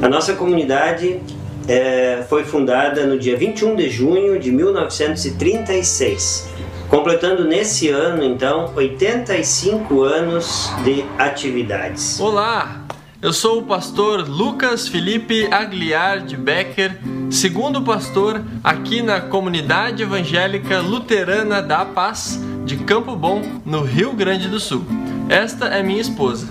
A 0.00 0.08
nossa 0.08 0.34
comunidade 0.34 1.20
é, 1.68 2.24
foi 2.28 2.44
fundada 2.44 3.06
no 3.06 3.18
dia 3.18 3.36
21 3.36 3.76
de 3.76 3.88
junho 3.88 4.38
de 4.38 4.50
1936, 4.50 6.48
completando 6.88 7.44
nesse 7.44 7.88
ano, 7.88 8.22
então, 8.22 8.72
85 8.74 10.02
anos 10.02 10.70
de 10.84 11.04
atividades. 11.18 12.20
Olá! 12.20 12.80
Eu 13.22 13.32
sou 13.32 13.60
o 13.60 13.62
pastor 13.62 14.28
Lucas 14.28 14.86
Felipe 14.86 15.48
Agliar 15.50 16.20
de 16.20 16.36
Becker, 16.36 17.00
segundo 17.30 17.80
pastor 17.80 18.42
aqui 18.62 19.00
na 19.00 19.18
comunidade 19.18 20.02
evangélica 20.02 20.80
luterana 20.80 21.62
da 21.62 21.86
Paz 21.86 22.38
de 22.66 22.76
Campo 22.76 23.16
Bom, 23.16 23.40
no 23.64 23.80
Rio 23.80 24.12
Grande 24.12 24.46
do 24.46 24.60
Sul. 24.60 24.84
Esta 25.30 25.68
é 25.68 25.82
minha 25.82 26.02
esposa. 26.02 26.46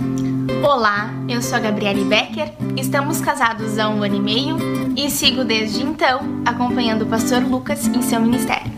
Olá, 0.64 1.14
eu 1.30 1.44
sou 1.44 1.58
a 1.58 1.60
Gabriele 1.60 2.04
Becker, 2.06 2.54
estamos 2.76 3.22
casados 3.22 3.78
há 3.78 3.88
um 3.90 4.02
ano 4.02 4.16
e 4.16 4.20
meio 4.20 4.58
e 4.96 5.10
sigo 5.10 5.44
desde 5.44 5.84
então 5.84 6.22
acompanhando 6.46 7.04
o 7.04 7.06
pastor 7.06 7.44
Lucas 7.44 7.88
em 7.88 8.02
seu 8.02 8.20
ministério. 8.20 8.72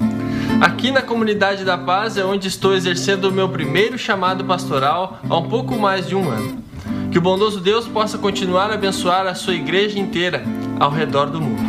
Aqui 0.62 0.90
na 0.90 1.02
Comunidade 1.02 1.66
da 1.66 1.78
Paz 1.78 2.18
é 2.18 2.24
onde 2.24 2.48
estou 2.48 2.74
exercendo 2.74 3.26
o 3.26 3.32
meu 3.32 3.50
primeiro 3.50 3.98
chamado 3.98 4.46
pastoral 4.46 5.20
há 5.30 5.38
um 5.38 5.50
pouco 5.50 5.76
mais 5.76 6.08
de 6.08 6.16
um 6.16 6.30
ano. 6.30 6.64
Que 7.12 7.18
o 7.18 7.22
bondoso 7.22 7.60
Deus 7.60 7.88
possa 7.88 8.18
continuar 8.18 8.72
a 8.72 8.76
abençoar 8.76 9.28
a 9.28 9.36
sua 9.36 9.54
igreja 9.54 10.00
inteira 10.00 10.44
ao 10.80 10.90
redor 10.90 11.30
do 11.30 11.42
mundo. 11.42 11.62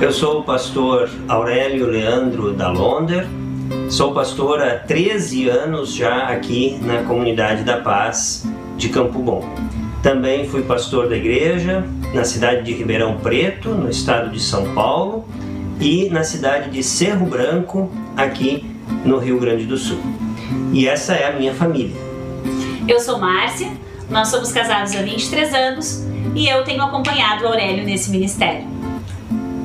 Eu 0.00 0.12
sou 0.12 0.40
o 0.40 0.42
pastor 0.42 1.08
Aurélio 1.28 1.86
Leandro 1.86 2.52
Dalonder, 2.52 3.26
sou 3.88 4.12
pastor 4.12 4.60
há 4.60 4.78
13 4.78 5.48
anos 5.48 5.94
já 5.94 6.28
aqui 6.28 6.78
na 6.82 7.02
Comunidade 7.04 7.62
da 7.62 7.76
Paz 7.76 8.46
de 8.76 8.88
Campo 8.88 9.20
Bom. 9.20 9.44
Também 10.02 10.48
fui 10.48 10.62
pastor 10.62 11.08
da 11.08 11.16
igreja 11.16 11.84
na 12.14 12.24
cidade 12.24 12.62
de 12.62 12.72
Ribeirão 12.72 13.18
Preto, 13.18 13.70
no 13.70 13.90
estado 13.90 14.30
de 14.30 14.40
São 14.40 14.72
Paulo, 14.74 15.26
e 15.78 16.08
na 16.08 16.24
cidade 16.24 16.70
de 16.70 16.82
Cerro 16.82 17.26
Branco, 17.26 17.90
aqui 18.16 18.64
no 19.04 19.18
Rio 19.18 19.38
Grande 19.38 19.64
do 19.64 19.76
Sul. 19.76 20.00
E 20.72 20.88
essa 20.88 21.12
é 21.12 21.28
a 21.28 21.32
minha 21.32 21.54
família. 21.54 21.94
Eu 22.88 22.98
sou 22.98 23.18
Márcia, 23.18 23.68
nós 24.08 24.28
somos 24.28 24.50
casados 24.52 24.94
há 24.96 25.02
23 25.02 25.54
anos 25.54 26.04
e 26.34 26.48
eu 26.48 26.64
tenho 26.64 26.82
acompanhado 26.82 27.44
o 27.44 27.48
Aurélio 27.48 27.84
nesse 27.84 28.10
ministério. 28.10 28.66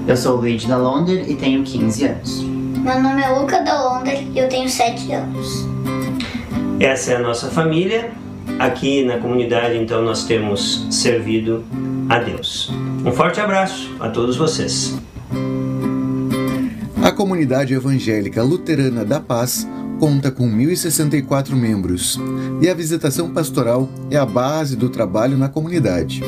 Eu 0.07 0.17
sou 0.17 0.37
o 0.37 0.41
Luigi 0.41 0.67
da 0.67 0.77
Londer 0.77 1.29
e 1.29 1.35
tenho 1.35 1.63
15 1.63 2.05
anos. 2.05 2.43
Meu 2.43 3.01
nome 3.01 3.21
é 3.21 3.29
Luca 3.29 3.61
da 3.61 3.81
Londer 3.81 4.21
e 4.21 4.37
eu 4.37 4.49
tenho 4.49 4.69
7 4.69 5.13
anos. 5.13 5.65
Essa 6.79 7.13
é 7.13 7.15
a 7.15 7.19
nossa 7.19 7.49
família. 7.49 8.11
Aqui 8.59 9.03
na 9.03 9.17
comunidade, 9.17 9.77
então, 9.77 10.01
nós 10.01 10.23
temos 10.23 10.87
servido 10.89 11.63
a 12.07 12.19
Deus. 12.19 12.71
Um 13.05 13.11
forte 13.11 13.39
abraço 13.39 13.95
a 13.99 14.09
todos 14.09 14.37
vocês. 14.37 14.97
A 17.03 17.11
comunidade 17.11 17.73
evangélica 17.73 18.41
luterana 18.41 19.03
da 19.03 19.19
Paz 19.19 19.67
conta 19.99 20.31
com 20.31 20.49
1.064 20.49 21.51
membros 21.53 22.19
e 22.61 22.69
a 22.69 22.73
visitação 22.73 23.31
pastoral 23.31 23.89
é 24.09 24.17
a 24.17 24.25
base 24.25 24.75
do 24.75 24.89
trabalho 24.89 25.37
na 25.37 25.49
comunidade. 25.49 26.23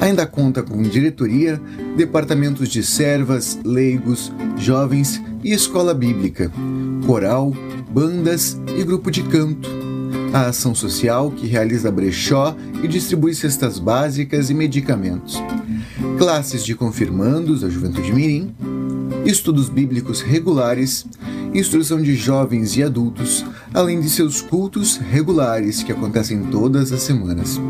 Ainda 0.00 0.26
conta 0.26 0.62
com 0.62 0.82
diretoria, 0.82 1.60
departamentos 1.96 2.68
de 2.68 2.82
servas, 2.82 3.58
leigos, 3.64 4.32
jovens 4.56 5.22
e 5.44 5.52
escola 5.52 5.94
bíblica, 5.94 6.50
coral, 7.06 7.52
bandas 7.88 8.58
e 8.76 8.82
grupo 8.82 9.10
de 9.10 9.22
canto. 9.22 9.81
A 10.32 10.46
ação 10.46 10.74
social 10.74 11.30
que 11.30 11.46
realiza 11.46 11.90
brechó 11.90 12.56
e 12.82 12.88
distribui 12.88 13.34
cestas 13.34 13.78
básicas 13.78 14.50
e 14.50 14.54
medicamentos. 14.54 15.42
Classes 16.18 16.64
de 16.64 16.74
confirmandos, 16.74 17.62
a 17.62 17.68
Juventude 17.68 18.12
Mirim, 18.12 18.54
estudos 19.24 19.68
bíblicos 19.68 20.20
regulares, 20.20 21.06
instrução 21.54 22.00
de 22.00 22.14
jovens 22.14 22.76
e 22.76 22.82
adultos, 22.82 23.44
além 23.72 24.00
de 24.00 24.08
seus 24.08 24.40
cultos 24.40 24.96
regulares 24.96 25.82
que 25.82 25.92
acontecem 25.92 26.42
todas 26.44 26.92
as 26.92 27.02
semanas. 27.02 27.60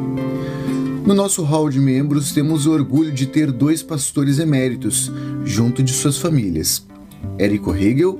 No 1.04 1.14
nosso 1.14 1.42
hall 1.42 1.68
de 1.68 1.80
membros, 1.80 2.32
temos 2.32 2.64
o 2.64 2.72
orgulho 2.72 3.10
de 3.10 3.26
ter 3.26 3.50
dois 3.50 3.82
pastores 3.82 4.38
eméritos, 4.38 5.10
junto 5.44 5.82
de 5.82 5.92
suas 5.92 6.16
famílias, 6.16 6.86
Érico 7.38 7.74
Hegel 7.74 8.18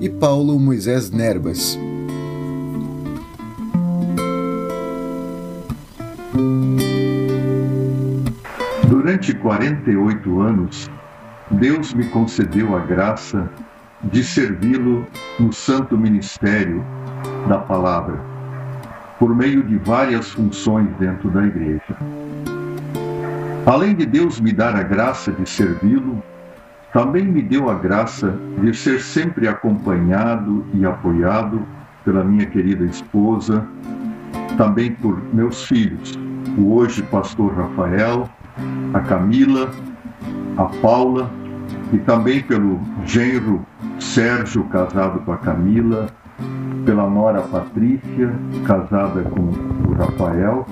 e 0.00 0.08
Paulo 0.08 0.58
Moisés 0.58 1.10
Nerbas. 1.10 1.76
Durante 9.20 9.34
48 9.34 10.40
anos, 10.40 10.90
Deus 11.50 11.92
me 11.92 12.06
concedeu 12.06 12.74
a 12.74 12.80
graça 12.80 13.50
de 14.04 14.24
servi-lo 14.24 15.06
no 15.38 15.52
santo 15.52 15.94
ministério 15.98 16.82
da 17.46 17.58
palavra, 17.58 18.18
por 19.18 19.36
meio 19.36 19.62
de 19.62 19.76
várias 19.76 20.30
funções 20.30 20.88
dentro 20.98 21.28
da 21.28 21.44
igreja. 21.44 21.94
Além 23.66 23.94
de 23.94 24.06
Deus 24.06 24.40
me 24.40 24.52
dar 24.52 24.74
a 24.74 24.82
graça 24.82 25.30
de 25.30 25.46
servi-lo, 25.46 26.22
também 26.90 27.26
me 27.26 27.42
deu 27.42 27.68
a 27.68 27.74
graça 27.74 28.34
de 28.62 28.74
ser 28.74 29.02
sempre 29.02 29.46
acompanhado 29.46 30.64
e 30.72 30.86
apoiado 30.86 31.60
pela 32.06 32.24
minha 32.24 32.46
querida 32.46 32.86
esposa, 32.86 33.66
também 34.56 34.92
por 34.92 35.22
meus 35.34 35.66
filhos, 35.66 36.18
o 36.56 36.74
hoje 36.74 37.02
pastor 37.02 37.52
Rafael, 37.52 38.26
a 38.92 39.00
Camila, 39.00 39.70
a 40.56 40.64
Paula 40.80 41.30
e 41.92 41.98
também 41.98 42.42
pelo 42.42 42.80
genro 43.04 43.64
Sérgio, 43.98 44.64
casado 44.64 45.20
com 45.20 45.32
a 45.32 45.36
Camila, 45.36 46.06
pela 46.84 47.08
nora 47.08 47.42
Patrícia, 47.42 48.32
casada 48.64 49.22
com 49.22 49.40
o 49.88 49.94
Rafael, 49.94 50.66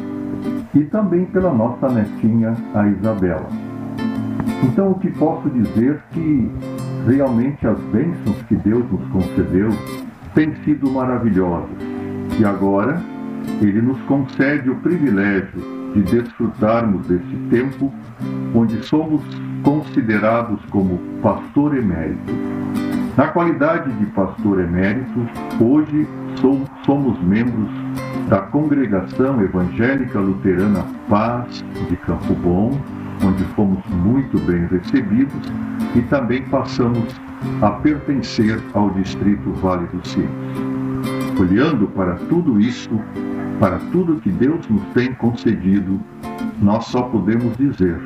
e 0.75 0.85
também 0.85 1.27
pela 1.27 1.53
nossa 1.53 1.89
netinha, 1.89 2.55
a 2.75 2.87
Isabela. 2.89 3.49
Então, 4.63 4.93
o 4.93 4.99
que 4.99 5.11
posso 5.11 5.49
dizer 5.51 6.01
que 6.13 6.51
realmente 7.07 7.67
as 7.67 7.79
bênçãos 7.93 8.43
que 8.49 8.57
Deus 8.57 8.85
nos 8.91 9.07
concedeu 9.11 9.69
têm 10.35 10.55
sido 10.65 10.91
maravilhosas. 10.91 11.69
E 12.39 12.45
agora, 12.45 13.01
Ele 13.61 13.81
nos 13.83 14.01
concede 14.03 14.71
o 14.71 14.77
privilégio 14.77 15.78
de 16.03 16.23
desfrutarmos 16.23 17.07
desse 17.07 17.37
tempo 17.51 17.93
onde 18.55 18.83
somos 18.85 19.21
considerados 19.63 20.61
como 20.71 20.99
pastor 21.23 21.77
emérito. 21.77 22.33
Na 23.17 23.29
qualidade 23.29 23.91
de 23.93 24.07
pastor 24.07 24.61
emérito, 24.61 25.27
hoje 25.61 26.07
somos 26.87 27.21
membros 27.23 27.69
da 28.29 28.39
Congregação 28.39 29.43
Evangélica 29.43 30.21
Luterana 30.21 30.85
Paz 31.09 31.65
de 31.89 31.97
Campo 31.97 32.35
Bom, 32.35 32.79
onde 33.25 33.43
fomos 33.55 33.85
muito 33.87 34.39
bem 34.41 34.67
recebidos 34.67 35.53
e 35.97 36.03
também 36.03 36.43
passamos 36.45 37.09
a 37.61 37.71
pertencer 37.71 38.61
ao 38.75 38.91
distrito 38.91 39.51
Vale 39.55 39.87
dos 39.89 40.09
Sinos. 40.11 40.31
Olhando 41.41 41.89
para 41.89 42.15
tudo 42.29 42.61
isso, 42.61 42.91
para 43.59 43.79
tudo 43.91 44.21
que 44.21 44.31
Deus 44.31 44.67
nos 44.69 44.83
tem 44.95 45.13
concedido, 45.15 46.01
nós 46.63 46.87
só 46.87 47.03
podemos 47.03 47.57
dizer, 47.57 47.99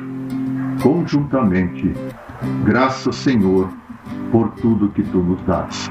conjuntamente, 0.81 1.93
graças 2.65 3.15
Senhor 3.15 3.71
por 4.31 4.49
tudo 4.55 4.89
que 4.89 5.03
tu 5.03 5.19
nos 5.19 5.41
dás. 5.45 5.89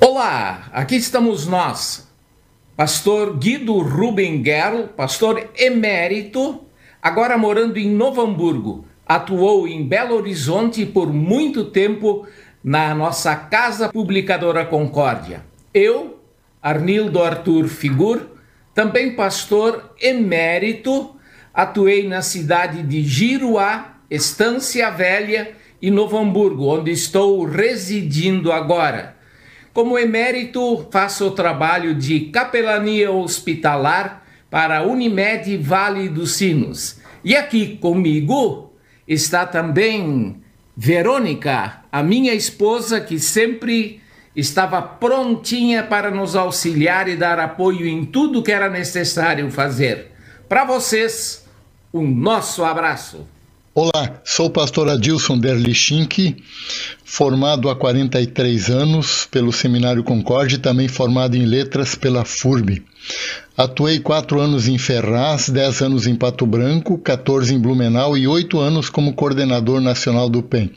Olá, 0.00 0.70
aqui 0.72 0.96
estamos 0.96 1.46
nós, 1.46 2.08
pastor 2.76 3.36
Guido 3.36 3.78
Ruben 3.80 4.42
Gerl, 4.42 4.88
pastor 4.96 5.50
emérito 5.58 6.69
agora 7.02 7.38
morando 7.38 7.78
em 7.78 7.90
Novo 7.90 8.20
Hamburgo, 8.20 8.84
atuou 9.06 9.66
em 9.66 9.86
Belo 9.86 10.16
Horizonte 10.16 10.84
por 10.84 11.12
muito 11.12 11.64
tempo 11.64 12.26
na 12.62 12.94
nossa 12.94 13.34
Casa 13.34 13.88
Publicadora 13.88 14.64
Concórdia. 14.64 15.44
Eu, 15.72 16.20
Arnildo 16.62 17.22
Arthur 17.22 17.68
Figur, 17.68 18.20
também 18.74 19.14
pastor 19.14 19.94
emérito, 20.00 21.16
atuei 21.52 22.06
na 22.06 22.22
cidade 22.22 22.82
de 22.82 23.02
Giruá, 23.02 23.96
Estância 24.10 24.90
Velha 24.90 25.52
e 25.80 25.90
Novo 25.90 26.18
Hamburgo, 26.18 26.66
onde 26.66 26.90
estou 26.90 27.44
residindo 27.44 28.52
agora. 28.52 29.16
Como 29.72 29.98
emérito, 29.98 30.86
faço 30.90 31.26
o 31.28 31.30
trabalho 31.30 31.94
de 31.94 32.20
capelania 32.26 33.10
hospitalar 33.10 34.26
para 34.50 34.82
Unimed 34.82 35.56
Vale 35.58 36.08
dos 36.08 36.32
Sinos. 36.32 36.98
E 37.24 37.36
aqui 37.36 37.76
comigo 37.76 38.72
está 39.06 39.46
também 39.46 40.36
Verônica, 40.76 41.84
a 41.92 42.02
minha 42.02 42.34
esposa, 42.34 43.00
que 43.00 43.18
sempre 43.18 44.00
estava 44.34 44.80
prontinha 44.80 45.82
para 45.82 46.10
nos 46.10 46.34
auxiliar 46.34 47.08
e 47.08 47.16
dar 47.16 47.38
apoio 47.38 47.86
em 47.86 48.04
tudo 48.04 48.42
que 48.42 48.52
era 48.52 48.70
necessário 48.70 49.50
fazer. 49.50 50.12
Para 50.48 50.64
vocês, 50.64 51.46
um 51.92 52.06
nosso 52.06 52.64
abraço. 52.64 53.26
Olá, 53.74 54.20
sou 54.24 54.46
o 54.46 54.50
pastor 54.50 54.88
Adilson 54.88 55.38
Derlichink, 55.38 56.42
formado 57.04 57.68
há 57.70 57.76
43 57.76 58.68
anos 58.68 59.26
pelo 59.30 59.52
Seminário 59.52 60.02
Concorde 60.02 60.56
e 60.56 60.58
também 60.58 60.88
formado 60.88 61.36
em 61.36 61.44
letras 61.44 61.94
pela 61.94 62.24
FURB. 62.24 62.82
Atuei 63.56 63.98
quatro 63.98 64.40
anos 64.40 64.68
em 64.68 64.78
Ferraz, 64.78 65.50
dez 65.50 65.82
anos 65.82 66.06
em 66.06 66.14
Pato 66.14 66.46
Branco, 66.46 66.96
14 66.96 67.54
em 67.54 67.58
Blumenau 67.58 68.16
e 68.16 68.26
oito 68.26 68.58
anos 68.58 68.88
como 68.88 69.12
coordenador 69.12 69.80
nacional 69.80 70.30
do 70.30 70.42
PEN. 70.42 70.70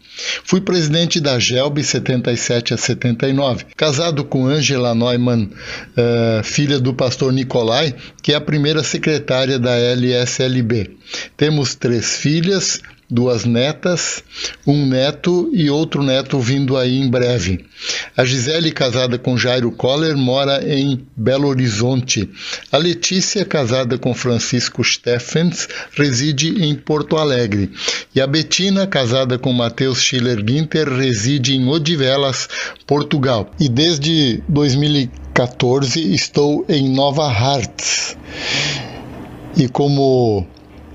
Fui 0.43 0.59
presidente 0.59 1.21
da 1.21 1.39
GELB 1.39 1.81
77 1.81 2.73
a 2.73 2.77
79, 2.77 3.67
casado 3.77 4.25
com 4.25 4.47
Angela 4.47 4.93
Neumann, 4.93 5.45
uh, 5.45 6.43
filha 6.43 6.77
do 6.77 6.93
pastor 6.93 7.31
Nicolai, 7.31 7.95
que 8.21 8.33
é 8.33 8.35
a 8.35 8.41
primeira 8.41 8.83
secretária 8.83 9.57
da 9.57 9.77
LSLB. 9.77 10.97
Temos 11.37 11.75
três 11.75 12.17
filhas, 12.17 12.81
duas 13.13 13.45
netas, 13.45 14.23
um 14.65 14.87
neto 14.87 15.47
e 15.53 15.69
outro 15.69 16.01
neto 16.01 16.39
vindo 16.39 16.75
aí 16.75 16.97
em 16.97 17.07
breve. 17.07 17.63
A 18.17 18.25
Gisele, 18.25 18.71
casada 18.71 19.19
com 19.19 19.37
Jairo 19.37 19.71
Coller, 19.71 20.17
mora 20.17 20.67
em 20.67 21.05
Belo 21.15 21.47
Horizonte. 21.47 22.27
A 22.71 22.77
Letícia, 22.77 23.45
casada 23.45 23.99
com 23.99 24.15
Francisco 24.15 24.83
Steffens, 24.83 25.67
reside 25.91 26.63
em 26.63 26.73
Porto 26.73 27.17
Alegre. 27.17 27.71
E 28.15 28.19
a 28.19 28.25
Betina, 28.25 28.87
casada 28.87 29.37
com 29.37 29.53
Matheus 29.53 30.01
Schiller 30.01 30.43
Ginter, 30.45 30.89
reside 30.89 31.55
em 31.55 31.67
Odivelas, 31.67 32.49
Portugal. 32.87 33.51
E 33.59 33.69
desde 33.69 34.41
2014 34.49 36.13
estou 36.15 36.65
em 36.67 36.89
Nova 36.89 37.27
Hartz. 37.27 38.17
E 39.55 39.67
como 39.67 40.47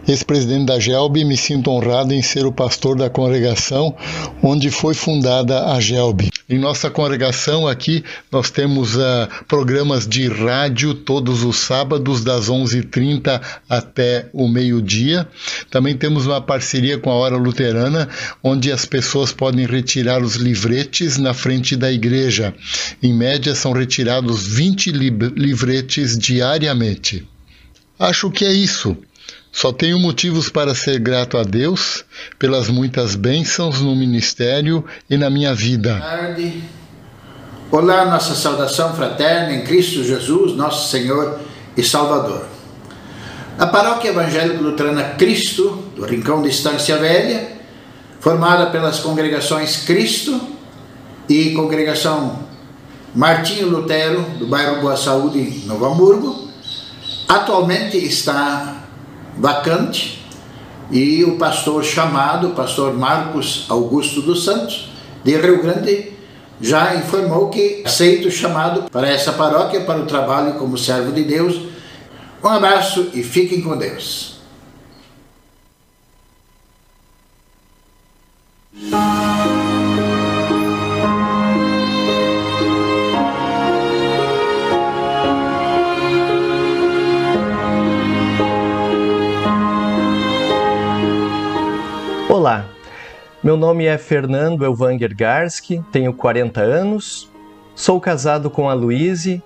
ex-presidente 0.08 0.66
da 0.66 0.80
GELB, 0.80 1.24
me 1.24 1.36
sinto 1.36 1.70
honrado 1.70 2.14
em 2.14 2.22
ser 2.22 2.46
o 2.46 2.52
pastor 2.52 2.96
da 2.96 3.10
congregação 3.10 3.94
onde 4.42 4.70
foi 4.70 4.94
fundada 4.94 5.66
a 5.72 5.80
GELB. 5.80 6.30
Em 6.48 6.58
nossa 6.58 6.88
congregação 6.88 7.68
aqui, 7.68 8.02
nós 8.32 8.50
temos 8.50 8.96
uh, 8.96 9.28
programas 9.46 10.08
de 10.08 10.26
rádio 10.28 10.94
todos 10.94 11.42
os 11.42 11.58
sábados, 11.58 12.24
das 12.24 12.48
11h30 12.48 13.38
até 13.68 14.30
o 14.32 14.48
meio-dia. 14.48 15.28
Também 15.70 15.94
temos 15.94 16.26
uma 16.26 16.40
parceria 16.40 16.96
com 16.96 17.10
a 17.10 17.14
Hora 17.14 17.36
Luterana, 17.36 18.08
onde 18.42 18.72
as 18.72 18.86
pessoas 18.86 19.30
podem 19.30 19.66
retirar 19.66 20.22
os 20.22 20.36
livretes 20.36 21.18
na 21.18 21.34
frente 21.34 21.76
da 21.76 21.92
igreja. 21.92 22.54
Em 23.02 23.12
média, 23.12 23.54
são 23.54 23.72
retirados 23.72 24.46
20 24.46 24.90
livretes 24.90 26.16
diariamente. 26.16 27.28
Acho 27.98 28.30
que 28.30 28.46
é 28.46 28.52
isso. 28.52 28.96
Só 29.52 29.72
tenho 29.72 29.98
motivos 29.98 30.48
para 30.48 30.74
ser 30.74 30.98
grato 31.00 31.36
a 31.36 31.42
Deus 31.42 32.04
pelas 32.38 32.68
muitas 32.68 33.14
bênçãos 33.14 33.80
no 33.80 33.96
ministério 33.96 34.84
e 35.08 35.16
na 35.16 35.28
minha 35.30 35.54
vida. 35.54 36.00
Olá, 37.70 38.04
nossa 38.06 38.34
saudação 38.34 38.94
fraterna 38.94 39.54
em 39.54 39.64
Cristo 39.64 40.04
Jesus, 40.04 40.56
nosso 40.56 40.90
Senhor 40.90 41.40
e 41.76 41.82
Salvador. 41.82 42.46
A 43.58 43.66
Paróquia 43.66 44.10
Evangélica 44.10 44.60
Luterana 44.60 45.02
Cristo, 45.18 45.84
do 45.96 46.04
Rincão 46.04 46.40
de 46.40 46.48
Estância 46.48 46.96
Velha, 46.96 47.48
formada 48.20 48.66
pelas 48.70 49.00
congregações 49.00 49.84
Cristo 49.84 50.40
e 51.28 51.50
Congregação 51.50 52.46
Martinho 53.14 53.68
Lutero, 53.68 54.22
do 54.38 54.46
bairro 54.46 54.80
Boa 54.80 54.96
Saúde, 54.96 55.62
Novo 55.66 55.86
Hamburgo, 55.86 56.48
atualmente 57.28 57.96
está 57.96 58.87
vacante 59.38 60.22
e 60.90 61.24
o 61.24 61.36
pastor 61.36 61.84
chamado, 61.84 62.48
o 62.48 62.54
pastor 62.54 62.94
Marcos 62.94 63.66
Augusto 63.68 64.22
dos 64.22 64.44
Santos, 64.44 64.90
de 65.22 65.36
Rio 65.36 65.62
Grande, 65.62 66.12
já 66.60 66.94
informou 66.96 67.50
que 67.50 67.82
aceita 67.84 68.28
o 68.28 68.30
chamado 68.30 68.90
para 68.90 69.08
essa 69.08 69.32
paróquia, 69.32 69.82
para 69.82 70.00
o 70.00 70.06
trabalho 70.06 70.54
como 70.54 70.76
servo 70.76 71.12
de 71.12 71.22
Deus. 71.22 71.60
Um 72.42 72.48
abraço 72.48 73.10
e 73.14 73.22
fiquem 73.22 73.60
com 73.60 73.76
Deus. 73.76 74.38
Olá, 92.38 92.66
meu 93.42 93.56
nome 93.56 93.86
é 93.86 93.98
Fernando 93.98 94.64
Elvanger 94.64 95.12
Garski, 95.12 95.84
tenho 95.90 96.14
40 96.14 96.60
anos, 96.60 97.28
sou 97.74 98.00
casado 98.00 98.48
com 98.48 98.70
a 98.70 98.74
Luíse 98.74 99.42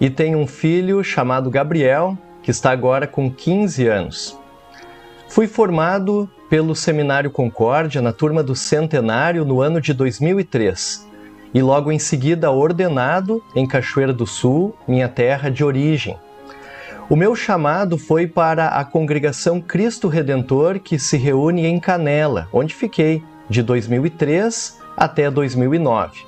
e 0.00 0.08
tenho 0.08 0.38
um 0.38 0.46
filho 0.46 1.02
chamado 1.02 1.50
Gabriel, 1.50 2.16
que 2.44 2.52
está 2.52 2.70
agora 2.70 3.04
com 3.04 3.28
15 3.28 3.88
anos. 3.88 4.38
Fui 5.28 5.48
formado 5.48 6.30
pelo 6.48 6.76
Seminário 6.76 7.32
Concórdia 7.32 8.00
na 8.00 8.12
turma 8.12 8.44
do 8.44 8.54
Centenário 8.54 9.44
no 9.44 9.60
ano 9.60 9.80
de 9.80 9.92
2003 9.92 11.04
e 11.52 11.60
logo 11.60 11.90
em 11.90 11.98
seguida 11.98 12.52
ordenado 12.52 13.42
em 13.56 13.66
Cachoeira 13.66 14.12
do 14.12 14.24
Sul, 14.24 14.72
minha 14.86 15.08
terra 15.08 15.50
de 15.50 15.64
origem. 15.64 16.16
O 17.08 17.14
meu 17.14 17.36
chamado 17.36 17.96
foi 17.96 18.26
para 18.26 18.66
a 18.66 18.84
congregação 18.84 19.60
Cristo 19.60 20.08
Redentor 20.08 20.80
que 20.80 20.98
se 20.98 21.16
reúne 21.16 21.64
em 21.64 21.78
Canela, 21.78 22.48
onde 22.52 22.74
fiquei 22.74 23.22
de 23.48 23.62
2003 23.62 24.80
até 24.96 25.30
2009. 25.30 26.24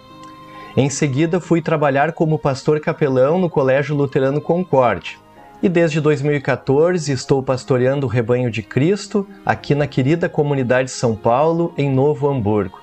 Em 0.76 0.88
seguida, 0.88 1.40
fui 1.40 1.60
trabalhar 1.60 2.12
como 2.12 2.38
pastor 2.38 2.78
capelão 2.78 3.40
no 3.40 3.50
Colégio 3.50 3.96
Luterano 3.96 4.40
Concorde. 4.40 5.18
E 5.60 5.68
desde 5.68 6.00
2014 6.00 7.10
estou 7.10 7.42
pastoreando 7.42 8.06
o 8.06 8.08
Rebanho 8.08 8.48
de 8.48 8.62
Cristo 8.62 9.26
aqui 9.44 9.74
na 9.74 9.88
querida 9.88 10.28
comunidade 10.28 10.92
São 10.92 11.16
Paulo, 11.16 11.74
em 11.76 11.90
Novo 11.90 12.30
Hamburgo. 12.30 12.78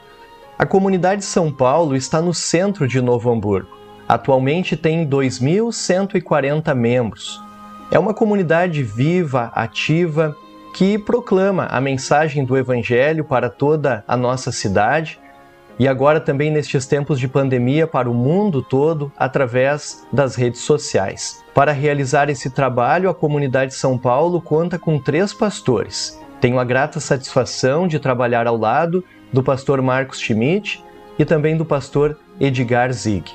A 0.59 0.65
comunidade 0.65 1.23
São 1.23 1.49
Paulo 1.49 1.95
está 1.95 2.21
no 2.21 2.33
centro 2.33 2.89
de 2.89 2.99
Novo 2.99 3.31
Hamburgo. 3.31 3.69
Atualmente 4.05 4.75
tem 4.75 5.07
2.140 5.07 6.75
membros. 6.75 7.44
É 7.91 7.99
uma 7.99 8.13
comunidade 8.13 8.83
viva, 8.83 9.51
ativa, 9.53 10.35
que 10.73 10.97
proclama 10.97 11.67
a 11.67 11.79
mensagem 11.79 12.43
do 12.43 12.57
Evangelho 12.57 13.23
para 13.23 13.49
toda 13.49 14.03
a 14.07 14.17
nossa 14.17 14.51
cidade 14.51 15.19
e 15.77 15.87
agora 15.87 16.19
também 16.19 16.51
nestes 16.51 16.85
tempos 16.85 17.19
de 17.19 17.27
pandemia 17.27 17.85
para 17.85 18.09
o 18.09 18.13
mundo 18.13 18.61
todo 18.61 19.11
através 19.17 20.05
das 20.11 20.35
redes 20.35 20.61
sociais. 20.61 21.43
Para 21.53 21.71
realizar 21.71 22.29
esse 22.29 22.49
trabalho, 22.49 23.09
a 23.09 23.15
comunidade 23.15 23.71
de 23.71 23.77
São 23.77 23.97
Paulo 23.97 24.41
conta 24.41 24.79
com 24.79 24.99
três 24.99 25.33
pastores. 25.33 26.19
Tenho 26.41 26.59
a 26.59 26.63
grata 26.63 26.99
satisfação 26.99 27.87
de 27.87 27.99
trabalhar 27.99 28.47
ao 28.47 28.57
lado 28.57 29.03
do 29.31 29.43
pastor 29.43 29.81
Marcos 29.81 30.19
Schmidt 30.19 30.83
e 31.17 31.23
também 31.23 31.55
do 31.55 31.65
pastor 31.65 32.17
Edgar 32.39 32.91
Zig. 32.91 33.31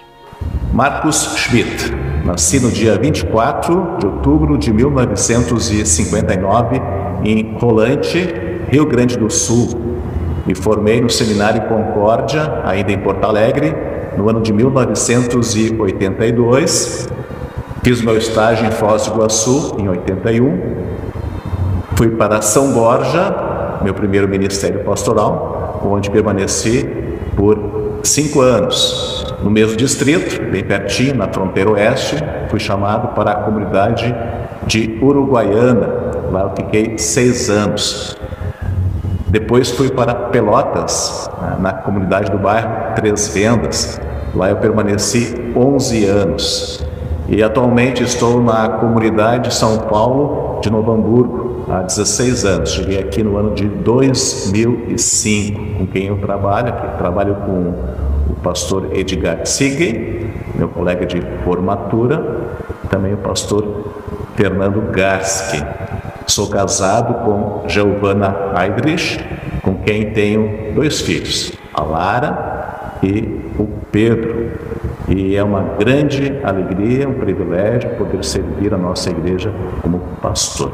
Marcos 0.73 1.35
Schmidt, 1.37 1.93
nasci 2.25 2.61
no 2.61 2.71
dia 2.71 2.97
24 2.99 3.97
de 3.99 4.07
outubro 4.07 4.57
de 4.57 4.73
1959 4.73 6.81
em 7.25 7.57
Rolante, 7.59 8.33
Rio 8.71 8.87
Grande 8.87 9.19
do 9.19 9.29
Sul. 9.29 9.69
Me 10.47 10.55
formei 10.55 11.01
no 11.01 11.11
Seminário 11.11 11.63
Concórdia, 11.63 12.61
ainda 12.65 12.93
em 12.93 12.99
Porto 12.99 13.25
Alegre, 13.25 13.75
no 14.17 14.29
ano 14.29 14.41
de 14.41 14.53
1982. 14.53 17.09
Fiz 17.83 18.01
meu 18.03 18.17
estágio 18.17 18.65
em 18.67 18.71
Foz 18.71 19.07
do 19.07 19.15
Iguaçu 19.15 19.75
em 19.79 19.89
81. 19.89 20.61
Fui 21.97 22.11
para 22.11 22.41
São 22.43 22.73
Borja, 22.73 23.35
meu 23.83 23.95
primeiro 23.95 24.29
ministério 24.29 24.85
pastoral, 24.85 25.81
onde 25.85 26.09
permaneci 26.11 26.89
por 27.37 28.01
cinco 28.03 28.41
anos. 28.41 29.30
No 29.43 29.51
mesmo 29.51 29.77
distrito, 29.77 30.43
bem 30.51 30.63
pertinho, 30.63 31.15
na 31.15 31.29
fronteira 31.29 31.71
oeste, 31.71 32.17
fui 32.49 32.61
chamado 32.61 33.15
para 33.15 33.31
a 33.31 33.35
comunidade 33.37 34.15
de 34.67 34.99
Uruguaiana. 35.01 35.89
Lá 36.31 36.43
eu 36.43 36.53
fiquei 36.55 36.99
seis 36.99 37.49
anos. 37.49 38.17
Depois 39.29 39.71
fui 39.71 39.91
para 39.91 40.15
Pelotas, 40.15 41.31
na 41.61 41.73
comunidade 41.73 42.31
do 42.31 42.39
bairro 42.39 42.95
Três 42.95 43.29
Vendas. 43.29 44.01
Lá 44.35 44.51
eu 44.51 44.57
permaneci 44.57 45.53
11 45.57 46.05
anos. 46.05 46.87
E 47.29 47.43
atualmente 47.43 48.03
estou 48.03 48.43
na 48.43 48.69
comunidade 48.69 49.55
São 49.55 49.79
Paulo 49.79 50.61
de 50.61 50.71
Novo 50.71 50.93
Hamburgo, 50.93 51.65
há 51.69 51.83
16 51.83 52.45
anos. 52.45 52.73
Cheguei 52.73 52.99
aqui 52.99 53.23
no 53.23 53.37
ano 53.37 53.55
de 53.55 53.69
2005, 53.69 55.79
com 55.79 55.87
quem 55.87 56.07
eu 56.07 56.19
trabalho, 56.19 56.75
trabalho 56.99 57.37
com 57.37 57.75
o 58.31 58.35
pastor 58.35 58.89
Edgar 58.93 59.45
Sigge, 59.45 60.31
meu 60.55 60.69
colega 60.69 61.05
de 61.05 61.21
formatura, 61.45 62.25
também 62.89 63.13
o 63.15 63.19
pastor 63.19 63.93
Fernando 64.37 64.81
Garski. 64.93 65.63
Sou 66.27 66.49
casado 66.49 67.25
com 67.25 67.69
Giovanna 67.69 68.53
Heidrich, 68.57 69.19
com 69.63 69.75
quem 69.79 70.13
tenho 70.13 70.73
dois 70.75 71.01
filhos, 71.01 71.53
a 71.75 71.83
Lara 71.83 72.99
e 73.03 73.41
o 73.59 73.67
Pedro. 73.91 74.53
E 75.09 75.35
é 75.35 75.43
uma 75.43 75.63
grande 75.77 76.39
alegria, 76.45 77.09
um 77.09 77.15
privilégio 77.15 77.91
poder 77.97 78.25
servir 78.25 78.73
a 78.73 78.79
nossa 78.79 79.11
igreja 79.11 79.53
como 79.83 79.99
pastor. 80.23 80.73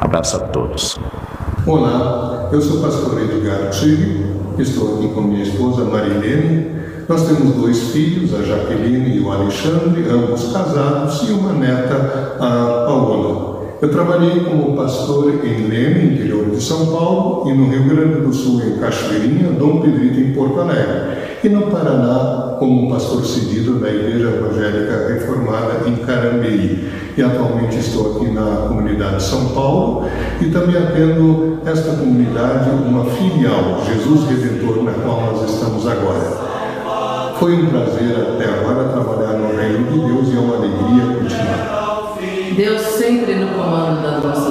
Abraço 0.00 0.36
a 0.36 0.40
todos. 0.40 0.98
Olá, 1.66 2.48
eu 2.52 2.60
sou 2.62 2.78
o 2.78 2.82
pastor 2.82 3.20
Edgar 3.20 3.68
Tigre, 3.70 4.37
estou 4.62 4.96
aqui 4.96 5.08
com 5.08 5.22
minha 5.22 5.42
esposa 5.42 5.84
Marilene. 5.84 6.78
Nós 7.08 7.26
temos 7.26 7.54
dois 7.54 7.78
filhos, 7.90 8.34
a 8.34 8.42
Jaqueline 8.42 9.16
e 9.16 9.20
o 9.20 9.30
Alexandre, 9.30 10.04
ambos 10.10 10.52
casados, 10.52 11.28
e 11.28 11.32
uma 11.32 11.52
neta, 11.52 12.36
a 12.38 12.84
Paola. 12.86 13.48
Eu 13.80 13.90
trabalhei 13.90 14.40
como 14.40 14.76
pastor 14.76 15.32
em 15.44 15.68
Leme, 15.68 16.14
interior 16.14 16.50
de 16.50 16.60
São 16.60 16.86
Paulo, 16.86 17.48
e 17.48 17.54
no 17.54 17.70
Rio 17.70 17.88
Grande 17.88 18.20
do 18.20 18.32
Sul, 18.32 18.60
em 18.60 18.78
Cachoeirinha, 18.78 19.52
Dom 19.52 19.80
Pedrito, 19.80 20.20
em 20.20 20.32
Porto 20.34 20.60
Alegre, 20.60 21.38
e 21.44 21.48
no 21.48 21.62
Paraná, 21.68 22.56
como 22.58 22.90
pastor 22.90 23.24
cedido 23.24 23.78
da 23.78 23.88
Igreja 23.88 24.28
Evangélica 24.30 25.08
Reformada 25.08 25.88
em 25.88 25.94
Carambeí. 26.04 26.88
E 27.18 27.22
atualmente 27.24 27.76
estou 27.80 28.14
aqui 28.14 28.30
na 28.30 28.68
comunidade 28.68 29.20
São 29.20 29.48
Paulo 29.48 30.08
e 30.40 30.44
também 30.50 30.76
atendo 30.80 31.58
esta 31.66 31.96
comunidade, 31.96 32.70
uma 32.70 33.06
filial, 33.06 33.82
Jesus 33.84 34.30
Redentor, 34.30 34.84
na 34.84 34.92
qual 34.92 35.22
nós 35.22 35.50
estamos 35.50 35.84
agora. 35.88 37.34
Foi 37.40 37.54
um 37.54 37.66
prazer 37.66 38.14
até 38.14 38.44
agora 38.44 38.90
trabalhar 38.90 39.32
no 39.32 39.48
reino 39.56 39.90
de 39.90 39.98
Deus 39.98 40.28
e 40.28 40.36
é 40.36 40.38
uma 40.38 40.58
alegria 40.58 41.16
continuar. 41.18 42.18
Deus 42.56 42.82
sempre 42.82 43.34
no 43.34 43.48
comando 43.48 44.00
das 44.00 44.22
nossas 44.22 44.47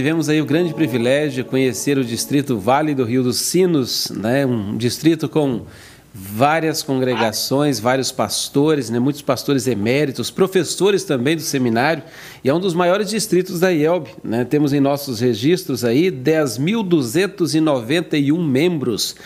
tivemos 0.00 0.30
aí 0.30 0.40
o 0.40 0.46
grande 0.46 0.72
privilégio 0.72 1.44
de 1.44 1.50
conhecer 1.50 1.98
o 1.98 2.04
distrito 2.04 2.58
Vale 2.58 2.94
do 2.94 3.04
Rio 3.04 3.22
dos 3.22 3.36
Sinos, 3.36 4.10
né? 4.10 4.46
um 4.46 4.74
distrito 4.74 5.28
com 5.28 5.66
várias 6.14 6.82
congregações, 6.82 7.78
vários 7.78 8.10
pastores, 8.10 8.88
né, 8.88 8.98
muitos 8.98 9.20
pastores 9.20 9.66
eméritos, 9.66 10.30
professores 10.30 11.04
também 11.04 11.36
do 11.36 11.42
seminário, 11.42 12.02
e 12.42 12.48
é 12.48 12.54
um 12.54 12.58
dos 12.58 12.72
maiores 12.72 13.10
distritos 13.10 13.60
da 13.60 13.70
IELB. 13.70 14.08
Né? 14.24 14.46
Temos 14.46 14.72
em 14.72 14.80
nossos 14.80 15.20
registros 15.20 15.84
aí 15.84 16.10
10.291 16.10 18.42
membros. 18.42 19.16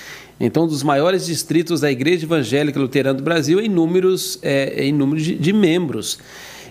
Então, 0.41 0.65
um 0.65 0.67
dos 0.67 0.83
maiores 0.83 1.25
distritos 1.25 1.83
da 1.83 1.93
Igreja 1.93 2.27
Evangélica 2.27 2.81
Luterana 2.81 3.17
do 3.17 3.23
Brasil 3.23 3.61
em 3.61 3.69
números, 3.69 4.41
é, 4.43 4.85
em 4.85 4.93
número 4.93 5.23
de, 5.23 5.37
de 5.37 5.53
membros. 5.53 6.19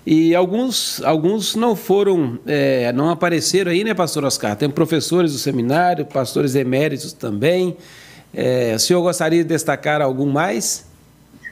E 0.06 0.36
alguns, 0.36 1.01
alguns 1.04 1.56
não 1.56 1.76
foram, 1.76 2.38
é, 2.45 2.91
não 2.91 3.10
apareceram 3.10 3.72
aí, 3.72 3.84
né, 3.84 3.93
pastor 3.93 4.26
Oscar? 4.26 4.56
Tem 4.56 4.70
professores 4.70 5.32
do 5.32 5.38
seminário, 5.38 6.06
pastores 6.06 6.56
eméritos 6.56 7.14
também. 7.14 7.78
É, 8.34 8.74
o 8.76 8.80
senhor 8.80 9.01
gostaria 9.01 9.43
de 9.43 9.49
destacar 9.49 10.01
algum 10.01 10.26
mais? 10.26 10.86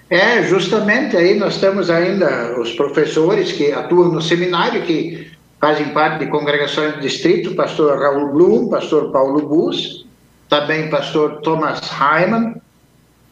É, 0.10 0.44
justamente 0.44 1.16
aí 1.16 1.40
nós 1.40 1.58
temos 1.62 1.90
ainda 1.90 2.60
os 2.60 2.74
professores 2.74 3.54
que 3.54 3.72
atuam 3.72 4.12
no 4.12 4.22
seminário, 4.22 4.82
que 4.82 5.32
fazem 5.62 5.88
parte 5.90 6.26
de 6.26 6.30
congregações 6.30 6.96
do 6.96 7.00
distrito, 7.00 7.56
pastor 7.56 7.98
Raul 7.98 8.34
Blum, 8.34 8.68
pastor 8.68 9.12
Paulo 9.12 9.48
Bus, 9.48 10.06
também 10.50 10.90
pastor 10.90 11.40
Thomas 11.42 11.80
Hyman, 11.88 12.56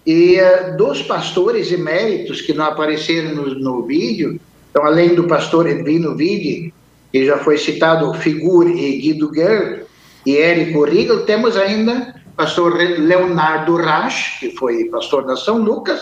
e 0.06 0.40
uh, 0.40 0.78
dos 0.78 1.02
pastores 1.02 1.70
eméritos 1.70 2.40
que 2.40 2.54
não 2.54 2.66
apareceram 2.66 3.36
no, 3.36 3.56
no 3.56 3.86
vídeo, 3.86 4.40
então 4.70 4.86
além 4.86 5.16
do 5.16 5.26
pastor 5.26 5.68
Edvino 5.68 6.16
Vidi, 6.16 6.74
que 7.12 7.26
já 7.26 7.38
foi 7.38 7.58
citado, 7.58 8.14
Figur 8.14 8.70
e 8.70 8.98
Guido 9.00 9.32
Guerre, 9.32 9.84
e 10.26 10.38
Érico 10.38 10.84
Riegel, 10.84 11.26
temos 11.26 11.58
ainda 11.58 12.16
pastor 12.36 12.76
Leonardo 12.76 13.76
Rasch, 13.76 14.40
que 14.40 14.52
foi 14.52 14.86
pastor 14.86 15.26
da 15.26 15.36
São 15.36 15.58
Lucas, 15.58 16.00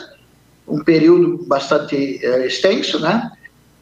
um 0.67 0.83
período 0.83 1.43
bastante 1.47 2.19
uh, 2.23 2.45
extenso, 2.45 2.99
né? 2.99 3.31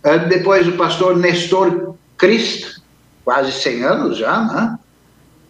Uh, 0.06 0.30
depois 0.30 0.68
o 0.68 0.74
pastor 0.74 1.18
Nestor 1.18 1.96
Christ, 2.18 2.80
quase 3.26 3.52
100 3.52 3.84
anos 3.84 4.18
já, 4.18 4.40
né? 4.42 4.80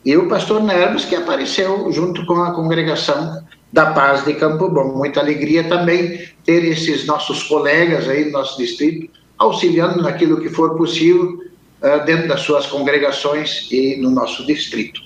E 0.06 0.16
o 0.16 0.28
pastor 0.28 0.64
Nervos, 0.64 1.06
que 1.06 1.16
apareceu 1.16 1.92
junto 1.92 2.26
com 2.26 2.42
a 2.42 2.54
congregação 2.54 3.44
da 3.74 3.88
Paz 3.88 4.24
de 4.24 4.34
Campo 4.36 4.70
Bom. 4.70 4.96
Muita 4.96 5.20
alegria 5.20 5.64
também 5.66 6.30
ter 6.46 6.64
esses 6.64 7.06
nossos 7.06 7.44
colegas 7.44 8.08
aí 8.08 8.26
do 8.26 8.32
nosso 8.32 8.58
distrito 8.58 9.10
auxiliando 9.38 10.02
naquilo 10.02 10.42
que 10.42 10.50
for 10.50 10.76
possível 10.76 11.40
uh, 11.82 12.06
dentro 12.06 12.28
das 12.28 12.42
suas 12.42 12.66
congregações 12.68 13.68
e 13.72 13.98
no 13.98 14.10
nosso 14.10 14.46
distrito. 14.46 15.02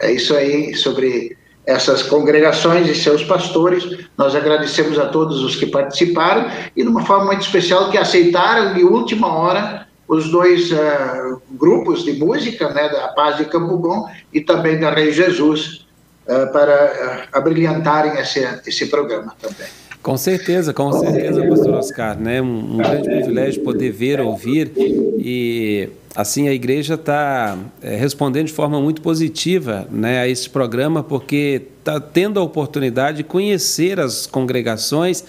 É 0.00 0.12
isso 0.12 0.34
aí 0.34 0.74
sobre 0.74 1.36
essas 1.66 2.02
congregações 2.02 2.88
e 2.88 2.94
seus 2.94 3.24
pastores. 3.24 4.06
Nós 4.16 4.34
agradecemos 4.34 4.98
a 4.98 5.06
todos 5.06 5.42
os 5.42 5.56
que 5.56 5.66
participaram 5.66 6.50
e, 6.76 6.82
de 6.82 6.88
uma 6.88 7.04
forma 7.06 7.26
muito 7.26 7.42
especial, 7.42 7.90
que 7.90 7.98
aceitaram 7.98 8.74
de 8.74 8.84
última 8.84 9.32
hora 9.34 9.86
os 10.06 10.30
dois 10.30 10.70
uh, 10.70 11.40
grupos 11.52 12.04
de 12.04 12.12
música, 12.12 12.68
né, 12.70 12.88
da 12.90 13.08
Paz 13.08 13.38
de 13.38 13.46
Campo 13.46 13.78
Bom 13.78 14.06
e 14.32 14.40
também 14.40 14.78
da 14.78 14.90
Rei 14.90 15.10
Jesus, 15.12 15.86
uh, 16.26 16.52
para 16.52 17.26
uh, 17.32 17.38
abrilhantarem 17.38 18.12
esse, 18.20 18.46
esse 18.66 18.86
programa 18.86 19.34
também. 19.40 19.68
Com 20.04 20.18
certeza, 20.18 20.74
com 20.74 20.92
certeza, 20.92 21.42
pastor 21.46 21.74
Oscar, 21.76 22.20
né? 22.20 22.42
Um, 22.42 22.74
um 22.74 22.76
grande 22.76 23.08
privilégio 23.08 23.62
poder 23.62 23.90
ver, 23.90 24.20
ouvir 24.20 24.70
e 24.76 25.88
assim 26.14 26.46
a 26.46 26.52
igreja 26.52 26.92
está 26.92 27.56
é, 27.80 27.96
respondendo 27.96 28.48
de 28.48 28.52
forma 28.52 28.78
muito 28.82 29.00
positiva 29.00 29.88
né, 29.90 30.18
a 30.20 30.28
esse 30.28 30.50
programa, 30.50 31.02
porque 31.02 31.62
está 31.78 31.98
tendo 31.98 32.38
a 32.38 32.42
oportunidade 32.42 33.16
de 33.16 33.24
conhecer 33.24 33.98
as 33.98 34.26
congregações, 34.26 35.24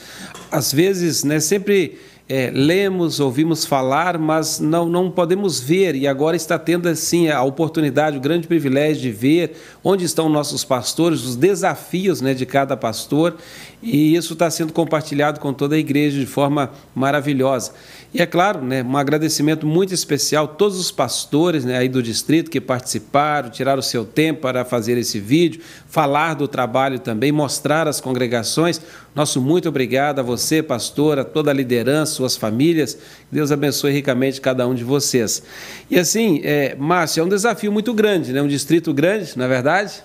às 0.51 0.73
vezes, 0.73 1.23
né, 1.23 1.39
sempre 1.39 1.97
é, 2.27 2.49
lemos, 2.51 3.19
ouvimos 3.19 3.65
falar, 3.65 4.17
mas 4.17 4.59
não, 4.59 4.89
não 4.89 5.11
podemos 5.11 5.59
ver, 5.59 5.95
e 5.95 6.07
agora 6.07 6.35
está 6.35 6.57
tendo 6.57 6.89
assim 6.89 7.29
a 7.29 7.43
oportunidade, 7.43 8.17
o 8.17 8.21
grande 8.21 8.47
privilégio 8.47 9.03
de 9.03 9.11
ver 9.11 9.55
onde 9.83 10.05
estão 10.05 10.27
nossos 10.27 10.63
pastores, 10.63 11.23
os 11.23 11.35
desafios 11.35 12.21
né, 12.21 12.33
de 12.33 12.45
cada 12.45 12.75
pastor, 12.75 13.35
e 13.81 14.15
isso 14.15 14.33
está 14.33 14.49
sendo 14.49 14.73
compartilhado 14.73 15.39
com 15.39 15.53
toda 15.53 15.75
a 15.75 15.77
igreja 15.77 16.19
de 16.19 16.25
forma 16.25 16.71
maravilhosa. 16.95 17.73
E 18.15 18.21
é 18.21 18.25
claro, 18.25 18.61
né, 18.61 18.81
um 18.81 18.95
agradecimento 18.95 19.67
muito 19.67 19.93
especial 19.93 20.45
a 20.45 20.47
todos 20.47 20.79
os 20.79 20.89
pastores 20.89 21.65
né, 21.65 21.77
aí 21.77 21.89
do 21.89 22.01
distrito 22.01 22.49
que 22.49 22.61
participaram, 22.61 23.49
tiraram 23.49 23.81
o 23.81 23.83
seu 23.83 24.05
tempo 24.05 24.39
para 24.39 24.63
fazer 24.63 24.97
esse 24.97 25.19
vídeo, 25.19 25.59
falar 25.85 26.33
do 26.33 26.47
trabalho 26.47 26.97
também, 26.97 27.33
mostrar 27.33 27.89
as 27.89 27.99
congregações. 27.99 28.79
Nosso 29.13 29.41
muito 29.41 29.67
obrigado 29.67 30.19
a 30.19 30.23
você, 30.23 30.63
pastor, 30.63 31.19
a 31.19 31.25
toda 31.25 31.51
a 31.51 31.53
liderança, 31.53 32.13
suas 32.13 32.37
famílias. 32.37 32.97
Deus 33.29 33.51
abençoe 33.51 33.91
ricamente 33.91 34.39
cada 34.39 34.65
um 34.65 34.73
de 34.73 34.85
vocês. 34.85 35.43
E 35.91 35.99
assim, 35.99 36.39
é, 36.45 36.73
Márcio, 36.73 37.19
é 37.19 37.23
um 37.25 37.27
desafio 37.27 37.69
muito 37.69 37.93
grande, 37.93 38.31
né? 38.31 38.41
um 38.41 38.47
distrito 38.47 38.93
grande, 38.93 39.37
não 39.37 39.43
é 39.43 39.49
verdade? 39.49 40.01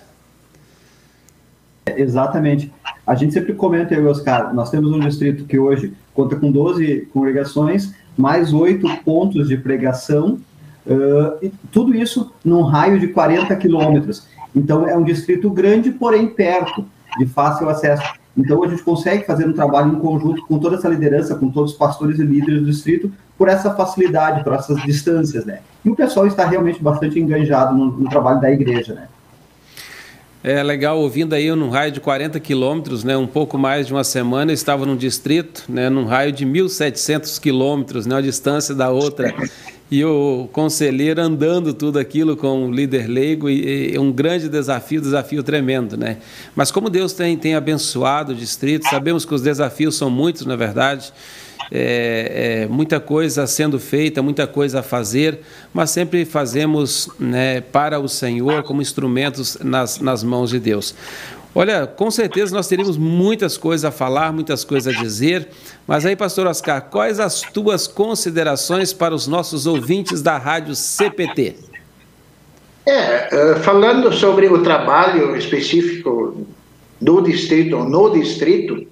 Exatamente. 1.95 2.69
A 3.07 3.15
gente 3.15 3.33
sempre 3.33 3.53
comenta, 3.53 3.93
eu 3.93 4.05
Oscar, 4.07 4.53
nós 4.53 4.69
temos 4.69 4.91
um 4.91 4.99
distrito 4.99 5.45
que 5.45 5.57
hoje 5.57 5.93
conta 6.13 6.35
com 6.35 6.51
12 6.51 7.07
congregações, 7.13 7.93
mais 8.17 8.53
oito 8.53 8.87
pontos 9.03 9.47
de 9.47 9.57
pregação, 9.57 10.39
uh, 10.85 11.51
tudo 11.71 11.95
isso 11.95 12.31
num 12.43 12.61
raio 12.61 12.99
de 12.99 13.07
40 13.07 13.55
quilômetros. 13.55 14.27
Então, 14.55 14.87
é 14.87 14.95
um 14.95 15.03
distrito 15.03 15.49
grande, 15.49 15.91
porém 15.91 16.27
perto, 16.27 16.85
de 17.17 17.25
fácil 17.25 17.69
acesso. 17.69 18.03
Então, 18.35 18.63
a 18.63 18.67
gente 18.67 18.83
consegue 18.83 19.25
fazer 19.25 19.47
um 19.47 19.53
trabalho 19.53 19.93
em 19.93 19.99
conjunto 19.99 20.45
com 20.45 20.57
toda 20.57 20.77
essa 20.77 20.87
liderança, 20.87 21.35
com 21.35 21.49
todos 21.49 21.71
os 21.71 21.77
pastores 21.77 22.19
e 22.19 22.23
líderes 22.23 22.61
do 22.61 22.65
distrito, 22.65 23.11
por 23.37 23.47
essa 23.47 23.73
facilidade, 23.73 24.43
por 24.43 24.53
essas 24.53 24.81
distâncias, 24.83 25.45
né? 25.45 25.59
E 25.83 25.89
o 25.89 25.95
pessoal 25.95 26.27
está 26.27 26.45
realmente 26.45 26.81
bastante 26.81 27.19
engajado 27.19 27.75
no, 27.75 27.91
no 27.91 28.09
trabalho 28.09 28.39
da 28.39 28.51
igreja, 28.51 28.93
né? 28.93 29.07
É 30.43 30.63
legal, 30.63 30.99
ouvindo 30.99 31.33
aí 31.33 31.53
num 31.53 31.69
raio 31.69 31.91
de 31.91 31.99
40 31.99 32.39
quilômetros, 32.39 33.03
né, 33.03 33.15
um 33.15 33.27
pouco 33.27 33.59
mais 33.59 33.85
de 33.85 33.93
uma 33.93 34.03
semana, 34.03 34.51
estava 34.51 34.87
num 34.87 34.97
distrito, 34.97 35.65
né, 35.69 35.87
num 35.87 36.05
raio 36.05 36.31
de 36.31 36.43
1.700 36.43 37.39
quilômetros, 37.39 38.07
né, 38.07 38.15
a 38.15 38.21
distância 38.21 38.73
da 38.73 38.89
outra, 38.89 39.35
e 39.91 40.03
o 40.03 40.49
conselheiro 40.51 41.21
andando 41.21 41.75
tudo 41.75 41.99
aquilo 41.99 42.35
com 42.35 42.65
o 42.65 42.71
líder 42.71 43.05
leigo, 43.07 43.51
e, 43.51 43.93
e 43.93 43.99
um 43.99 44.11
grande 44.11 44.49
desafio, 44.49 44.99
desafio 44.99 45.43
tremendo, 45.43 45.95
né? 45.95 46.17
Mas 46.55 46.71
como 46.71 46.89
Deus 46.89 47.13
tem, 47.13 47.37
tem 47.37 47.53
abençoado 47.53 48.31
o 48.31 48.35
distrito, 48.35 48.89
sabemos 48.89 49.25
que 49.25 49.35
os 49.35 49.43
desafios 49.43 49.95
são 49.95 50.09
muitos, 50.09 50.43
na 50.47 50.55
verdade, 50.55 51.13
é, 51.71 52.63
é, 52.63 52.67
muita 52.67 52.99
coisa 52.99 53.47
sendo 53.47 53.79
feita, 53.79 54.21
muita 54.21 54.45
coisa 54.45 54.81
a 54.81 54.83
fazer, 54.83 55.39
mas 55.73 55.89
sempre 55.89 56.25
fazemos 56.25 57.09
né, 57.17 57.61
para 57.61 57.99
o 57.99 58.09
Senhor 58.09 58.63
como 58.63 58.81
instrumentos 58.81 59.57
nas, 59.63 59.99
nas 59.99 60.23
mãos 60.23 60.49
de 60.49 60.59
Deus. 60.59 60.93
Olha, 61.53 61.85
com 61.85 62.09
certeza 62.09 62.55
nós 62.55 62.67
teríamos 62.67 62.97
muitas 62.97 63.57
coisas 63.57 63.85
a 63.85 63.91
falar, 63.91 64.31
muitas 64.31 64.63
coisas 64.63 64.95
a 64.95 65.01
dizer, 65.01 65.49
mas 65.85 66.05
aí, 66.05 66.15
pastor 66.15 66.47
Oscar, 66.47 66.81
quais 66.89 67.19
as 67.19 67.41
tuas 67.41 67.87
considerações 67.87 68.93
para 68.93 69.13
os 69.13 69.27
nossos 69.27 69.65
ouvintes 69.67 70.21
da 70.21 70.37
Rádio 70.37 70.75
CPT? 70.75 71.55
É, 72.85 73.55
falando 73.63 74.11
sobre 74.13 74.47
o 74.47 74.63
trabalho 74.63 75.35
específico 75.35 76.45
do 76.99 77.21
distrito, 77.21 77.77
no 77.79 78.09
distrito, 78.11 78.87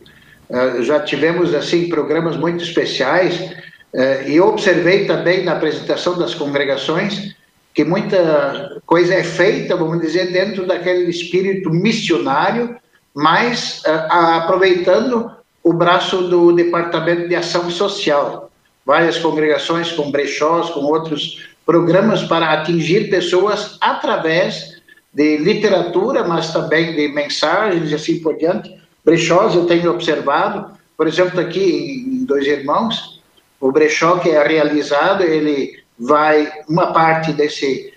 já 0.81 0.99
tivemos 1.01 1.53
assim 1.53 1.89
programas 1.89 2.35
muito 2.35 2.63
especiais 2.63 3.51
eh, 3.93 4.25
e 4.27 4.41
observei 4.41 5.05
também 5.05 5.43
na 5.43 5.53
apresentação 5.53 6.17
das 6.17 6.33
congregações 6.33 7.35
que 7.73 7.83
muita 7.83 8.81
coisa 8.85 9.13
é 9.13 9.23
feita, 9.23 9.75
vamos 9.75 10.01
dizer, 10.01 10.31
dentro 10.31 10.65
daquele 10.65 11.09
espírito 11.09 11.69
missionário, 11.69 12.75
mas 13.13 13.81
eh, 13.85 14.07
aproveitando 14.09 15.31
o 15.63 15.73
braço 15.73 16.27
do 16.29 16.51
Departamento 16.53 17.27
de 17.27 17.35
Ação 17.35 17.69
Social. 17.69 18.49
Várias 18.85 19.17
congregações 19.19 19.91
com 19.91 20.09
brechós, 20.09 20.69
com 20.71 20.81
outros 20.81 21.47
programas 21.65 22.23
para 22.23 22.53
atingir 22.53 23.09
pessoas 23.09 23.77
através 23.79 24.79
de 25.13 25.37
literatura, 25.37 26.23
mas 26.23 26.51
também 26.51 26.95
de 26.95 27.07
mensagens 27.09 27.91
e 27.91 27.95
assim 27.95 28.19
por 28.19 28.35
diante, 28.37 28.78
brechós 29.03 29.55
eu 29.55 29.65
tenho 29.65 29.91
observado, 29.91 30.77
por 30.97 31.07
exemplo, 31.07 31.39
aqui 31.39 32.05
em 32.07 32.25
Dois 32.25 32.45
Irmãos, 32.45 33.21
o 33.59 33.71
brechó 33.71 34.19
que 34.19 34.29
é 34.29 34.45
realizado, 34.45 35.23
ele 35.23 35.79
vai, 35.97 36.51
uma 36.67 36.93
parte 36.93 37.33
desse, 37.33 37.93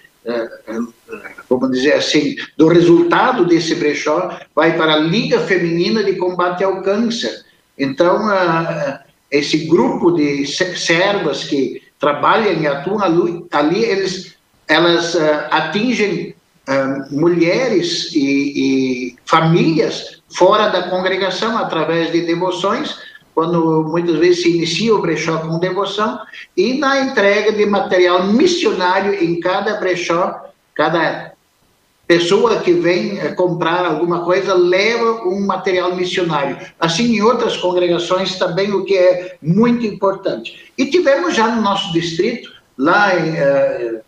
vamos 1.48 1.68
eh, 1.68 1.72
dizer 1.72 1.92
assim, 1.94 2.36
do 2.56 2.68
resultado 2.68 3.44
desse 3.44 3.74
brechó 3.74 4.38
vai 4.54 4.76
para 4.76 4.94
a 4.94 4.98
Liga 4.98 5.40
Feminina 5.40 6.02
de 6.02 6.16
Combate 6.16 6.64
ao 6.64 6.82
Câncer. 6.82 7.44
Então, 7.78 8.28
esse 9.30 9.66
grupo 9.66 10.12
de 10.12 10.46
servas 10.46 11.44
que 11.44 11.82
trabalham 11.98 12.60
e 12.60 12.66
atuam 12.66 13.00
ali, 13.50 13.84
eles 13.84 14.36
elas 14.68 15.14
uh, 15.14 15.48
atingem 15.50 16.34
mulheres 17.10 18.14
e, 18.14 19.10
e 19.10 19.16
famílias 19.24 20.21
fora 20.34 20.68
da 20.68 20.84
congregação 20.84 21.58
através 21.58 22.12
de 22.12 22.22
devoções, 22.22 22.96
quando 23.34 23.84
muitas 23.84 24.16
vezes 24.16 24.42
se 24.42 24.56
inicia 24.56 24.94
o 24.94 25.00
brechó 25.00 25.38
com 25.38 25.58
devoção, 25.58 26.18
e 26.56 26.74
na 26.74 27.00
entrega 27.00 27.52
de 27.52 27.64
material 27.64 28.24
missionário 28.24 29.14
em 29.14 29.40
cada 29.40 29.78
brechó, 29.78 30.52
cada 30.74 31.32
pessoa 32.06 32.60
que 32.60 32.72
vem 32.72 33.18
eh, 33.18 33.28
comprar 33.28 33.86
alguma 33.86 34.22
coisa 34.22 34.52
leva 34.52 35.26
um 35.26 35.46
material 35.46 35.96
missionário. 35.96 36.58
Assim, 36.78 37.16
em 37.16 37.22
outras 37.22 37.56
congregações 37.56 38.38
também, 38.38 38.70
o 38.72 38.84
que 38.84 38.96
é 38.96 39.36
muito 39.40 39.86
importante. 39.86 40.72
E 40.76 40.86
tivemos 40.86 41.34
já 41.34 41.48
no 41.48 41.62
nosso 41.62 41.90
distrito, 41.92 42.50
lá 42.76 43.14
em, 43.18 43.30
uh, 43.30 44.00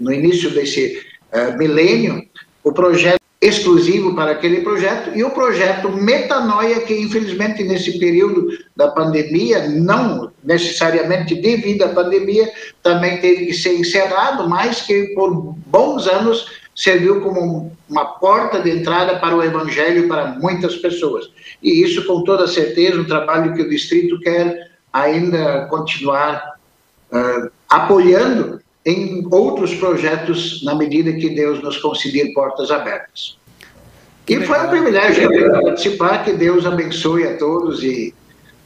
no 0.00 0.12
início 0.12 0.50
desse 0.50 1.04
uh, 1.32 1.58
milênio, 1.58 2.22
o 2.62 2.72
projeto 2.72 3.20
exclusivo 3.44 4.14
para 4.14 4.30
aquele 4.30 4.62
projeto, 4.62 5.10
e 5.14 5.22
o 5.22 5.28
projeto 5.28 5.90
Metanoia, 5.90 6.80
que 6.80 6.98
infelizmente 6.98 7.62
nesse 7.62 7.98
período 7.98 8.48
da 8.74 8.88
pandemia, 8.88 9.68
não 9.68 10.32
necessariamente 10.42 11.34
devido 11.34 11.82
à 11.82 11.88
pandemia, 11.88 12.50
também 12.82 13.20
teve 13.20 13.44
que 13.46 13.52
ser 13.52 13.74
encerrado, 13.74 14.48
mas 14.48 14.80
que 14.80 15.08
por 15.14 15.30
bons 15.66 16.06
anos 16.06 16.46
serviu 16.74 17.20
como 17.20 17.70
uma 17.86 18.06
porta 18.06 18.60
de 18.60 18.70
entrada 18.70 19.18
para 19.18 19.36
o 19.36 19.42
evangelho 19.42 20.08
para 20.08 20.38
muitas 20.40 20.76
pessoas. 20.76 21.30
E 21.62 21.82
isso, 21.82 22.06
com 22.06 22.24
toda 22.24 22.46
certeza, 22.46 22.98
um 22.98 23.04
trabalho 23.04 23.52
que 23.52 23.60
o 23.60 23.68
distrito 23.68 24.18
quer 24.20 24.70
ainda 24.90 25.66
continuar 25.66 26.54
uh, 27.12 27.50
apoiando 27.68 28.63
em 28.84 29.26
outros 29.30 29.74
projetos 29.74 30.62
na 30.62 30.74
medida 30.74 31.12
que 31.12 31.30
Deus 31.30 31.62
nos 31.62 31.78
conceder 31.78 32.32
portas 32.34 32.70
abertas. 32.70 33.38
E 34.28 34.40
foi 34.40 34.58
um 34.58 34.68
privilégio 34.68 35.28
participar, 35.62 36.24
que 36.24 36.32
Deus 36.32 36.64
abençoe 36.64 37.24
a 37.24 37.36
todos 37.36 37.82
e 37.82 38.14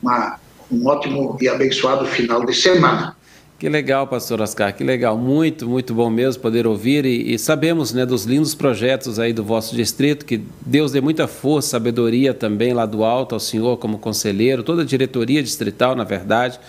uma, 0.02 0.38
um 0.70 0.86
ótimo 0.86 1.36
e 1.40 1.48
abençoado 1.48 2.04
final 2.06 2.44
de 2.44 2.54
semana. 2.54 3.16
Que 3.58 3.68
legal, 3.68 4.06
pastor 4.06 4.40
Oscar, 4.40 4.72
que 4.72 4.84
legal, 4.84 5.18
muito, 5.18 5.68
muito 5.68 5.92
bom 5.92 6.08
mesmo 6.08 6.40
poder 6.40 6.64
ouvir 6.64 7.04
e, 7.04 7.34
e, 7.34 7.38
sabemos, 7.40 7.92
né, 7.92 8.06
dos 8.06 8.24
lindos 8.24 8.54
projetos 8.54 9.18
aí 9.18 9.32
do 9.32 9.42
vosso 9.42 9.74
distrito, 9.74 10.24
que 10.24 10.40
Deus 10.64 10.92
dê 10.92 11.00
muita 11.00 11.26
força, 11.26 11.70
sabedoria 11.70 12.32
também 12.32 12.72
lá 12.72 12.86
do 12.86 13.02
alto 13.02 13.34
ao 13.34 13.40
senhor 13.40 13.76
como 13.78 13.98
conselheiro, 13.98 14.62
toda 14.62 14.82
a 14.82 14.84
diretoria 14.84 15.42
distrital, 15.42 15.96
na 15.96 16.04
verdade, 16.04 16.60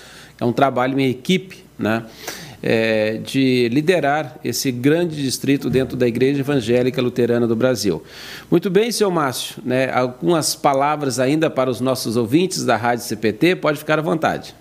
é 0.42 0.46
um 0.46 0.52
trabalho 0.52 1.00
em 1.00 1.08
equipe, 1.08 1.64
né? 1.78 2.06
É, 2.62 3.18
de 3.24 3.70
liderar 3.70 4.38
esse 4.44 4.72
grande 4.72 5.16
distrito 5.16 5.70
dentro 5.70 5.96
da 5.96 6.08
Igreja 6.08 6.42
Evangélica 6.42 7.02
Luterana 7.02 7.48
do 7.48 7.56
Brasil. 7.56 8.04
Muito 8.50 8.70
bem, 8.70 8.92
senhor 8.92 9.12
Márcio, 9.12 9.62
né, 9.66 9.92
algumas 9.92 10.56
palavras 10.56 11.20
ainda 11.20 11.50
para 11.50 11.70
os 11.70 11.80
nossos 11.80 12.18
ouvintes 12.18 12.66
da 12.66 12.76
Rádio 12.76 13.06
CPT, 13.06 13.56
pode 13.56 13.80
ficar 13.80 14.00
à 14.00 14.02
vontade. 14.02 14.54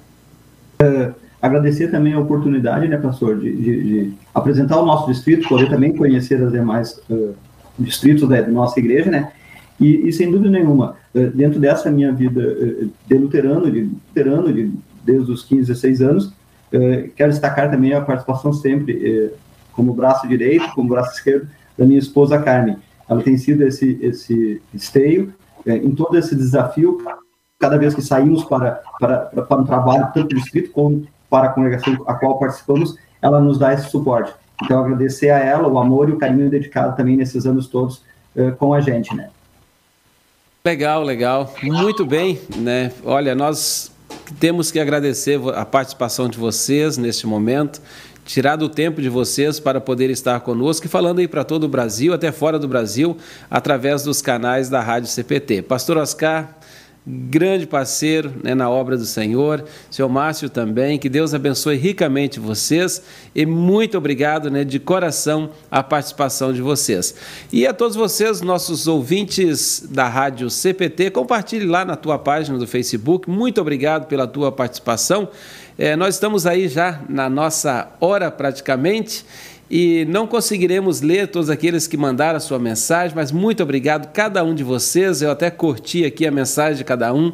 É, 0.81 1.13
agradecer 1.43 1.91
também 1.91 2.13
a 2.13 2.21
oportunidade, 2.21 2.87
né, 2.89 2.97
pastor, 2.97 3.39
de, 3.39 3.55
de, 3.55 3.83
de, 3.83 4.13
apresentar 4.35 4.81
o 4.81 4.87
nosso 4.87 5.11
distrito, 5.11 5.49
poder 5.49 5.69
também 5.69 5.95
conhecer 5.95 6.41
os 6.41 6.53
demais 6.53 7.01
uh, 7.11 7.35
distritos 7.79 8.29
da, 8.29 8.41
da, 8.41 8.49
nossa 8.49 8.79
igreja, 8.79 9.11
né, 9.11 9.33
e, 9.81 10.09
e 10.09 10.13
sem 10.13 10.31
dúvida 10.31 10.51
nenhuma, 10.51 10.97
uh, 11.15 11.31
dentro 11.31 11.59
dessa 11.59 11.91
minha 11.91 12.13
vida 12.13 12.41
uh, 12.41 12.91
de 13.09 13.19
luterano, 13.19 13.71
de 13.71 13.81
luterano, 13.83 14.53
de, 14.53 14.71
desde 15.05 15.33
os 15.33 15.43
15, 15.43 15.67
16 15.67 16.03
anos, 16.03 16.38
quero 17.17 17.31
destacar 17.31 17.71
também 17.71 17.93
a 17.93 18.01
participação 18.01 18.53
sempre, 18.53 19.31
eh, 19.31 19.35
como 19.73 19.93
braço 19.93 20.27
direito, 20.29 20.71
como 20.75 20.89
braço 20.89 21.13
esquerdo, 21.13 21.49
da 21.77 21.85
minha 21.85 21.99
esposa 21.99 22.39
Carmen. 22.39 22.77
Ela 23.09 23.23
tem 23.23 23.37
sido 23.37 23.63
esse, 23.63 23.99
esse 24.03 24.61
esteio 24.75 25.33
eh, 25.67 25.77
em 25.77 25.95
todo 25.95 26.17
esse 26.19 26.35
desafio, 26.37 26.99
cada 27.59 27.77
vez 27.79 27.95
que 27.95 28.03
saímos 28.03 28.45
para, 28.45 28.83
para, 29.01 29.19
para 29.19 29.61
um 29.61 29.65
trabalho, 29.65 30.09
tanto 30.13 30.29
do 30.29 30.37
distrito 30.37 30.71
como 30.71 31.07
para 31.31 31.49
a 31.49 31.53
congregação 31.53 31.97
a 32.07 32.15
qual 32.15 32.39
participamos, 32.39 32.97
ela 33.21 33.41
nos 33.41 33.59
dá 33.59 33.73
esse 33.73 33.91
suporte. 33.91 34.33
Então, 34.63 34.81
agradecer 34.81 35.31
a 35.31 35.39
ela 35.39 35.69
o 35.69 35.79
amor 35.79 36.09
e 36.09 36.13
o 36.13 36.19
carinho 36.19 36.51
dedicado 36.51 36.97
também 36.97 37.17
nesses 37.17 37.47
anos 37.47 37.69
todos 37.69 38.03
com 38.59 38.73
a 38.73 38.81
gente, 38.81 39.15
né? 39.15 39.31
Legal, 40.65 41.03
legal. 41.03 41.53
Muito 41.63 42.05
bem, 42.05 42.41
né? 42.57 42.93
Olha, 43.05 43.35
nós 43.35 43.93
temos 44.35 44.71
que 44.71 44.79
agradecer 44.79 45.41
a 45.55 45.65
participação 45.65 46.29
de 46.29 46.39
vocês 46.39 46.97
neste 46.97 47.27
momento, 47.27 47.81
tirar 48.25 48.57
do 48.57 48.69
tempo 48.69 49.01
de 49.01 49.09
vocês 49.09 49.59
para 49.59 49.81
poder 49.81 50.11
estar 50.11 50.41
conosco 50.41 50.87
e 50.87 50.89
falando 50.89 51.19
aí 51.19 51.27
para 51.27 51.45
todo 51.45 51.65
o 51.65 51.69
Brasil, 51.69 52.13
até 52.13 52.31
fora 52.31 52.59
do 52.59 52.69
Brasil, 52.69 53.17
através 53.51 54.03
dos 54.03 54.21
canais 54.21 54.69
da 54.69 54.83
Rádio 54.83 55.09
CPT. 55.09 55.63
Pastor 55.63 55.97
Oscar, 55.97 56.59
grande 57.11 57.67
parceiro 57.67 58.35
né, 58.45 58.55
na 58.55 58.69
obra 58.69 58.95
do 58.97 59.07
Senhor, 59.07 59.65
seu 59.91 60.09
Márcio 60.11 60.51
também, 60.51 60.99
que 60.99 61.09
Deus 61.09 61.33
abençoe 61.33 61.77
ricamente 61.77 62.39
vocês. 62.39 63.03
E 63.35 63.47
muito 63.47 63.97
obrigado 63.97 64.51
né, 64.51 64.63
de 64.63 64.79
coração 64.79 65.51
a 65.71 65.83
participação 65.83 66.53
de 66.53 66.61
vocês. 66.61 67.15
E 67.51 67.67
a 67.67 67.73
todos 67.73 67.97
vocês, 67.97 68.43
nossos 68.43 68.87
ouvintes 68.87 69.87
da 69.89 70.07
Rádio 70.07 70.51
CPT, 70.51 71.11
compartilhe 71.11 71.65
lá 71.65 71.83
na 71.85 71.97
tua 71.97 72.19
página 72.19 72.59
do 72.59 72.67
Facebook, 72.67 73.31
muito 73.31 73.59
obrigado 73.61 74.07
pela 74.07 74.27
tua 74.27 74.53
participação. 74.53 75.29
É, 75.79 75.97
nós 75.97 76.17
estamos 76.17 76.47
aí 76.47 76.69
já 76.69 77.01
na 77.09 77.31
nossa 77.31 77.89
hora 78.01 78.31
praticamente 78.31 79.25
e 79.71 80.07
não 80.09 80.27
conseguiremos 80.27 81.01
ler 81.03 81.29
todos 81.29 81.51
aqueles 81.51 81.87
que 81.87 81.97
mandaram 81.97 82.39
a 82.39 82.41
sua 82.41 82.59
mensagem, 82.59 83.15
mas 83.15 83.31
muito 83.31 83.63
obrigado 83.63 84.13
cada 84.13 84.43
um 84.43 84.55
de 84.55 84.65
vocês. 84.65 85.21
Eu 85.21 85.31
até 85.31 85.51
curti 85.51 86.05
aqui 86.05 86.27
a 86.27 86.31
mensagem 86.31 86.79
de 86.79 86.85
cada 86.85 87.13
um. 87.13 87.33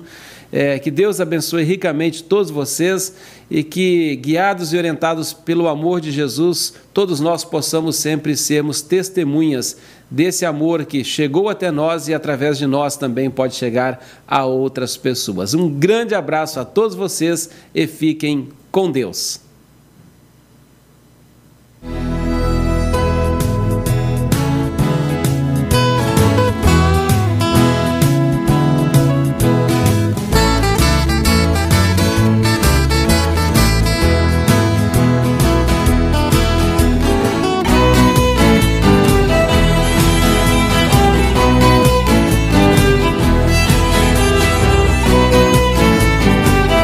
É, 0.53 0.79
que 0.79 0.89
Deus 0.89 1.21
abençoe 1.21 1.65
ricamente 1.65 2.23
todos 2.23 2.49
vocês 2.49 3.17
e 3.51 3.65
que, 3.65 4.15
guiados 4.17 4.73
e 4.73 4.77
orientados 4.77 5.33
pelo 5.33 5.67
amor 5.67 6.01
de 6.01 6.13
Jesus, 6.13 6.75
todos 6.93 7.19
nós 7.19 7.45
possamos 7.45 7.97
sempre 7.97 8.37
sermos 8.37 8.81
testemunhas 8.81 9.77
desse 10.09 10.47
amor 10.47 10.85
que 10.85 11.03
chegou 11.03 11.49
até 11.49 11.73
nós 11.73 12.07
e 12.07 12.15
através 12.15 12.57
de 12.57 12.69
nós 12.69 12.97
também 12.97 13.29
pode 13.29 13.57
chegar 13.57 14.05
a 14.29 14.45
outras 14.45 14.97
pessoas. 14.97 15.55
Um 15.55 15.69
grande 15.69 16.15
abraço 16.15 16.61
a 16.61 16.65
todos 16.65 16.95
vocês 16.95 17.51
e 17.75 17.89
fiquem 17.89 18.49
com 18.71 18.93
Deus. 18.93 19.41